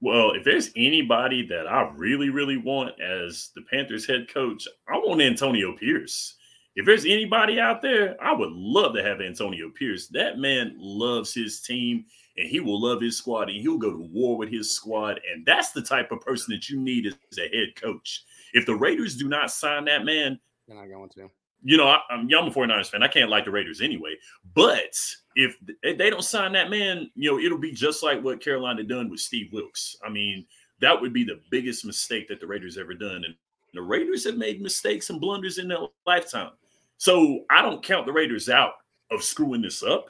Well, 0.00 0.32
if 0.32 0.42
there's 0.42 0.70
anybody 0.74 1.46
that 1.46 1.68
I 1.68 1.92
really, 1.94 2.30
really 2.30 2.56
want 2.56 3.00
as 3.00 3.50
the 3.54 3.62
Panthers 3.70 4.06
head 4.06 4.26
coach, 4.32 4.66
I 4.88 4.96
want 4.96 5.20
Antonio 5.20 5.76
Pierce. 5.76 6.34
If 6.74 6.86
there's 6.86 7.04
anybody 7.04 7.60
out 7.60 7.82
there, 7.82 8.16
I 8.20 8.32
would 8.32 8.50
love 8.50 8.94
to 8.94 9.02
have 9.02 9.20
Antonio 9.20 9.70
Pierce. 9.70 10.08
That 10.08 10.38
man 10.38 10.74
loves 10.78 11.34
his 11.34 11.60
team 11.60 12.06
and 12.36 12.48
he 12.48 12.60
will 12.60 12.80
love 12.80 13.00
his 13.00 13.16
squad 13.18 13.48
and 13.50 13.60
he'll 13.60 13.78
go 13.78 13.90
to 13.92 14.08
war 14.12 14.36
with 14.36 14.50
his 14.50 14.70
squad. 14.70 15.20
And 15.32 15.44
that's 15.44 15.72
the 15.72 15.82
type 15.82 16.12
of 16.12 16.20
person 16.20 16.54
that 16.54 16.68
you 16.68 16.78
need 16.80 17.06
as 17.06 17.38
a 17.38 17.48
head 17.54 17.74
coach. 17.76 18.24
If 18.54 18.66
the 18.66 18.74
Raiders 18.74 19.16
do 19.16 19.28
not 19.28 19.50
sign 19.50 19.84
that 19.86 20.04
man, 20.04 20.38
They're 20.66 20.76
not 20.76 20.88
going 20.88 21.10
to. 21.10 21.30
you 21.62 21.76
know, 21.76 21.86
I, 21.88 21.98
I'm, 22.10 22.28
yeah, 22.28 22.38
I'm 22.38 22.48
a 22.48 22.50
49ers 22.50 22.90
fan. 22.90 23.02
I 23.02 23.08
can't 23.08 23.30
like 23.30 23.44
the 23.44 23.50
Raiders 23.50 23.80
anyway. 23.80 24.14
But 24.54 24.94
if 25.36 25.56
they 25.82 26.10
don't 26.10 26.24
sign 26.24 26.52
that 26.52 26.70
man, 26.70 27.10
you 27.14 27.30
know, 27.30 27.38
it'll 27.38 27.58
be 27.58 27.72
just 27.72 28.02
like 28.02 28.22
what 28.22 28.42
Carolina 28.42 28.82
done 28.82 29.10
with 29.10 29.20
Steve 29.20 29.50
Wilkes. 29.52 29.96
I 30.04 30.08
mean, 30.10 30.46
that 30.80 31.00
would 31.00 31.12
be 31.12 31.24
the 31.24 31.40
biggest 31.50 31.84
mistake 31.84 32.28
that 32.28 32.40
the 32.40 32.46
Raiders 32.46 32.78
ever 32.78 32.94
done. 32.94 33.24
And 33.24 33.34
the 33.74 33.82
Raiders 33.82 34.24
have 34.24 34.36
made 34.36 34.60
mistakes 34.60 35.10
and 35.10 35.20
blunders 35.20 35.58
in 35.58 35.68
their 35.68 35.78
lifetime. 36.06 36.50
So 36.98 37.44
I 37.50 37.62
don't 37.62 37.82
count 37.82 38.06
the 38.06 38.12
Raiders 38.12 38.48
out 38.48 38.72
of 39.10 39.22
screwing 39.22 39.62
this 39.62 39.82
up, 39.82 40.06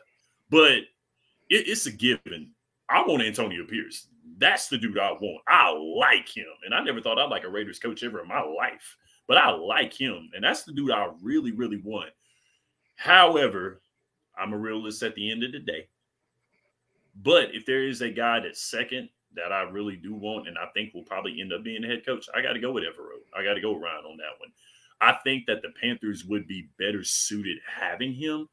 but 0.50 0.78
it, 1.52 1.68
it's 1.68 1.86
a 1.86 1.92
given. 1.92 2.50
I 2.88 3.02
want 3.06 3.22
Antonio 3.22 3.64
Pierce. 3.64 4.08
That's 4.38 4.68
the 4.68 4.78
dude 4.78 4.98
I 4.98 5.12
want. 5.12 5.42
I 5.46 5.70
like 5.70 6.28
him. 6.28 6.46
And 6.64 6.74
I 6.74 6.82
never 6.82 7.00
thought 7.00 7.18
I'd 7.18 7.30
like 7.30 7.44
a 7.44 7.48
Raiders 7.48 7.78
coach 7.78 8.02
ever 8.02 8.20
in 8.20 8.28
my 8.28 8.42
life 8.42 8.96
but 9.32 9.38
I 9.38 9.50
like 9.50 9.94
him, 9.94 10.30
and 10.34 10.44
that's 10.44 10.64
the 10.64 10.72
dude 10.72 10.90
I 10.90 11.08
really, 11.22 11.52
really 11.52 11.78
want. 11.78 12.10
However, 12.96 13.80
I'm 14.36 14.52
a 14.52 14.58
realist 14.58 15.02
at 15.02 15.14
the 15.14 15.30
end 15.30 15.42
of 15.42 15.52
the 15.52 15.58
day. 15.58 15.88
But 17.22 17.54
if 17.54 17.66
there 17.66 17.86
is 17.86 18.00
a 18.00 18.10
guy 18.10 18.40
that's 18.40 18.62
second 18.62 19.08
that 19.34 19.52
I 19.52 19.62
really 19.62 19.96
do 19.96 20.14
want, 20.14 20.48
and 20.48 20.58
I 20.58 20.66
think 20.74 20.92
will 20.92 21.04
probably 21.04 21.40
end 21.40 21.52
up 21.52 21.62
being 21.62 21.82
the 21.82 21.88
head 21.88 22.04
coach, 22.04 22.26
I 22.34 22.42
got 22.42 22.52
to 22.52 22.60
go 22.60 22.72
with 22.72 22.84
Evero. 22.84 23.20
I 23.34 23.44
got 23.44 23.54
to 23.54 23.60
go 23.60 23.78
Ryan 23.78 24.04
on 24.04 24.16
that 24.18 24.38
one. 24.38 24.50
I 25.00 25.18
think 25.24 25.46
that 25.46 25.62
the 25.62 25.72
Panthers 25.80 26.24
would 26.24 26.46
be 26.46 26.68
better 26.78 27.02
suited 27.02 27.58
having 27.66 28.12
him 28.14 28.48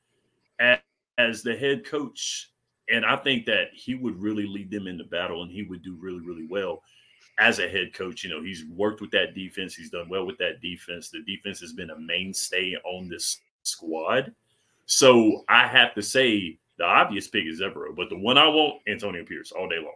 as, 0.60 0.80
as 1.18 1.44
the 1.44 1.56
head 1.56 1.86
coach. 1.86 2.52
And 2.92 3.06
I 3.06 3.16
think 3.18 3.46
that 3.46 3.68
he 3.74 3.96
would 3.96 4.22
really 4.22 4.48
lead 4.48 4.72
them 4.72 4.88
into 4.88 5.04
battle 5.04 5.44
and 5.44 5.52
he 5.52 5.64
would 5.64 5.84
do 5.84 5.96
really, 6.00 6.22
really 6.22 6.48
well 6.50 6.82
as 7.40 7.60
a 7.60 7.70
head 7.70 7.94
coach. 7.94 8.24
You 8.24 8.30
know, 8.32 8.44
he's 8.44 8.66
worked 8.66 9.02
with 9.02 9.12
that 9.12 9.36
defense, 9.36 9.76
he's 9.76 9.92
done 9.92 10.10
well 10.10 10.26
with 10.26 10.38
that 10.40 10.62
defense. 10.62 11.10
The 11.10 11.24
defense 11.24 11.60
has 11.62 11.74
been 11.74 11.92
a 11.92 12.00
mainstay 12.00 12.76
on 12.86 13.08
this 13.08 13.40
squad. 13.64 14.34
So 14.86 15.44
I 15.48 15.68
have 15.68 15.94
to 15.96 16.02
say 16.02 16.58
the 16.78 16.86
obvious 16.86 17.28
pick 17.28 17.46
is 17.46 17.62
Evero, 17.62 17.96
but 17.96 18.10
the 18.10 18.18
one 18.18 18.38
I 18.38 18.48
want, 18.48 18.82
Antonio 18.88 19.24
Pierce, 19.24 19.52
all 19.52 19.70
day 19.70 19.78
long. 19.78 19.94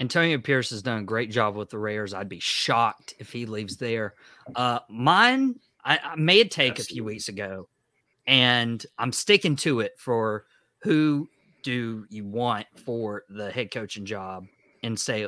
Antonio 0.00 0.38
Pierce 0.38 0.70
has 0.70 0.82
done 0.82 0.98
a 0.98 1.04
great 1.04 1.30
job 1.30 1.54
with 1.54 1.70
the 1.70 1.78
Raiders. 1.78 2.14
I'd 2.14 2.28
be 2.28 2.40
shocked 2.40 3.14
if 3.20 3.30
he 3.30 3.46
leaves 3.46 3.76
there. 3.76 4.14
Uh, 4.56 4.80
mine, 4.88 5.60
I, 5.84 6.00
I 6.02 6.16
made 6.16 6.46
a 6.46 6.48
take 6.48 6.80
a 6.80 6.82
few 6.82 7.04
weeks 7.04 7.28
ago, 7.28 7.68
and 8.26 8.84
I'm 8.98 9.12
sticking 9.12 9.54
to 9.56 9.80
it 9.80 9.92
for 9.98 10.46
who 10.78 11.28
do 11.64 12.06
you 12.10 12.24
want 12.24 12.66
for 12.84 13.24
the 13.28 13.50
head 13.50 13.72
coaching 13.72 14.04
job 14.04 14.46
in 14.82 14.96
say 14.96 15.26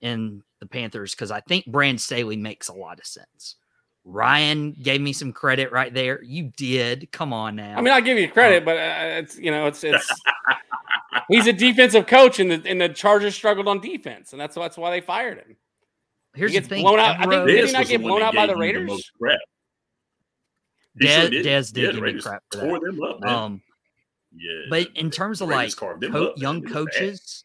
in 0.00 0.42
the 0.60 0.66
Panthers 0.66 1.12
because 1.14 1.30
I 1.32 1.40
think 1.40 1.66
Brand 1.66 2.00
Staley 2.00 2.36
makes 2.36 2.68
a 2.68 2.72
lot 2.74 3.00
of 3.00 3.06
sense. 3.06 3.56
Ryan 4.04 4.72
gave 4.82 5.00
me 5.00 5.12
some 5.12 5.32
credit 5.32 5.70
right 5.72 5.92
there. 5.94 6.20
You 6.22 6.50
did. 6.56 7.10
Come 7.12 7.32
on 7.32 7.54
now. 7.56 7.76
I 7.76 7.80
mean, 7.80 7.92
I'll 7.94 8.00
give 8.00 8.18
you 8.18 8.28
credit, 8.28 8.64
but 8.64 8.76
uh, 8.76 9.20
it's 9.20 9.38
you 9.38 9.50
know, 9.52 9.66
it's 9.68 9.82
it's 9.84 10.08
he's 11.28 11.46
a 11.46 11.52
defensive 11.52 12.06
coach, 12.08 12.40
and 12.40 12.50
the 12.50 12.62
and 12.68 12.80
the 12.80 12.88
Chargers 12.88 13.34
struggled 13.36 13.68
on 13.68 13.80
defense, 13.80 14.32
and 14.32 14.40
that's 14.40 14.54
that's 14.56 14.76
why 14.76 14.90
they 14.90 15.00
fired 15.00 15.38
him. 15.38 15.56
here's 16.34 16.52
he 16.52 16.58
the 16.58 16.66
thing. 16.68 16.82
blown 16.82 16.98
out. 16.98 17.16
I 17.16 17.18
think- 17.20 17.32
Evero- 17.32 17.46
Did 17.46 17.54
he 17.56 17.60
This 17.62 17.72
not 17.72 17.78
was 17.80 17.88
get 17.90 18.00
blown 18.02 18.22
out 18.22 18.34
by 18.34 18.46
the 18.46 18.56
Raiders? 18.56 18.88
most 18.88 19.10
crap. 19.20 19.38
He 20.98 21.06
Dez, 21.06 21.20
sure 21.20 21.30
Dez 21.30 21.72
did 21.72 21.82
Yeah, 21.84 21.92
give 21.92 22.00
the 22.04 22.12
me 22.12 22.20
crap 22.20 22.42
for 22.50 22.60
tore 22.60 22.80
that. 22.80 22.84
them 22.86 23.02
up, 23.02 23.20
man. 23.20 23.30
Um, 23.34 23.62
yeah, 24.36 24.62
but 24.70 24.88
in 24.96 25.10
terms 25.10 25.40
of 25.40 25.48
like 25.48 25.74
co- 25.76 26.32
young 26.36 26.60
was 26.62 26.64
bad. 26.64 26.72
coaches, 26.72 27.44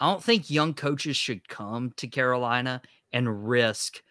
I 0.00 0.10
don't 0.10 0.22
think 0.22 0.50
young 0.50 0.74
coaches 0.74 1.16
should 1.16 1.48
come 1.48 1.92
to 1.96 2.06
Carolina 2.06 2.82
and 3.12 3.48
risk 3.48 4.02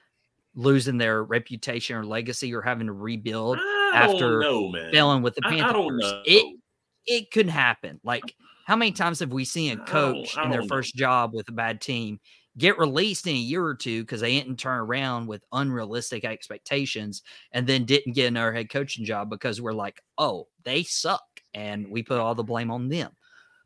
losing 0.55 0.97
their 0.97 1.24
reputation 1.24 1.95
or 1.95 2.05
legacy 2.05 2.53
or 2.53 2.61
having 2.61 2.88
to 2.88 2.93
rebuild 2.93 3.59
after 3.93 4.41
know, 4.41 4.72
failing 4.91 5.22
with 5.22 5.36
the 5.36 5.41
I- 5.45 5.49
I 5.49 5.57
Panthers. 5.57 5.74
don't 5.74 5.97
know. 5.97 6.24
It 6.26 6.57
it 7.05 7.32
could 7.32 7.47
happen. 7.47 8.01
Like, 8.03 8.36
how 8.65 8.76
many 8.76 8.91
times 8.91 9.20
have 9.22 9.32
we 9.32 9.45
seen 9.45 9.80
a 9.80 9.86
coach 9.86 10.36
in 10.38 10.49
their 10.49 10.63
first 10.63 10.93
job 10.95 11.34
with 11.34 11.47
a 11.47 11.53
bad 11.53 11.80
team 11.80 12.20
get 12.57 12.78
released 12.80 13.28
in 13.28 13.36
a 13.36 13.39
year 13.39 13.63
or 13.63 13.76
two 13.76 14.01
because 14.01 14.20
they 14.20 14.34
didn't 14.34 14.57
turn 14.57 14.80
around 14.80 15.28
with 15.28 15.43
unrealistic 15.53 16.26
expectations 16.26 17.22
and 17.51 17.68
then 17.68 17.86
didn't 17.86 18.13
get 18.13 18.26
another 18.26 18.51
head 18.51 18.68
coaching 18.70 19.05
job 19.05 19.30
because 19.30 19.61
we're 19.61 19.72
like, 19.74 20.01
oh, 20.18 20.47
they 20.63 20.82
suck. 20.84 21.22
And 21.58 21.89
we 21.89 22.03
put 22.03 22.20
all 22.20 22.36
the 22.36 22.43
blame 22.43 22.70
on 22.70 22.88
them. 22.88 23.12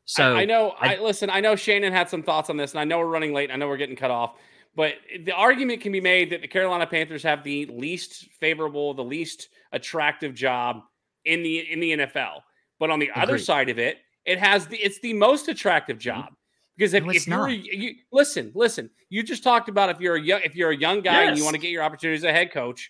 So 0.06 0.36
I, 0.36 0.42
I 0.42 0.46
know, 0.46 0.74
I, 0.80 0.96
I, 0.96 1.00
listen, 1.02 1.30
I 1.30 1.42
know 1.42 1.56
Shannon 1.56 1.94
had 1.94 2.10
some 2.10 2.24
thoughts 2.24 2.50
on 2.50 2.58
this, 2.58 2.72
and 2.72 2.80
I 2.80 2.84
know 2.84 3.00
we're 3.00 3.06
running 3.06 3.34
late. 3.34 3.52
I 3.52 3.56
know 3.56 3.68
we're 3.68 3.78
getting 3.78 3.96
cut 3.96 4.12
off, 4.12 4.36
but 4.76 4.94
the 5.26 5.34
argument 5.34 5.82
can 5.82 5.92
be 5.92 6.02
made 6.02 6.32
that 6.32 6.42
the 6.42 6.48
Carolina 6.48 6.88
Panthers 6.88 7.24
have 7.24 7.44
the 7.44 7.66
least 7.68 8.30
favorable, 8.39 8.94
the 8.94 9.04
least 9.04 9.50
attractive 9.72 10.34
job 10.34 10.82
in 11.26 11.44
the 11.44 11.60
in 11.72 11.80
the 11.80 11.92
NFL. 11.92 12.42
But 12.80 12.89
on 12.89 13.00
the 13.00 13.10
Agreed. 13.10 13.22
other 13.22 13.38
side 13.38 13.70
of 13.70 13.78
it, 13.78 13.98
it 14.26 14.39
has 14.39 14.68
the 14.68 14.78
it's 14.78 15.00
the 15.00 15.14
most 15.14 15.50
attractive 15.50 15.98
mm-hmm. 15.98 16.22
job. 16.22 16.34
Because 16.78 16.94
if, 16.94 17.04
no, 17.04 17.12
if 17.12 17.28
you're 17.28 17.50
you, 17.50 17.96
listen, 18.12 18.52
listen, 18.56 18.89
you 19.10 19.24
just 19.24 19.44
talked 19.44 19.70
about 19.70 19.89
if 19.89 20.00
you're 20.00 20.16
a 20.16 20.22
young 20.22 20.42
if 20.44 20.56
you're 20.56 20.72
a 20.72 20.78
young 20.78 21.02
guy 21.02 21.24
yes. 21.24 21.30
and 21.30 21.38
you 21.38 21.44
want 21.44 21.54
to 21.54 21.62
get 21.62 21.70
your 21.70 21.84
opportunities 21.84 22.24
as 22.24 22.30
a 22.30 22.34
head 22.34 22.52
coach, 22.52 22.89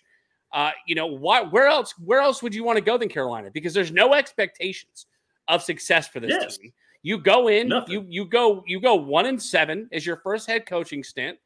uh, 0.52 0.70
you 0.86 0.94
know, 0.94 1.06
what 1.06 1.52
where 1.52 1.66
else 1.66 1.94
where 2.04 2.20
else 2.20 2.42
would 2.42 2.54
you 2.54 2.64
want 2.64 2.76
to 2.76 2.84
go 2.84 2.98
than 2.98 3.08
Carolina? 3.08 3.50
Because 3.50 3.72
there's 3.72 3.92
no 3.92 4.14
expectations 4.14 5.06
of 5.48 5.62
success 5.62 6.08
for 6.08 6.20
this 6.20 6.30
yes. 6.30 6.58
team. 6.58 6.72
You 7.02 7.18
go 7.18 7.48
in, 7.48 7.68
Nothing. 7.68 7.92
you 7.92 8.06
you 8.08 8.24
go 8.26 8.62
you 8.66 8.80
go 8.80 8.94
one 8.94 9.26
and 9.26 9.42
seven 9.42 9.88
as 9.92 10.04
your 10.04 10.16
first 10.16 10.46
head 10.46 10.66
coaching 10.66 11.02
stint. 11.02 11.38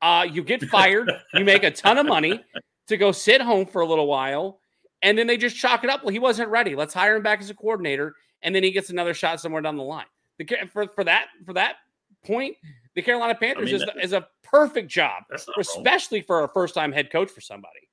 Uh, 0.00 0.26
you 0.30 0.44
get 0.44 0.62
fired, 0.62 1.10
you 1.34 1.44
make 1.44 1.64
a 1.64 1.70
ton 1.70 1.98
of 1.98 2.06
money 2.06 2.40
to 2.86 2.96
go 2.96 3.10
sit 3.10 3.40
home 3.40 3.66
for 3.66 3.82
a 3.82 3.86
little 3.86 4.06
while, 4.06 4.60
and 5.02 5.18
then 5.18 5.26
they 5.26 5.36
just 5.36 5.56
chalk 5.56 5.82
it 5.82 5.90
up. 5.90 6.04
Well, 6.04 6.12
he 6.12 6.20
wasn't 6.20 6.48
ready. 6.50 6.76
Let's 6.76 6.94
hire 6.94 7.16
him 7.16 7.22
back 7.24 7.40
as 7.40 7.50
a 7.50 7.54
coordinator, 7.54 8.14
and 8.42 8.54
then 8.54 8.62
he 8.62 8.70
gets 8.70 8.90
another 8.90 9.12
shot 9.12 9.40
somewhere 9.40 9.60
down 9.60 9.76
the 9.76 9.82
line. 9.82 10.06
The, 10.38 10.46
for 10.72 10.86
for 10.86 11.02
that 11.02 11.26
for 11.44 11.52
that 11.54 11.76
point, 12.24 12.56
the 12.94 13.02
Carolina 13.02 13.34
Panthers 13.34 13.72
I 13.72 13.78
mean, 13.78 13.88
is, 13.98 14.04
is 14.04 14.12
a 14.12 14.28
perfect 14.44 14.88
job, 14.88 15.24
especially 15.58 16.20
wrong. 16.20 16.26
for 16.26 16.44
a 16.44 16.48
first 16.48 16.74
time 16.74 16.92
head 16.92 17.10
coach 17.10 17.30
for 17.30 17.40
somebody. 17.40 17.87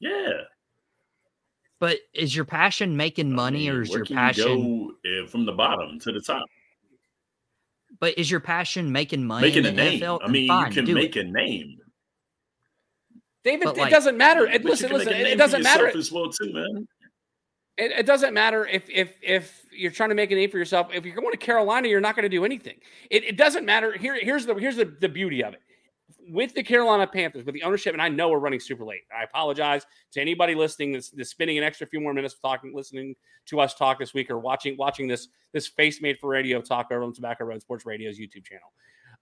Yeah. 0.00 0.32
But 1.80 1.98
is 2.14 2.34
your 2.34 2.44
passion 2.44 2.96
making 2.96 3.32
money, 3.32 3.68
I 3.68 3.72
mean, 3.72 3.80
or 3.80 3.82
is 3.82 3.90
your 3.90 4.06
passion 4.06 4.58
you 4.58 4.96
go, 5.04 5.24
uh, 5.24 5.26
from 5.26 5.44
the 5.44 5.52
bottom 5.52 5.98
to 6.00 6.12
the 6.12 6.20
top? 6.20 6.44
But 8.00 8.18
is 8.18 8.30
your 8.30 8.40
passion 8.40 8.90
making 8.90 9.24
money? 9.24 9.48
Making 9.48 9.66
a 9.66 9.72
name. 9.72 10.00
NFL? 10.00 10.20
I 10.22 10.28
mean, 10.28 10.48
fine, 10.48 10.72
you 10.72 10.82
can 10.82 10.94
make 10.94 11.16
it. 11.16 11.26
a 11.26 11.30
name. 11.30 11.78
David, 13.44 13.64
but 13.64 13.76
it 13.76 13.80
like, 13.80 13.90
doesn't 13.90 14.16
matter. 14.16 14.46
It, 14.46 14.64
listen, 14.64 14.90
listen. 14.90 15.12
It 15.12 15.36
doesn't 15.36 15.62
matter 15.62 15.86
as 15.88 16.10
well, 16.10 16.30
too, 16.30 16.52
man. 16.52 16.88
It, 17.76 17.90
it, 17.92 18.06
doesn't 18.06 18.32
matter 18.32 18.66
if 18.66 18.88
if 18.88 19.16
if 19.20 19.66
you're 19.72 19.90
trying 19.90 20.08
to 20.08 20.14
make 20.14 20.30
a 20.30 20.34
name 20.34 20.50
for 20.50 20.58
yourself. 20.58 20.88
If 20.94 21.04
you're 21.04 21.16
going 21.16 21.32
to 21.32 21.36
Carolina, 21.36 21.88
you're 21.88 22.00
not 22.00 22.14
going 22.14 22.22
to 22.22 22.28
do 22.28 22.44
anything. 22.44 22.76
It, 23.10 23.24
it 23.24 23.36
doesn't 23.36 23.66
matter. 23.66 23.92
Here, 23.92 24.16
here's 24.18 24.46
the 24.46 24.54
here's 24.54 24.76
the, 24.76 24.84
the 24.84 25.08
beauty 25.08 25.42
of 25.42 25.54
it. 25.54 25.60
With 26.28 26.54
the 26.54 26.62
Carolina 26.62 27.06
Panthers, 27.06 27.44
with 27.44 27.54
the 27.54 27.62
ownership, 27.62 27.92
and 27.92 28.00
I 28.00 28.08
know 28.08 28.30
we're 28.30 28.38
running 28.38 28.60
super 28.60 28.84
late. 28.84 29.02
I 29.16 29.24
apologize 29.24 29.84
to 30.12 30.20
anybody 30.20 30.54
listening 30.54 30.92
that's, 30.92 31.10
that's 31.10 31.30
spending 31.30 31.58
an 31.58 31.64
extra 31.64 31.86
few 31.86 32.00
more 32.00 32.14
minutes 32.14 32.34
talking, 32.40 32.72
listening 32.74 33.14
to 33.46 33.60
us 33.60 33.74
talk 33.74 33.98
this 33.98 34.14
week, 34.14 34.30
or 34.30 34.38
watching 34.38 34.76
watching 34.78 35.06
this 35.06 35.28
this 35.52 35.68
face 35.68 36.00
made 36.00 36.18
for 36.18 36.30
radio 36.30 36.60
talk 36.60 36.86
over 36.90 37.02
on 37.02 37.12
Tobacco 37.12 37.44
Road 37.44 37.60
Sports 37.60 37.84
Radio's 37.84 38.18
YouTube 38.18 38.44
channel. 38.44 38.72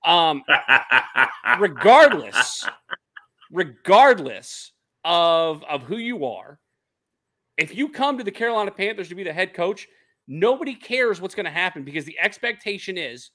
Um, 0.04 0.42
regardless, 1.60 2.66
regardless 3.50 4.72
of 5.04 5.64
of 5.64 5.82
who 5.82 5.96
you 5.96 6.24
are, 6.24 6.60
if 7.58 7.74
you 7.74 7.88
come 7.88 8.18
to 8.18 8.24
the 8.24 8.30
Carolina 8.30 8.70
Panthers 8.70 9.08
to 9.08 9.14
be 9.14 9.24
the 9.24 9.32
head 9.32 9.54
coach, 9.54 9.88
nobody 10.28 10.74
cares 10.74 11.20
what's 11.20 11.34
going 11.34 11.46
to 11.46 11.50
happen 11.50 11.82
because 11.82 12.04
the 12.04 12.18
expectation 12.18 12.96
is 12.96 13.30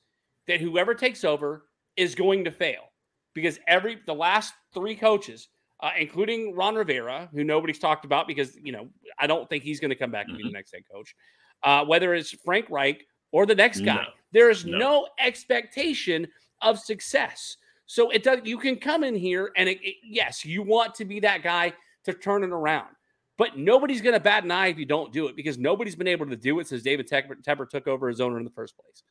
that 0.48 0.62
whoever 0.62 0.94
takes 0.94 1.24
over 1.24 1.66
is 1.96 2.16
going 2.16 2.44
to 2.46 2.52
fail 2.52 2.92
because 3.38 3.60
every 3.68 4.00
the 4.06 4.14
last 4.14 4.54
three 4.74 4.96
coaches 4.96 5.48
uh, 5.80 5.92
including 5.98 6.56
Ron 6.56 6.76
Rivera, 6.76 7.30
who 7.32 7.44
nobody's 7.44 7.80
talked 7.80 8.06
about 8.06 8.28
because 8.28 8.58
you 8.64 8.72
know 8.72 8.88
I 9.20 9.28
don't 9.28 9.48
think 9.48 9.64
he's 9.64 9.80
going 9.80 9.90
to 9.90 9.96
come 9.96 10.12
back 10.12 10.26
and 10.26 10.34
mm-hmm. 10.34 10.38
be 10.38 10.44
the 10.44 10.50
mm-hmm. 10.50 10.56
next 10.56 10.74
head 10.74 10.84
coach. 10.92 11.16
Uh, 11.64 11.86
whether 11.86 12.14
it's 12.14 12.32
Frank 12.32 12.68
Reich 12.70 13.06
or 13.32 13.46
the 13.46 13.56
next 13.56 13.82
guy, 13.82 13.96
no. 13.96 14.10
there 14.32 14.50
is 14.50 14.66
no. 14.66 14.78
no. 14.78 15.08
expectation 15.20 16.28
of 16.62 16.80
success. 16.80 17.58
So 17.86 18.10
it 18.10 18.24
does. 18.24 18.40
You 18.44 18.58
can 18.58 18.78
come 18.78 19.04
in 19.04 19.16
here 19.16 19.52
and 19.56 19.70
it, 19.70 19.80
it, 19.82 19.96
yes, 20.04 20.44
you 20.44 20.62
want 20.62 20.96
to 20.96 21.06
be 21.06 21.20
that 21.22 21.44
guy 21.44 21.74
to 22.06 22.14
turn 22.14 22.44
it 22.44 22.52
around. 22.52 22.90
But 23.38 23.58
nobody's 23.58 24.02
going 24.02 24.16
to 24.16 24.20
bat 24.20 24.44
an 24.44 24.52
eye 24.52 24.68
if 24.68 24.80
you 24.80 24.86
don't 24.86 25.14
do 25.14 25.28
it 25.28 25.36
because 25.36 25.60
nobody's 25.60 25.96
been 25.96 26.08
able 26.08 26.26
to 26.26 26.36
do 26.36 26.60
it 26.60 26.68
since 26.68 26.82
David 26.82 27.08
Tepper, 27.08 27.70
took 27.70 27.88
over 27.88 28.10
as 28.10 28.20
owner 28.20 28.40
in 28.40 28.44
the 28.44 28.52
first 28.52 28.76
place. 28.76 29.04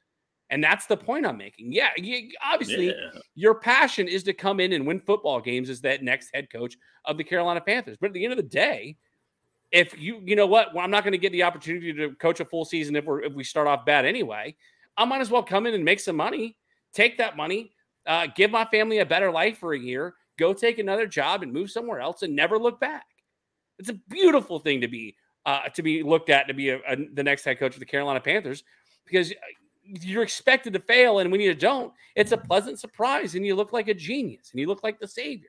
And 0.51 0.63
that's 0.63 0.87
the 0.87 0.97
point 0.97 1.27
I'm 1.27 1.37
making. 1.37 1.73
Yeah, 1.73 1.89
you, 1.97 2.31
obviously, 2.45 2.89
yeah. 2.89 3.21
your 3.35 3.55
passion 3.55 4.07
is 4.07 4.23
to 4.25 4.33
come 4.33 4.61
in 4.61 4.73
and 4.73 4.87
win 4.87 5.01
football 5.01 5.41
games 5.41 5.69
as 5.69 5.81
that 5.81 6.05
next 6.05 6.31
head 6.33 6.49
coach 6.51 6.77
of 7.05 7.19
the 7.19 7.25
Carolina 7.25 7.61
Panthers. 7.61 7.97
But 8.01 8.09
at 8.09 8.13
the 8.13 8.23
end 8.23 8.33
of 8.33 8.37
the 8.37 8.45
day, 8.45 8.97
if 9.73 9.99
you, 9.99 10.21
you 10.25 10.37
know 10.37 10.47
what, 10.47 10.73
well, 10.73 10.85
I'm 10.85 10.91
not 10.91 11.03
going 11.03 11.13
to 11.13 11.19
get 11.19 11.33
the 11.33 11.43
opportunity 11.43 11.93
to 11.93 12.15
coach 12.15 12.39
a 12.39 12.45
full 12.45 12.65
season 12.65 12.95
if 12.95 13.05
we 13.05 13.25
if 13.25 13.35
we 13.35 13.43
start 13.43 13.67
off 13.67 13.85
bad 13.85 14.05
anyway. 14.05 14.55
I 14.97 15.05
might 15.05 15.21
as 15.21 15.31
well 15.31 15.43
come 15.43 15.67
in 15.67 15.75
and 15.75 15.85
make 15.85 16.01
some 16.01 16.17
money, 16.17 16.57
take 16.95 17.19
that 17.19 17.37
money, 17.37 17.73
uh, 18.07 18.29
give 18.35 18.51
my 18.51 18.65
family 18.67 19.01
a 19.01 19.07
better 19.07 19.31
life 19.31 19.59
for 19.59 19.75
a 19.75 19.79
year, 19.79 20.15
go 20.39 20.53
take 20.55 20.79
another 20.79 21.07
job 21.07 21.43
and 21.43 21.53
move 21.53 21.71
somewhere 21.71 22.01
else 22.01 22.23
and 22.23 22.35
never 22.35 22.59
look 22.59 22.81
back. 22.81 23.05
It's 23.79 23.91
a 23.91 23.95
beautiful 24.09 24.59
thing 24.59 24.81
to 24.81 24.89
be 24.89 25.17
uh, 25.45 25.69
to 25.71 25.83
be 25.83 26.03
looked 26.03 26.31
at 26.31 26.49
to 26.49 26.55
be 26.55 26.71
a, 26.71 26.79
a, 26.89 26.97
the 27.15 27.23
next 27.23 27.45
head 27.45 27.59
coach 27.59 27.75
of 27.75 27.81
the 27.81 27.87
Carolina 27.87 28.21
Panthers 28.21 28.65
because 29.05 29.33
uh, 29.33 29.35
you're 30.01 30.23
expected 30.23 30.73
to 30.73 30.81
fail, 30.81 31.19
and 31.19 31.31
when 31.31 31.41
you 31.41 31.55
don't, 31.55 31.93
it's 32.15 32.33
a 32.33 32.37
pleasant 32.37 32.79
surprise, 32.79 33.35
and 33.35 33.47
you 33.47 33.55
look 33.55 33.73
like 33.73 33.89
a 33.89 33.95
genius, 33.95 34.51
and 34.53 34.61
you 34.61 34.67
look 34.67 34.83
like 34.83 34.99
the 34.99 35.09
savior. 35.09 35.49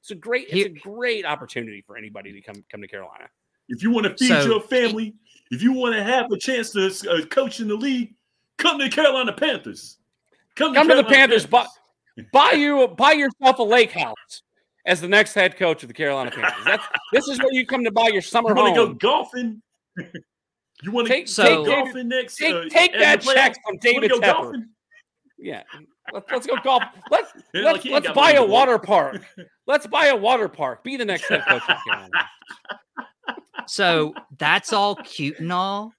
It's 0.00 0.10
a 0.10 0.14
great, 0.14 0.48
it's 0.50 0.66
a 0.66 0.88
great 0.88 1.24
opportunity 1.24 1.82
for 1.86 1.96
anybody 1.96 2.32
to 2.32 2.40
come 2.40 2.64
come 2.70 2.80
to 2.80 2.88
Carolina. 2.88 3.28
If 3.68 3.82
you 3.82 3.90
want 3.90 4.06
to 4.06 4.16
feed 4.16 4.28
so, 4.28 4.44
your 4.44 4.60
family, 4.60 5.14
if 5.50 5.62
you 5.62 5.72
want 5.72 5.94
to 5.94 6.02
have 6.02 6.30
a 6.32 6.38
chance 6.38 6.70
to 6.70 6.86
uh, 7.10 7.26
coach 7.26 7.60
in 7.60 7.68
the 7.68 7.74
league, 7.74 8.14
come 8.56 8.78
to 8.78 8.84
the 8.84 8.90
Carolina 8.90 9.32
Panthers. 9.32 9.98
Come 10.56 10.72
to, 10.72 10.78
come 10.78 10.88
to 10.88 10.94
the 10.96 11.04
Panthers. 11.04 11.46
Panthers. 11.46 12.26
Buy, 12.30 12.32
buy 12.32 12.52
you 12.56 12.88
buy 12.88 13.12
yourself 13.12 13.58
a 13.58 13.62
lake 13.62 13.92
house 13.92 14.42
as 14.86 15.00
the 15.00 15.08
next 15.08 15.34
head 15.34 15.56
coach 15.56 15.82
of 15.82 15.88
the 15.88 15.94
Carolina 15.94 16.30
Panthers. 16.30 16.64
That's 16.64 16.84
this 17.12 17.28
is 17.28 17.38
where 17.38 17.52
you 17.52 17.66
come 17.66 17.84
to 17.84 17.92
buy 17.92 18.08
your 18.08 18.22
summer 18.22 18.50
you 18.50 18.54
home. 18.54 18.64
Want 18.64 18.76
to 18.76 18.86
go 18.86 18.94
golfing? 18.94 19.62
you 20.82 20.92
want 20.92 21.06
to 21.08 21.12
take, 21.12 21.28
so, 21.28 21.64
take 21.64 21.74
golfing 21.74 22.08
next? 22.08 22.36
Take, 22.36 22.54
uh, 22.54 22.68
take 22.68 22.92
that 22.92 23.20
check 23.20 23.56
from 23.66 23.76
David 23.78 24.10
Tepper. 24.12 24.20
Golfing? 24.20 24.68
Yeah, 25.38 25.62
let's, 26.12 26.30
let's 26.30 26.46
go 26.46 26.56
golf. 26.62 26.82
Let's 27.10 27.32
let's, 27.54 27.84
like 27.84 27.92
let's 27.92 28.10
buy 28.12 28.32
a 28.32 28.44
water 28.44 28.78
park. 28.78 29.22
Let's 29.66 29.86
buy 29.86 30.06
a 30.06 30.16
water 30.16 30.48
park. 30.48 30.82
Be 30.82 30.96
the 30.96 31.04
next 31.04 31.28
head 31.28 31.44
coach. 31.46 31.62
So 33.66 34.14
that's 34.38 34.72
all 34.72 34.96
cute 34.96 35.38
and 35.38 35.52
all 35.52 35.92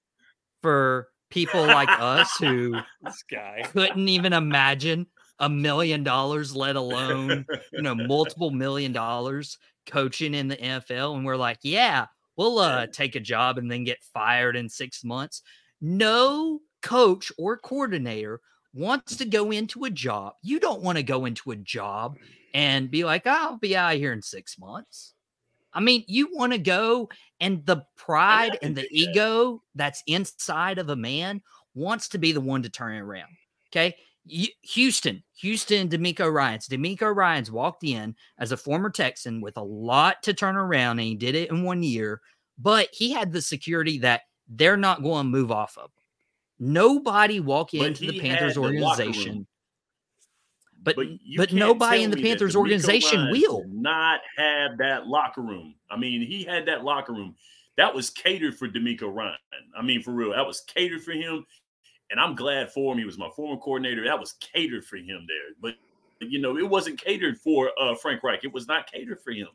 for 0.60 1.08
people 1.30 1.64
like 1.64 1.88
us 1.88 2.36
who 2.38 2.76
this 3.02 3.24
guy 3.30 3.62
couldn't 3.72 4.08
even 4.08 4.32
imagine 4.32 5.06
a 5.38 5.48
million 5.48 6.02
dollars, 6.02 6.54
let 6.54 6.76
alone, 6.76 7.46
you 7.72 7.82
know, 7.82 7.94
multiple 7.94 8.50
million 8.50 8.92
dollars 8.92 9.56
coaching 9.86 10.34
in 10.34 10.48
the 10.48 10.56
NFL. 10.56 11.14
And 11.14 11.24
we're 11.24 11.36
like, 11.36 11.58
yeah, 11.62 12.06
we'll 12.40 12.58
uh, 12.58 12.86
take 12.86 13.16
a 13.16 13.20
job 13.20 13.58
and 13.58 13.70
then 13.70 13.84
get 13.84 14.02
fired 14.14 14.56
in 14.56 14.66
six 14.66 15.04
months. 15.04 15.42
No 15.82 16.60
coach 16.80 17.30
or 17.36 17.58
coordinator 17.58 18.40
wants 18.72 19.16
to 19.16 19.26
go 19.26 19.50
into 19.50 19.84
a 19.84 19.90
job. 19.90 20.32
You 20.42 20.58
don't 20.58 20.80
want 20.80 20.96
to 20.96 21.02
go 21.02 21.26
into 21.26 21.50
a 21.50 21.56
job 21.56 22.16
and 22.54 22.90
be 22.90 23.04
like, 23.04 23.26
I'll 23.26 23.58
be 23.58 23.76
out 23.76 23.96
here 23.96 24.14
in 24.14 24.22
six 24.22 24.58
months. 24.58 25.12
I 25.74 25.80
mean, 25.80 26.02
you 26.08 26.30
want 26.32 26.52
to 26.52 26.58
go, 26.58 27.10
and 27.40 27.64
the 27.66 27.84
pride 27.98 28.58
and 28.62 28.74
the 28.74 28.88
ego 28.90 29.62
that's 29.74 30.02
inside 30.06 30.78
of 30.78 30.88
a 30.88 30.96
man 30.96 31.42
wants 31.74 32.08
to 32.08 32.18
be 32.18 32.32
the 32.32 32.40
one 32.40 32.62
to 32.62 32.70
turn 32.70 32.96
it 32.96 33.00
around. 33.00 33.36
Okay. 33.68 33.96
Houston, 34.26 35.22
Houston, 35.40 35.88
DeMeco 35.88 36.32
Ryans. 36.32 36.68
DeMeco 36.68 37.14
Ryans 37.14 37.50
walked 37.50 37.84
in 37.84 38.14
as 38.38 38.52
a 38.52 38.56
former 38.56 38.90
Texan 38.90 39.40
with 39.40 39.56
a 39.56 39.62
lot 39.62 40.22
to 40.24 40.34
turn 40.34 40.56
around, 40.56 40.98
and 40.98 41.08
he 41.08 41.14
did 41.14 41.34
it 41.34 41.50
in 41.50 41.62
one 41.64 41.82
year. 41.82 42.20
But 42.58 42.88
he 42.92 43.12
had 43.12 43.32
the 43.32 43.40
security 43.40 43.98
that 43.98 44.22
they're 44.48 44.76
not 44.76 45.02
going 45.02 45.26
to 45.26 45.30
move 45.30 45.50
off 45.50 45.78
of. 45.78 45.90
Nobody 46.58 47.40
walk 47.40 47.72
into 47.72 48.10
the 48.10 48.20
Panthers 48.20 48.58
organization. 48.58 49.46
But 50.82 50.96
but, 50.96 51.06
but 51.36 51.52
nobody 51.52 52.02
in 52.02 52.10
the 52.10 52.22
Panthers 52.22 52.56
organization 52.56 53.30
will 53.30 53.64
not 53.68 54.20
have 54.36 54.78
that 54.78 55.06
locker 55.06 55.42
room. 55.42 55.74
I 55.90 55.96
mean, 55.96 56.22
he 56.22 56.44
had 56.44 56.66
that 56.66 56.84
locker 56.84 57.12
room 57.12 57.34
that 57.76 57.94
was 57.94 58.10
catered 58.10 58.56
for 58.58 58.68
DeMeco 58.68 59.12
Ryan. 59.12 59.36
I 59.76 59.82
mean, 59.82 60.02
for 60.02 60.12
real, 60.12 60.32
that 60.32 60.46
was 60.46 60.62
catered 60.62 61.02
for 61.02 61.12
him 61.12 61.46
and 62.10 62.20
I'm 62.20 62.34
glad 62.34 62.72
for 62.72 62.92
him. 62.92 62.98
He 62.98 63.04
was 63.04 63.18
my 63.18 63.30
former 63.34 63.60
coordinator. 63.60 64.04
That 64.04 64.18
was 64.18 64.32
catered 64.34 64.84
for 64.84 64.96
him 64.96 65.26
there. 65.28 65.54
But 65.60 65.74
you 66.20 66.40
know, 66.40 66.58
it 66.58 66.68
wasn't 66.68 67.02
catered 67.02 67.38
for 67.38 67.70
uh, 67.80 67.94
Frank 67.94 68.22
Reich. 68.22 68.44
It 68.44 68.52
was 68.52 68.68
not 68.68 68.90
catered 68.90 69.20
for 69.20 69.32
him. 69.32 69.48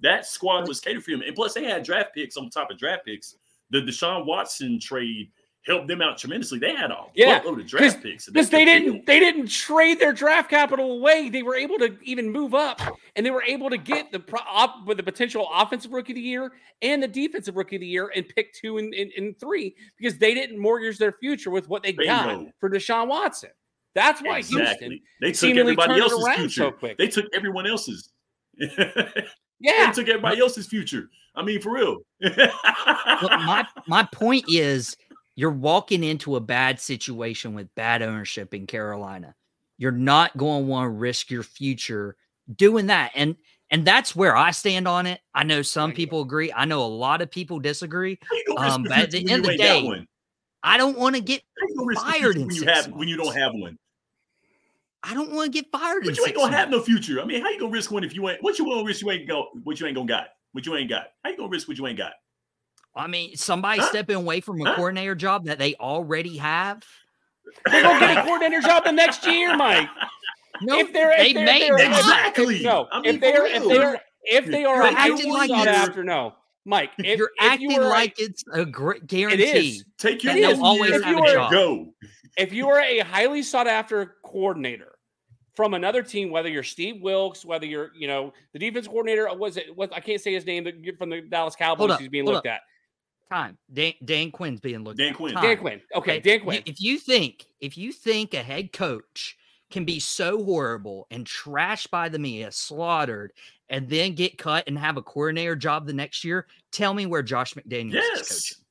That 0.00 0.26
squad 0.26 0.68
was 0.68 0.80
catered 0.80 1.02
for 1.02 1.10
him. 1.10 1.22
And 1.22 1.34
plus, 1.34 1.54
they 1.54 1.64
had 1.64 1.82
draft 1.82 2.14
picks 2.14 2.36
on 2.36 2.50
top 2.50 2.70
of 2.70 2.78
draft 2.78 3.04
picks. 3.06 3.36
The 3.70 3.80
Deshaun 3.80 4.26
Watson 4.26 4.78
trade 4.78 5.30
helped 5.66 5.88
them 5.88 6.02
out 6.02 6.18
tremendously. 6.18 6.58
They 6.58 6.74
had 6.74 6.90
a 6.90 7.06
Yeah, 7.14 7.40
buttload 7.40 7.60
of 7.60 7.66
draft 7.66 8.02
picks. 8.02 8.26
because 8.28 8.50
they 8.50 8.60
could 8.60 8.64
didn't 8.66 8.92
build. 8.92 9.06
they 9.06 9.18
didn't 9.18 9.48
trade 9.48 9.98
their 9.98 10.12
draft 10.12 10.50
capital 10.50 10.92
away. 10.92 11.28
They 11.30 11.42
were 11.42 11.54
able 11.56 11.78
to 11.78 11.96
even 12.02 12.30
move 12.30 12.54
up, 12.54 12.80
and 13.16 13.24
they 13.24 13.30
were 13.30 13.42
able 13.42 13.70
to 13.70 13.78
get 13.78 14.12
the 14.12 14.20
pro, 14.20 14.40
op, 14.46 14.86
with 14.86 14.98
the 14.98 15.02
potential 15.02 15.48
offensive 15.54 15.92
rookie 15.92 16.12
of 16.12 16.16
the 16.16 16.20
year 16.20 16.52
and 16.82 17.02
the 17.02 17.08
defensive 17.08 17.56
rookie 17.56 17.76
of 17.76 17.80
the 17.80 17.86
year, 17.86 18.10
and 18.14 18.28
pick 18.28 18.52
two 18.52 18.78
and, 18.78 18.92
and, 18.94 19.10
and 19.16 19.38
three 19.40 19.74
because 19.96 20.18
they 20.18 20.34
didn't 20.34 20.58
mortgage 20.58 20.98
their 20.98 21.12
future 21.12 21.50
with 21.50 21.68
what 21.68 21.82
they 21.82 21.92
got 21.92 22.44
for 22.60 22.68
Deshaun 22.68 23.08
Watson. 23.08 23.50
That's 23.94 24.20
why 24.22 24.42
Houston 24.42 25.00
They 25.20 25.28
took 25.28 25.36
seemingly 25.36 25.60
everybody 25.72 25.92
turned 25.92 26.02
else's 26.02 26.24
around 26.26 26.36
future. 26.38 26.60
so 26.62 26.70
quick. 26.72 26.98
They 26.98 27.06
took 27.08 27.26
everyone 27.32 27.66
else's. 27.66 28.10
yeah 28.58 29.86
They 29.86 29.92
took 29.92 30.08
everybody 30.08 30.40
else's 30.40 30.66
future. 30.66 31.08
I 31.36 31.42
mean, 31.42 31.60
for 31.60 31.72
real. 31.72 31.98
My 32.22 33.66
my 33.86 34.08
point 34.12 34.44
is 34.48 34.96
you're 35.36 35.50
walking 35.50 36.04
into 36.04 36.36
a 36.36 36.40
bad 36.40 36.80
situation 36.80 37.54
with 37.54 37.74
bad 37.74 38.02
ownership 38.02 38.54
in 38.54 38.66
Carolina. 38.66 39.34
You're 39.78 39.92
not 39.92 40.36
going 40.36 40.64
to 40.64 40.68
want 40.68 40.86
to 40.86 40.90
risk 40.90 41.30
your 41.30 41.42
future 41.42 42.16
doing 42.54 42.86
that. 42.86 43.12
And 43.14 43.36
and 43.70 43.84
that's 43.84 44.14
where 44.14 44.36
I 44.36 44.52
stand 44.52 44.86
on 44.86 45.06
it. 45.06 45.20
I 45.34 45.42
know 45.42 45.62
some 45.62 45.92
people 45.92 46.20
agree. 46.20 46.52
I 46.54 46.64
know 46.64 46.84
a 46.84 46.86
lot 46.86 47.22
of 47.22 47.30
people 47.30 47.58
disagree. 47.58 48.18
How 48.30 48.36
you 48.36 48.56
risk 48.60 48.74
Um, 48.74 48.82
but 48.84 48.92
at 48.92 49.10
the 49.10 49.18
end 49.28 49.44
of 49.44 49.50
the 49.50 49.56
day. 49.56 50.06
I 50.62 50.76
don't 50.78 50.98
want 50.98 51.14
to 51.16 51.20
get 51.20 51.42
How 51.60 51.66
you 51.68 51.76
gonna 51.76 51.86
risk 51.86 52.02
your 52.04 52.12
fired 52.12 52.38
when 52.38 52.56
you 52.56 52.66
have 52.66 52.86
when 52.88 53.08
you 53.08 53.16
don't 53.16 53.36
have 53.36 53.52
one? 53.54 53.76
I 55.02 55.12
don't 55.12 55.32
want 55.32 55.52
to 55.52 55.62
get 55.62 55.70
fired 55.70 56.04
But 56.04 56.16
you 56.16 56.24
ain't 56.24 56.36
gonna 56.36 56.56
have 56.56 56.70
no 56.70 56.80
future. 56.80 57.20
I 57.20 57.24
mean, 57.26 57.42
how 57.42 57.50
you 57.50 57.60
gonna 57.60 57.72
risk 57.72 57.90
one 57.90 58.04
if 58.04 58.14
you 58.14 58.28
ain't 58.28 58.42
what 58.42 58.58
you 58.58 58.64
gonna 58.64 58.84
risk 58.84 59.02
you 59.02 59.10
ain't 59.10 59.28
go 59.28 59.48
what 59.64 59.78
you 59.80 59.86
ain't 59.86 59.96
gonna 59.96 60.08
got? 60.08 60.28
What 60.52 60.64
you 60.64 60.74
ain't 60.76 60.88
got? 60.88 61.08
How 61.22 61.30
you 61.30 61.36
gonna 61.36 61.48
risk 61.48 61.68
what 61.68 61.76
you 61.76 61.86
ain't 61.86 61.98
got? 61.98 62.12
I 62.96 63.06
mean, 63.08 63.36
somebody 63.36 63.80
Huh? 63.80 63.88
stepping 63.88 64.16
away 64.16 64.40
from 64.40 64.60
a 64.60 64.64
Huh? 64.66 64.76
coordinator 64.76 65.14
job 65.14 65.46
that 65.46 65.58
they 65.58 65.74
already 65.74 66.36
have. 66.38 66.84
they're 67.66 67.82
gonna 67.82 68.00
get 68.00 68.18
a 68.18 68.22
coordinator 68.22 68.60
job 68.62 68.84
the 68.84 68.92
next 68.92 69.26
year, 69.26 69.56
Mike. 69.56 69.88
No, 70.62 70.78
if 70.78 70.92
they're 70.92 71.14
they 71.16 71.28
if 71.30 71.34
they're, 71.34 71.44
may 71.44 71.60
they're- 71.60 71.78
Exactly. 71.78 72.62
no, 72.62 72.88
I 72.92 73.00
mean, 73.00 73.14
if 73.16 73.20
they're 73.20 73.46
if 73.46 73.62
they're 73.64 74.00
if 74.22 74.46
they 74.46 74.64
are 74.64 74.82
acting 74.82 75.32
like 75.32 75.50
sought 75.50 75.68
after, 75.68 76.02
no, 76.04 76.34
Mike. 76.64 76.90
If, 76.98 77.18
You're 77.18 77.30
if 77.36 77.44
acting 77.52 77.70
you 77.72 77.78
were 77.80 77.84
a- 77.86 77.88
like 77.88 78.14
it's 78.18 78.44
a 78.52 78.64
great 78.64 79.02
it 79.02 79.06
guarantee. 79.08 79.42
is. 79.70 79.84
Take 79.98 80.22
your 80.24 80.32
that 80.34 80.40
they'll 80.40 80.56
one 80.60 80.64
always 80.64 80.90
year 80.92 81.02
have 81.02 81.18
a 81.24 81.32
job. 81.32 81.50
Go. 81.52 81.94
if 82.38 82.52
you 82.52 82.68
are 82.68 82.80
a 82.80 83.00
highly 83.00 83.42
sought 83.42 83.66
after 83.66 84.16
coordinator 84.24 84.92
from 85.54 85.74
another 85.74 86.02
team, 86.02 86.30
whether 86.30 86.48
you're 86.48 86.62
Steve 86.62 87.02
Wilkes, 87.02 87.44
whether 87.44 87.66
you're, 87.66 87.90
you 87.96 88.08
know, 88.08 88.32
the 88.54 88.58
defense 88.58 88.86
coordinator, 88.88 89.28
was 89.36 89.56
it 89.56 89.76
what 89.76 89.92
I 89.94 90.00
can't 90.00 90.20
say 90.20 90.32
his 90.32 90.46
name 90.46 90.64
the- 90.64 90.92
from 90.98 91.10
the 91.10 91.20
Dallas 91.20 91.54
Cowboys 91.56 91.90
up, 91.90 92.00
who's 92.00 92.08
being 92.08 92.24
hold 92.24 92.36
looked 92.36 92.46
at. 92.46 92.60
Time. 93.30 93.56
Dan, 93.72 93.94
Dan 94.04 94.30
Quinn's 94.30 94.60
being 94.60 94.84
looked 94.84 94.98
Dan 94.98 95.10
at. 95.10 95.16
Quinn. 95.16 95.34
Time. 95.34 95.42
Dan 95.42 95.56
Quinn. 95.58 95.80
Okay, 95.94 96.20
Dan 96.20 96.40
Quinn. 96.40 96.62
If 96.66 96.80
you 96.80 96.98
think 96.98 97.46
if 97.60 97.76
you 97.78 97.92
think 97.92 98.34
a 98.34 98.42
head 98.42 98.72
coach 98.72 99.36
can 99.70 99.84
be 99.84 99.98
so 99.98 100.44
horrible 100.44 101.06
and 101.10 101.24
trashed 101.24 101.90
by 101.90 102.08
the 102.08 102.18
media, 102.18 102.52
slaughtered, 102.52 103.32
and 103.70 103.88
then 103.88 104.14
get 104.14 104.36
cut 104.38 104.64
and 104.66 104.78
have 104.78 104.96
a 104.96 105.02
coordinator 105.02 105.56
job 105.56 105.86
the 105.86 105.92
next 105.92 106.22
year, 106.22 106.46
tell 106.70 106.92
me 106.94 107.06
where 107.06 107.22
Josh 107.22 107.54
McDaniels 107.54 107.88
is 107.94 107.94
Yes. 107.94 108.28
coaching. 108.28 108.64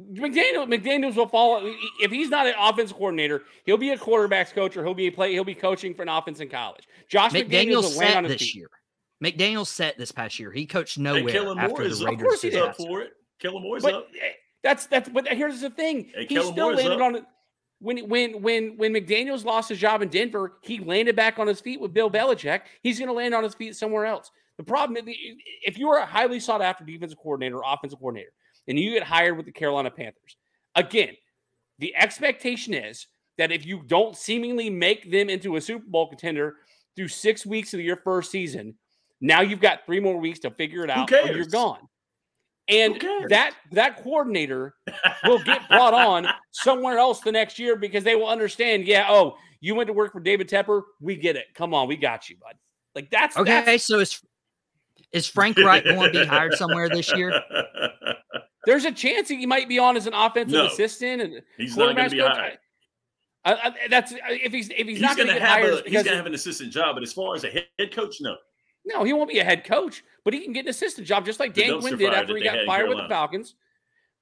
McDaniel, 0.00 0.66
McDaniels 0.68 1.16
will 1.16 1.26
follow 1.28 1.72
if 2.00 2.10
he's 2.10 2.28
not 2.28 2.46
an 2.46 2.54
offense 2.58 2.92
coordinator, 2.92 3.42
he'll 3.64 3.76
be 3.76 3.90
a 3.90 3.98
quarterbacks 3.98 4.52
coach 4.52 4.76
or 4.76 4.84
he'll 4.84 4.94
be 4.94 5.06
a 5.08 5.10
play, 5.10 5.32
he'll 5.32 5.42
be 5.44 5.54
coaching 5.54 5.92
for 5.94 6.02
an 6.02 6.08
offense 6.08 6.38
in 6.40 6.48
college. 6.48 6.86
Josh 7.08 7.32
McDaniels, 7.32 7.48
McDaniels 7.48 7.84
set 7.96 8.16
on 8.16 8.24
this 8.24 8.42
feet. 8.42 8.54
year. 8.54 8.70
McDaniels 9.24 9.66
set 9.66 9.98
this 9.98 10.12
past 10.12 10.38
year. 10.38 10.52
He 10.52 10.66
coached 10.66 10.96
Hey, 10.96 11.02
nowhere 11.02 11.58
after 11.58 11.88
the. 11.88 11.94
Raiders. 11.94 12.00
Of 12.02 12.18
course 12.20 12.42
he's 12.42 12.52
He's 12.54 12.62
up 12.62 12.76
for 12.76 13.00
it. 13.02 13.12
Kellen 13.38 13.62
Moore's 13.62 13.82
But 13.82 13.94
up. 13.94 14.08
eh, 14.20 14.32
that's 14.62 14.86
that's 14.86 15.08
but 15.08 15.28
here's 15.28 15.60
the 15.60 15.70
thing. 15.70 16.10
Hey, 16.14 16.26
he 16.26 16.34
Kellen 16.34 16.52
still 16.52 16.74
landed 16.74 16.92
up. 16.92 17.00
on 17.00 17.16
it 17.16 17.24
when 17.80 18.08
when 18.08 18.42
when 18.42 18.76
when 18.76 18.92
McDaniel's 18.92 19.44
lost 19.44 19.68
his 19.68 19.78
job 19.78 20.02
in 20.02 20.08
Denver, 20.08 20.58
he 20.62 20.80
landed 20.80 21.14
back 21.16 21.38
on 21.38 21.46
his 21.46 21.60
feet 21.60 21.80
with 21.80 21.94
Bill 21.94 22.10
Belichick. 22.10 22.62
He's 22.82 22.98
going 22.98 23.08
to 23.08 23.14
land 23.14 23.34
on 23.34 23.44
his 23.44 23.54
feet 23.54 23.76
somewhere 23.76 24.06
else. 24.06 24.30
The 24.56 24.64
problem 24.64 25.04
if 25.06 25.78
you 25.78 25.88
are 25.90 25.98
a 25.98 26.06
highly 26.06 26.40
sought 26.40 26.60
after 26.60 26.84
defensive 26.84 27.18
coordinator 27.18 27.60
offensive 27.64 28.00
coordinator 28.00 28.32
and 28.66 28.78
you 28.78 28.92
get 28.92 29.04
hired 29.04 29.36
with 29.36 29.46
the 29.46 29.52
Carolina 29.52 29.90
Panthers, 29.90 30.36
again, 30.74 31.16
the 31.78 31.94
expectation 31.94 32.74
is 32.74 33.06
that 33.38 33.52
if 33.52 33.64
you 33.64 33.82
don't 33.86 34.16
seemingly 34.16 34.68
make 34.68 35.12
them 35.12 35.30
into 35.30 35.54
a 35.54 35.60
Super 35.60 35.84
Bowl 35.86 36.08
contender 36.08 36.56
through 36.96 37.06
six 37.06 37.46
weeks 37.46 37.72
of 37.72 37.78
your 37.80 37.96
first 37.98 38.32
season, 38.32 38.74
now 39.20 39.40
you've 39.40 39.60
got 39.60 39.86
three 39.86 40.00
more 40.00 40.18
weeks 40.18 40.40
to 40.40 40.50
figure 40.50 40.82
it 40.82 40.90
out 40.90 41.12
or 41.12 41.28
you're 41.28 41.46
gone. 41.46 41.88
And 42.68 43.00
that 43.30 43.54
that 43.72 44.02
coordinator 44.02 44.74
will 45.24 45.42
get 45.42 45.66
brought 45.68 45.94
on 45.94 46.26
somewhere 46.52 46.98
else 46.98 47.20
the 47.20 47.32
next 47.32 47.58
year 47.58 47.76
because 47.76 48.04
they 48.04 48.14
will 48.14 48.28
understand, 48.28 48.84
yeah, 48.86 49.06
oh, 49.08 49.36
you 49.60 49.74
went 49.74 49.86
to 49.86 49.92
work 49.94 50.12
for 50.12 50.20
David 50.20 50.48
Tepper. 50.48 50.82
We 51.00 51.16
get 51.16 51.34
it. 51.36 51.46
Come 51.54 51.72
on, 51.72 51.88
we 51.88 51.96
got 51.96 52.28
you, 52.28 52.36
bud. 52.36 52.54
Like 52.94 53.10
that's 53.10 53.36
Okay, 53.36 53.50
that's- 53.50 53.84
so 53.84 54.00
is 54.00 54.20
is 55.12 55.26
Frank 55.26 55.56
Reich 55.58 55.84
going 55.84 56.12
to 56.12 56.20
be 56.20 56.26
hired 56.26 56.54
somewhere 56.54 56.88
this 56.90 57.10
year? 57.16 57.40
there's 58.66 58.84
a 58.84 58.92
chance 58.92 59.28
that 59.28 59.36
he 59.36 59.46
might 59.46 59.68
be 59.68 59.78
on 59.78 59.96
as 59.96 60.06
an 60.06 60.12
offensive 60.12 60.52
No. 60.58 60.66
assistant 60.66 61.22
and 61.22 61.42
He's 61.56 61.76
not 61.76 61.96
going 61.96 62.10
to 62.10 62.16
be 62.16 62.20
coach. 62.22 62.36
hired. 62.36 62.58
I, 63.44 63.52
I, 63.54 63.72
that's 63.88 64.12
if 64.14 64.52
he's 64.52 64.68
if 64.68 64.76
he's, 64.76 64.86
He's, 64.86 65.00
not 65.00 65.16
going 65.16 65.28
going 65.28 65.28
to 65.28 65.34
to 65.34 65.38
get 65.40 65.48
have 65.48 65.62
hired 65.62 65.74
a 65.74 65.82
he's 65.88 65.92
going 65.94 66.06
to 66.06 66.16
have 66.16 66.26
an 66.26 66.34
assistant 66.34 66.70
job, 66.72 66.96
but 66.96 67.02
as 67.02 67.12
far 67.14 67.34
as 67.34 67.44
a 67.44 67.48
head 67.48 67.66
head 67.78 67.94
coach, 67.94 68.16
no. 68.20 68.36
No, 68.88 69.04
he 69.04 69.12
won't 69.12 69.28
be 69.28 69.38
a 69.38 69.44
head 69.44 69.64
coach, 69.64 70.02
but 70.24 70.32
he 70.32 70.40
can 70.40 70.52
get 70.52 70.64
an 70.64 70.70
assistant 70.70 71.06
job 71.06 71.26
just 71.26 71.38
like 71.38 71.54
The 71.54 71.62
Dan 71.62 71.70
dumpster 71.72 71.80
Quinn 71.80 71.98
did 71.98 72.14
after 72.14 72.36
he 72.36 72.42
got 72.42 72.64
fired 72.66 72.88
with 72.88 72.98
the 72.98 73.08
Falcons. 73.08 73.54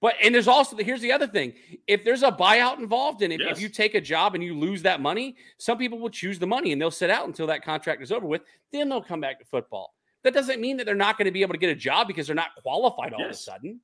But 0.03 0.14
and 0.23 0.35
there's 0.35 0.49
also 0.49 0.77
here's 0.77 1.01
the 1.01 1.12
other 1.12 1.27
thing: 1.27 1.55
if 1.87 2.05
there's 2.05 2.23
a 2.23 2.31
buyout 2.31 2.79
involved, 2.79 3.23
and 3.23 3.33
if, 3.33 3.41
if 3.41 3.61
you 3.61 3.69
take 3.69 3.95
a 3.95 4.01
job 4.01 4.35
and 4.35 4.45
you 4.45 4.59
lose 4.59 4.83
that 4.83 5.01
money, 5.01 5.37
some 5.57 5.79
people 5.79 5.99
will 5.99 6.11
choose 6.11 6.39
the 6.39 6.47
money 6.47 6.73
and 6.73 6.81
they'll 6.83 6.91
sit 6.91 7.09
out 7.09 7.27
until 7.27 7.47
that 7.47 7.64
contract 7.64 8.03
is 8.03 8.12
over 8.12 8.27
with. 8.27 8.43
Then 8.73 8.89
they'll 8.89 9.03
come 9.03 9.21
back 9.21 9.39
to 9.39 9.47
football. 9.47 9.95
That 10.23 10.35
doesn't 10.35 10.61
mean 10.61 10.77
that 10.79 10.85
they're 10.85 10.95
not 10.95 11.17
going 11.17 11.27
to 11.27 11.31
be 11.31 11.43
able 11.43 11.55
to 11.55 11.59
get 11.59 11.71
a 11.71 11.75
job 11.75 12.09
because 12.09 12.27
they're 12.27 12.37
not 12.37 12.51
qualified 12.62 13.14
all 13.14 13.25
of 13.25 13.31
a 13.31 13.35
sudden. 13.35 13.81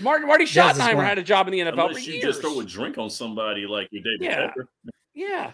Marty, 0.00 0.26
Marty 0.26 0.44
Schottenheimer 0.44 1.04
had 1.04 1.18
a 1.18 1.22
job 1.22 1.46
in 1.48 1.52
the 1.52 1.60
NFL 1.60 1.88
Unless 1.88 2.04
for 2.04 2.10
you 2.10 2.12
years. 2.14 2.24
just 2.24 2.40
throw 2.40 2.60
a 2.60 2.64
drink 2.64 2.98
on 2.98 3.10
somebody 3.10 3.66
like 3.66 3.88
your 3.90 4.02
David 4.02 4.22
Yeah. 4.22 4.52
Yeah, 5.14 5.52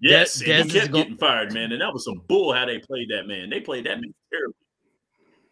Yes, 0.00 0.38
Des 0.38 0.52
and 0.52 0.66
is 0.68 0.72
he 0.72 0.78
kept 0.80 0.92
go- 0.92 0.98
getting 1.02 1.16
fired, 1.18 1.52
man. 1.52 1.72
And 1.72 1.80
that 1.80 1.92
was 1.92 2.04
some 2.04 2.22
bull 2.28 2.52
how 2.52 2.64
they 2.66 2.78
played 2.78 3.08
that 3.10 3.26
man. 3.26 3.50
They 3.50 3.60
played 3.60 3.84
that 3.86 4.00
man 4.00 4.14
terribly. 4.32 4.54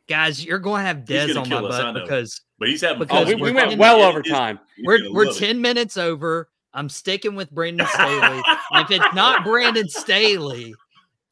Guys, 0.09 0.45
you're 0.45 0.61
going 0.61 0.83
to 0.83 0.87
have 0.87 0.99
He's 1.09 1.35
Dez 1.35 1.41
on 1.41 1.49
my 1.49 1.57
us, 1.57 1.83
butt 1.83 1.95
because 2.03 2.41
But 2.61 2.69
he's 2.69 2.81
having 2.81 3.01
Because 3.01 3.27
oh, 3.27 3.35
we, 3.35 3.43
we 3.43 3.51
went 3.53 3.77
well 3.77 4.03
over 4.03 4.23
time. 4.23 4.61
we're 4.85 5.13
we're 5.13 5.27
love 5.27 5.37
it. 5.37 5.41
10 5.41 5.61
minutes 5.61 5.97
over. 5.97 6.49
I'm 6.73 6.89
sticking 6.89 7.35
with 7.35 7.51
Brandon 7.51 7.87
Staley. 7.89 8.41
and 8.73 8.85
if 8.85 8.91
it's 8.93 9.15
not 9.15 9.43
Brandon 9.45 9.89
Staley, 9.89 10.75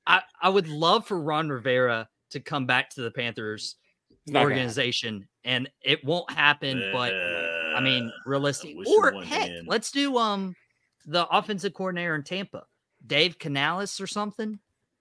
I, 0.07 0.23
I 0.43 0.49
would 0.49 0.67
love 0.67 1.07
for 1.07 1.21
Ron 1.21 1.49
Rivera 1.51 2.09
to 2.31 2.41
come 2.41 2.67
back 2.67 2.91
to 2.91 3.03
the 3.03 3.11
Panthers 3.12 3.77
It's 4.11 4.33
not 4.33 4.41
gonna 4.41 4.41
happen. 4.41 4.53
organization. 4.59 5.29
And 5.45 5.71
it 5.83 6.03
won't 6.05 6.31
happen, 6.33 6.83
but 6.93 7.12
I 7.15 7.81
mean, 7.81 8.07
Uh, 8.09 8.11
realistic. 8.27 8.75
wish 8.77 8.89
you 8.89 8.99
Or 9.01 9.23
heck, 9.23 9.49
man. 9.51 9.65
let's 9.69 9.93
do 9.93 10.17
um 10.19 10.57
the 11.07 11.29
offensive 11.29 11.75
coordinator 11.75 12.15
in 12.17 12.25
Tampa, 12.25 12.65
Dave 13.07 13.39
Canales 13.39 14.01
or 14.01 14.07
something. 14.07 14.59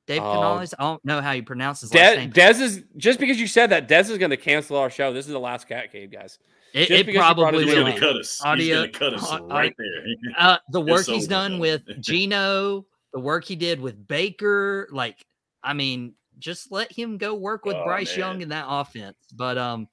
Dave 0.07 0.21
Oh. 0.21 0.33
Canales. 0.33 0.73
I 0.77 0.83
don't 0.83 1.05
know 1.05 1.21
how 1.21 1.31
you 1.31 1.43
pronounce 1.43 1.81
his 1.81 1.93
last 1.93 2.11
De- 2.15 2.17
name. 2.17 2.31
Dez 2.33 2.59
is 2.59 2.83
just 2.97 3.19
because 3.19 3.39
you 3.39 3.47
said 3.47 3.67
that. 3.71 3.87
Dez 3.87 4.09
is 4.09 4.17
going 4.17 4.31
to 4.31 4.37
cancel 4.37 4.75
our 4.77 4.89
show. 4.89 5.13
This 5.13 5.25
is 5.27 5.31
the 5.31 5.39
last 5.39 5.67
cat 5.67 5.91
cave, 5.91 6.11
guys. 6.11 6.39
It, 6.73 6.89
it 6.91 7.05
because 7.05 7.13
you 7.13 7.19
brought 7.19 7.37
probably 7.37 7.65
will. 7.65 7.83
gonna 7.85 7.99
cut 7.99 8.17
us. 8.17 8.41
Audio- 8.43 8.65
he's 8.65 8.75
gonna 8.97 9.11
cut 9.11 9.13
us 9.13 9.31
au- 9.31 9.47
right 9.47 9.73
there. 9.77 10.05
Uh, 10.37 10.57
the 10.71 10.81
work 10.81 11.01
It's 11.01 11.07
he's 11.09 11.23
over, 11.25 11.29
done 11.29 11.51
man. 11.53 11.59
with 11.59 11.83
Geno, 12.01 12.85
the 13.13 13.19
work 13.19 13.45
he 13.45 13.55
did 13.55 13.79
with 13.79 14.07
Baker, 14.07 14.87
like 14.91 15.23
I 15.63 15.73
mean, 15.73 16.15
just 16.39 16.71
let 16.71 16.91
him 16.91 17.17
go 17.19 17.35
work 17.35 17.63
with 17.63 17.75
Oh, 17.75 17.83
Bryce 17.85 18.17
Young 18.17 18.41
in 18.41 18.49
that 18.49 18.65
offense. 18.67 19.15
But 19.33 19.57
um, 19.59 19.87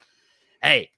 hey, 0.63 0.91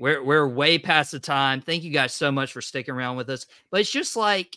we're 0.00 0.24
we're 0.24 0.48
way 0.48 0.78
past 0.78 1.12
the 1.12 1.20
time. 1.20 1.60
Thank 1.60 1.84
you 1.84 1.90
guys 1.90 2.14
so 2.14 2.32
much 2.32 2.50
for 2.52 2.62
sticking 2.62 2.94
around 2.94 3.16
with 3.18 3.28
us. 3.28 3.44
But 3.70 3.82
it's 3.82 3.92
just 3.92 4.16
like 4.16 4.56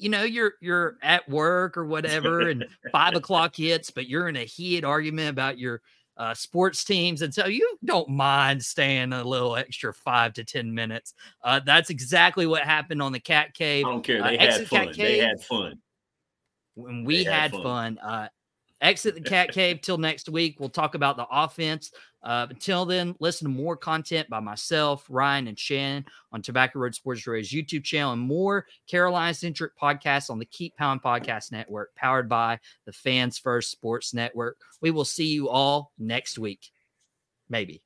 you 0.00 0.08
know, 0.08 0.22
you're 0.22 0.54
you're 0.60 0.96
at 1.02 1.28
work 1.28 1.76
or 1.76 1.84
whatever, 1.84 2.48
and 2.48 2.66
five 2.92 3.14
o'clock 3.14 3.54
hits, 3.54 3.90
but 3.90 4.08
you're 4.08 4.28
in 4.28 4.36
a 4.36 4.44
heated 4.44 4.84
argument 4.84 5.28
about 5.28 5.58
your 5.58 5.82
uh, 6.16 6.32
sports 6.32 6.84
teams, 6.84 7.20
and 7.22 7.32
so 7.32 7.46
you 7.46 7.76
don't 7.84 8.08
mind 8.08 8.64
staying 8.64 9.12
a 9.12 9.22
little 9.22 9.56
extra 9.56 9.92
five 9.92 10.32
to 10.32 10.44
ten 10.44 10.74
minutes. 10.74 11.12
Uh, 11.44 11.60
that's 11.64 11.90
exactly 11.90 12.46
what 12.46 12.62
happened 12.62 13.02
on 13.02 13.12
the 13.12 13.20
Cat 13.20 13.52
Cave 13.52 13.84
I 13.84 13.90
don't 13.90 14.02
care. 14.02 14.22
Uh, 14.24 14.28
They 14.28 14.36
had 14.38 14.48
Exit 14.48 14.70
Cat 14.70 14.84
fun. 14.86 14.94
They 14.96 15.18
had 15.18 15.40
fun. 15.42 15.78
when 16.74 17.04
we 17.04 17.24
had 17.24 17.34
had 17.34 17.50
fun. 17.52 17.62
fun. 17.62 18.30
Exit 18.80 19.14
the 19.14 19.20
cat 19.20 19.50
cave 19.52 19.80
till 19.80 19.98
next 19.98 20.28
week. 20.28 20.58
We'll 20.58 20.68
talk 20.68 20.94
about 20.94 21.16
the 21.16 21.26
offense. 21.30 21.90
Uh, 22.22 22.46
until 22.50 22.84
then, 22.84 23.14
listen 23.18 23.46
to 23.46 23.54
more 23.54 23.76
content 23.76 24.28
by 24.28 24.40
myself, 24.40 25.06
Ryan, 25.08 25.48
and 25.48 25.58
Shannon 25.58 26.04
on 26.32 26.42
Tobacco 26.42 26.78
Road 26.78 26.94
Sports 26.94 27.26
Radio's 27.26 27.50
YouTube 27.50 27.84
channel 27.84 28.12
and 28.12 28.20
more 28.20 28.66
Carolina 28.86 29.32
centric 29.32 29.72
podcasts 29.78 30.30
on 30.30 30.38
the 30.38 30.44
Keep 30.44 30.76
Pound 30.76 31.02
Podcast 31.02 31.50
Network, 31.50 31.94
powered 31.94 32.28
by 32.28 32.58
the 32.84 32.92
Fans 32.92 33.38
First 33.38 33.70
Sports 33.70 34.12
Network. 34.12 34.58
We 34.82 34.90
will 34.90 35.06
see 35.06 35.28
you 35.28 35.48
all 35.48 35.92
next 35.98 36.38
week. 36.38 36.70
Maybe. 37.48 37.82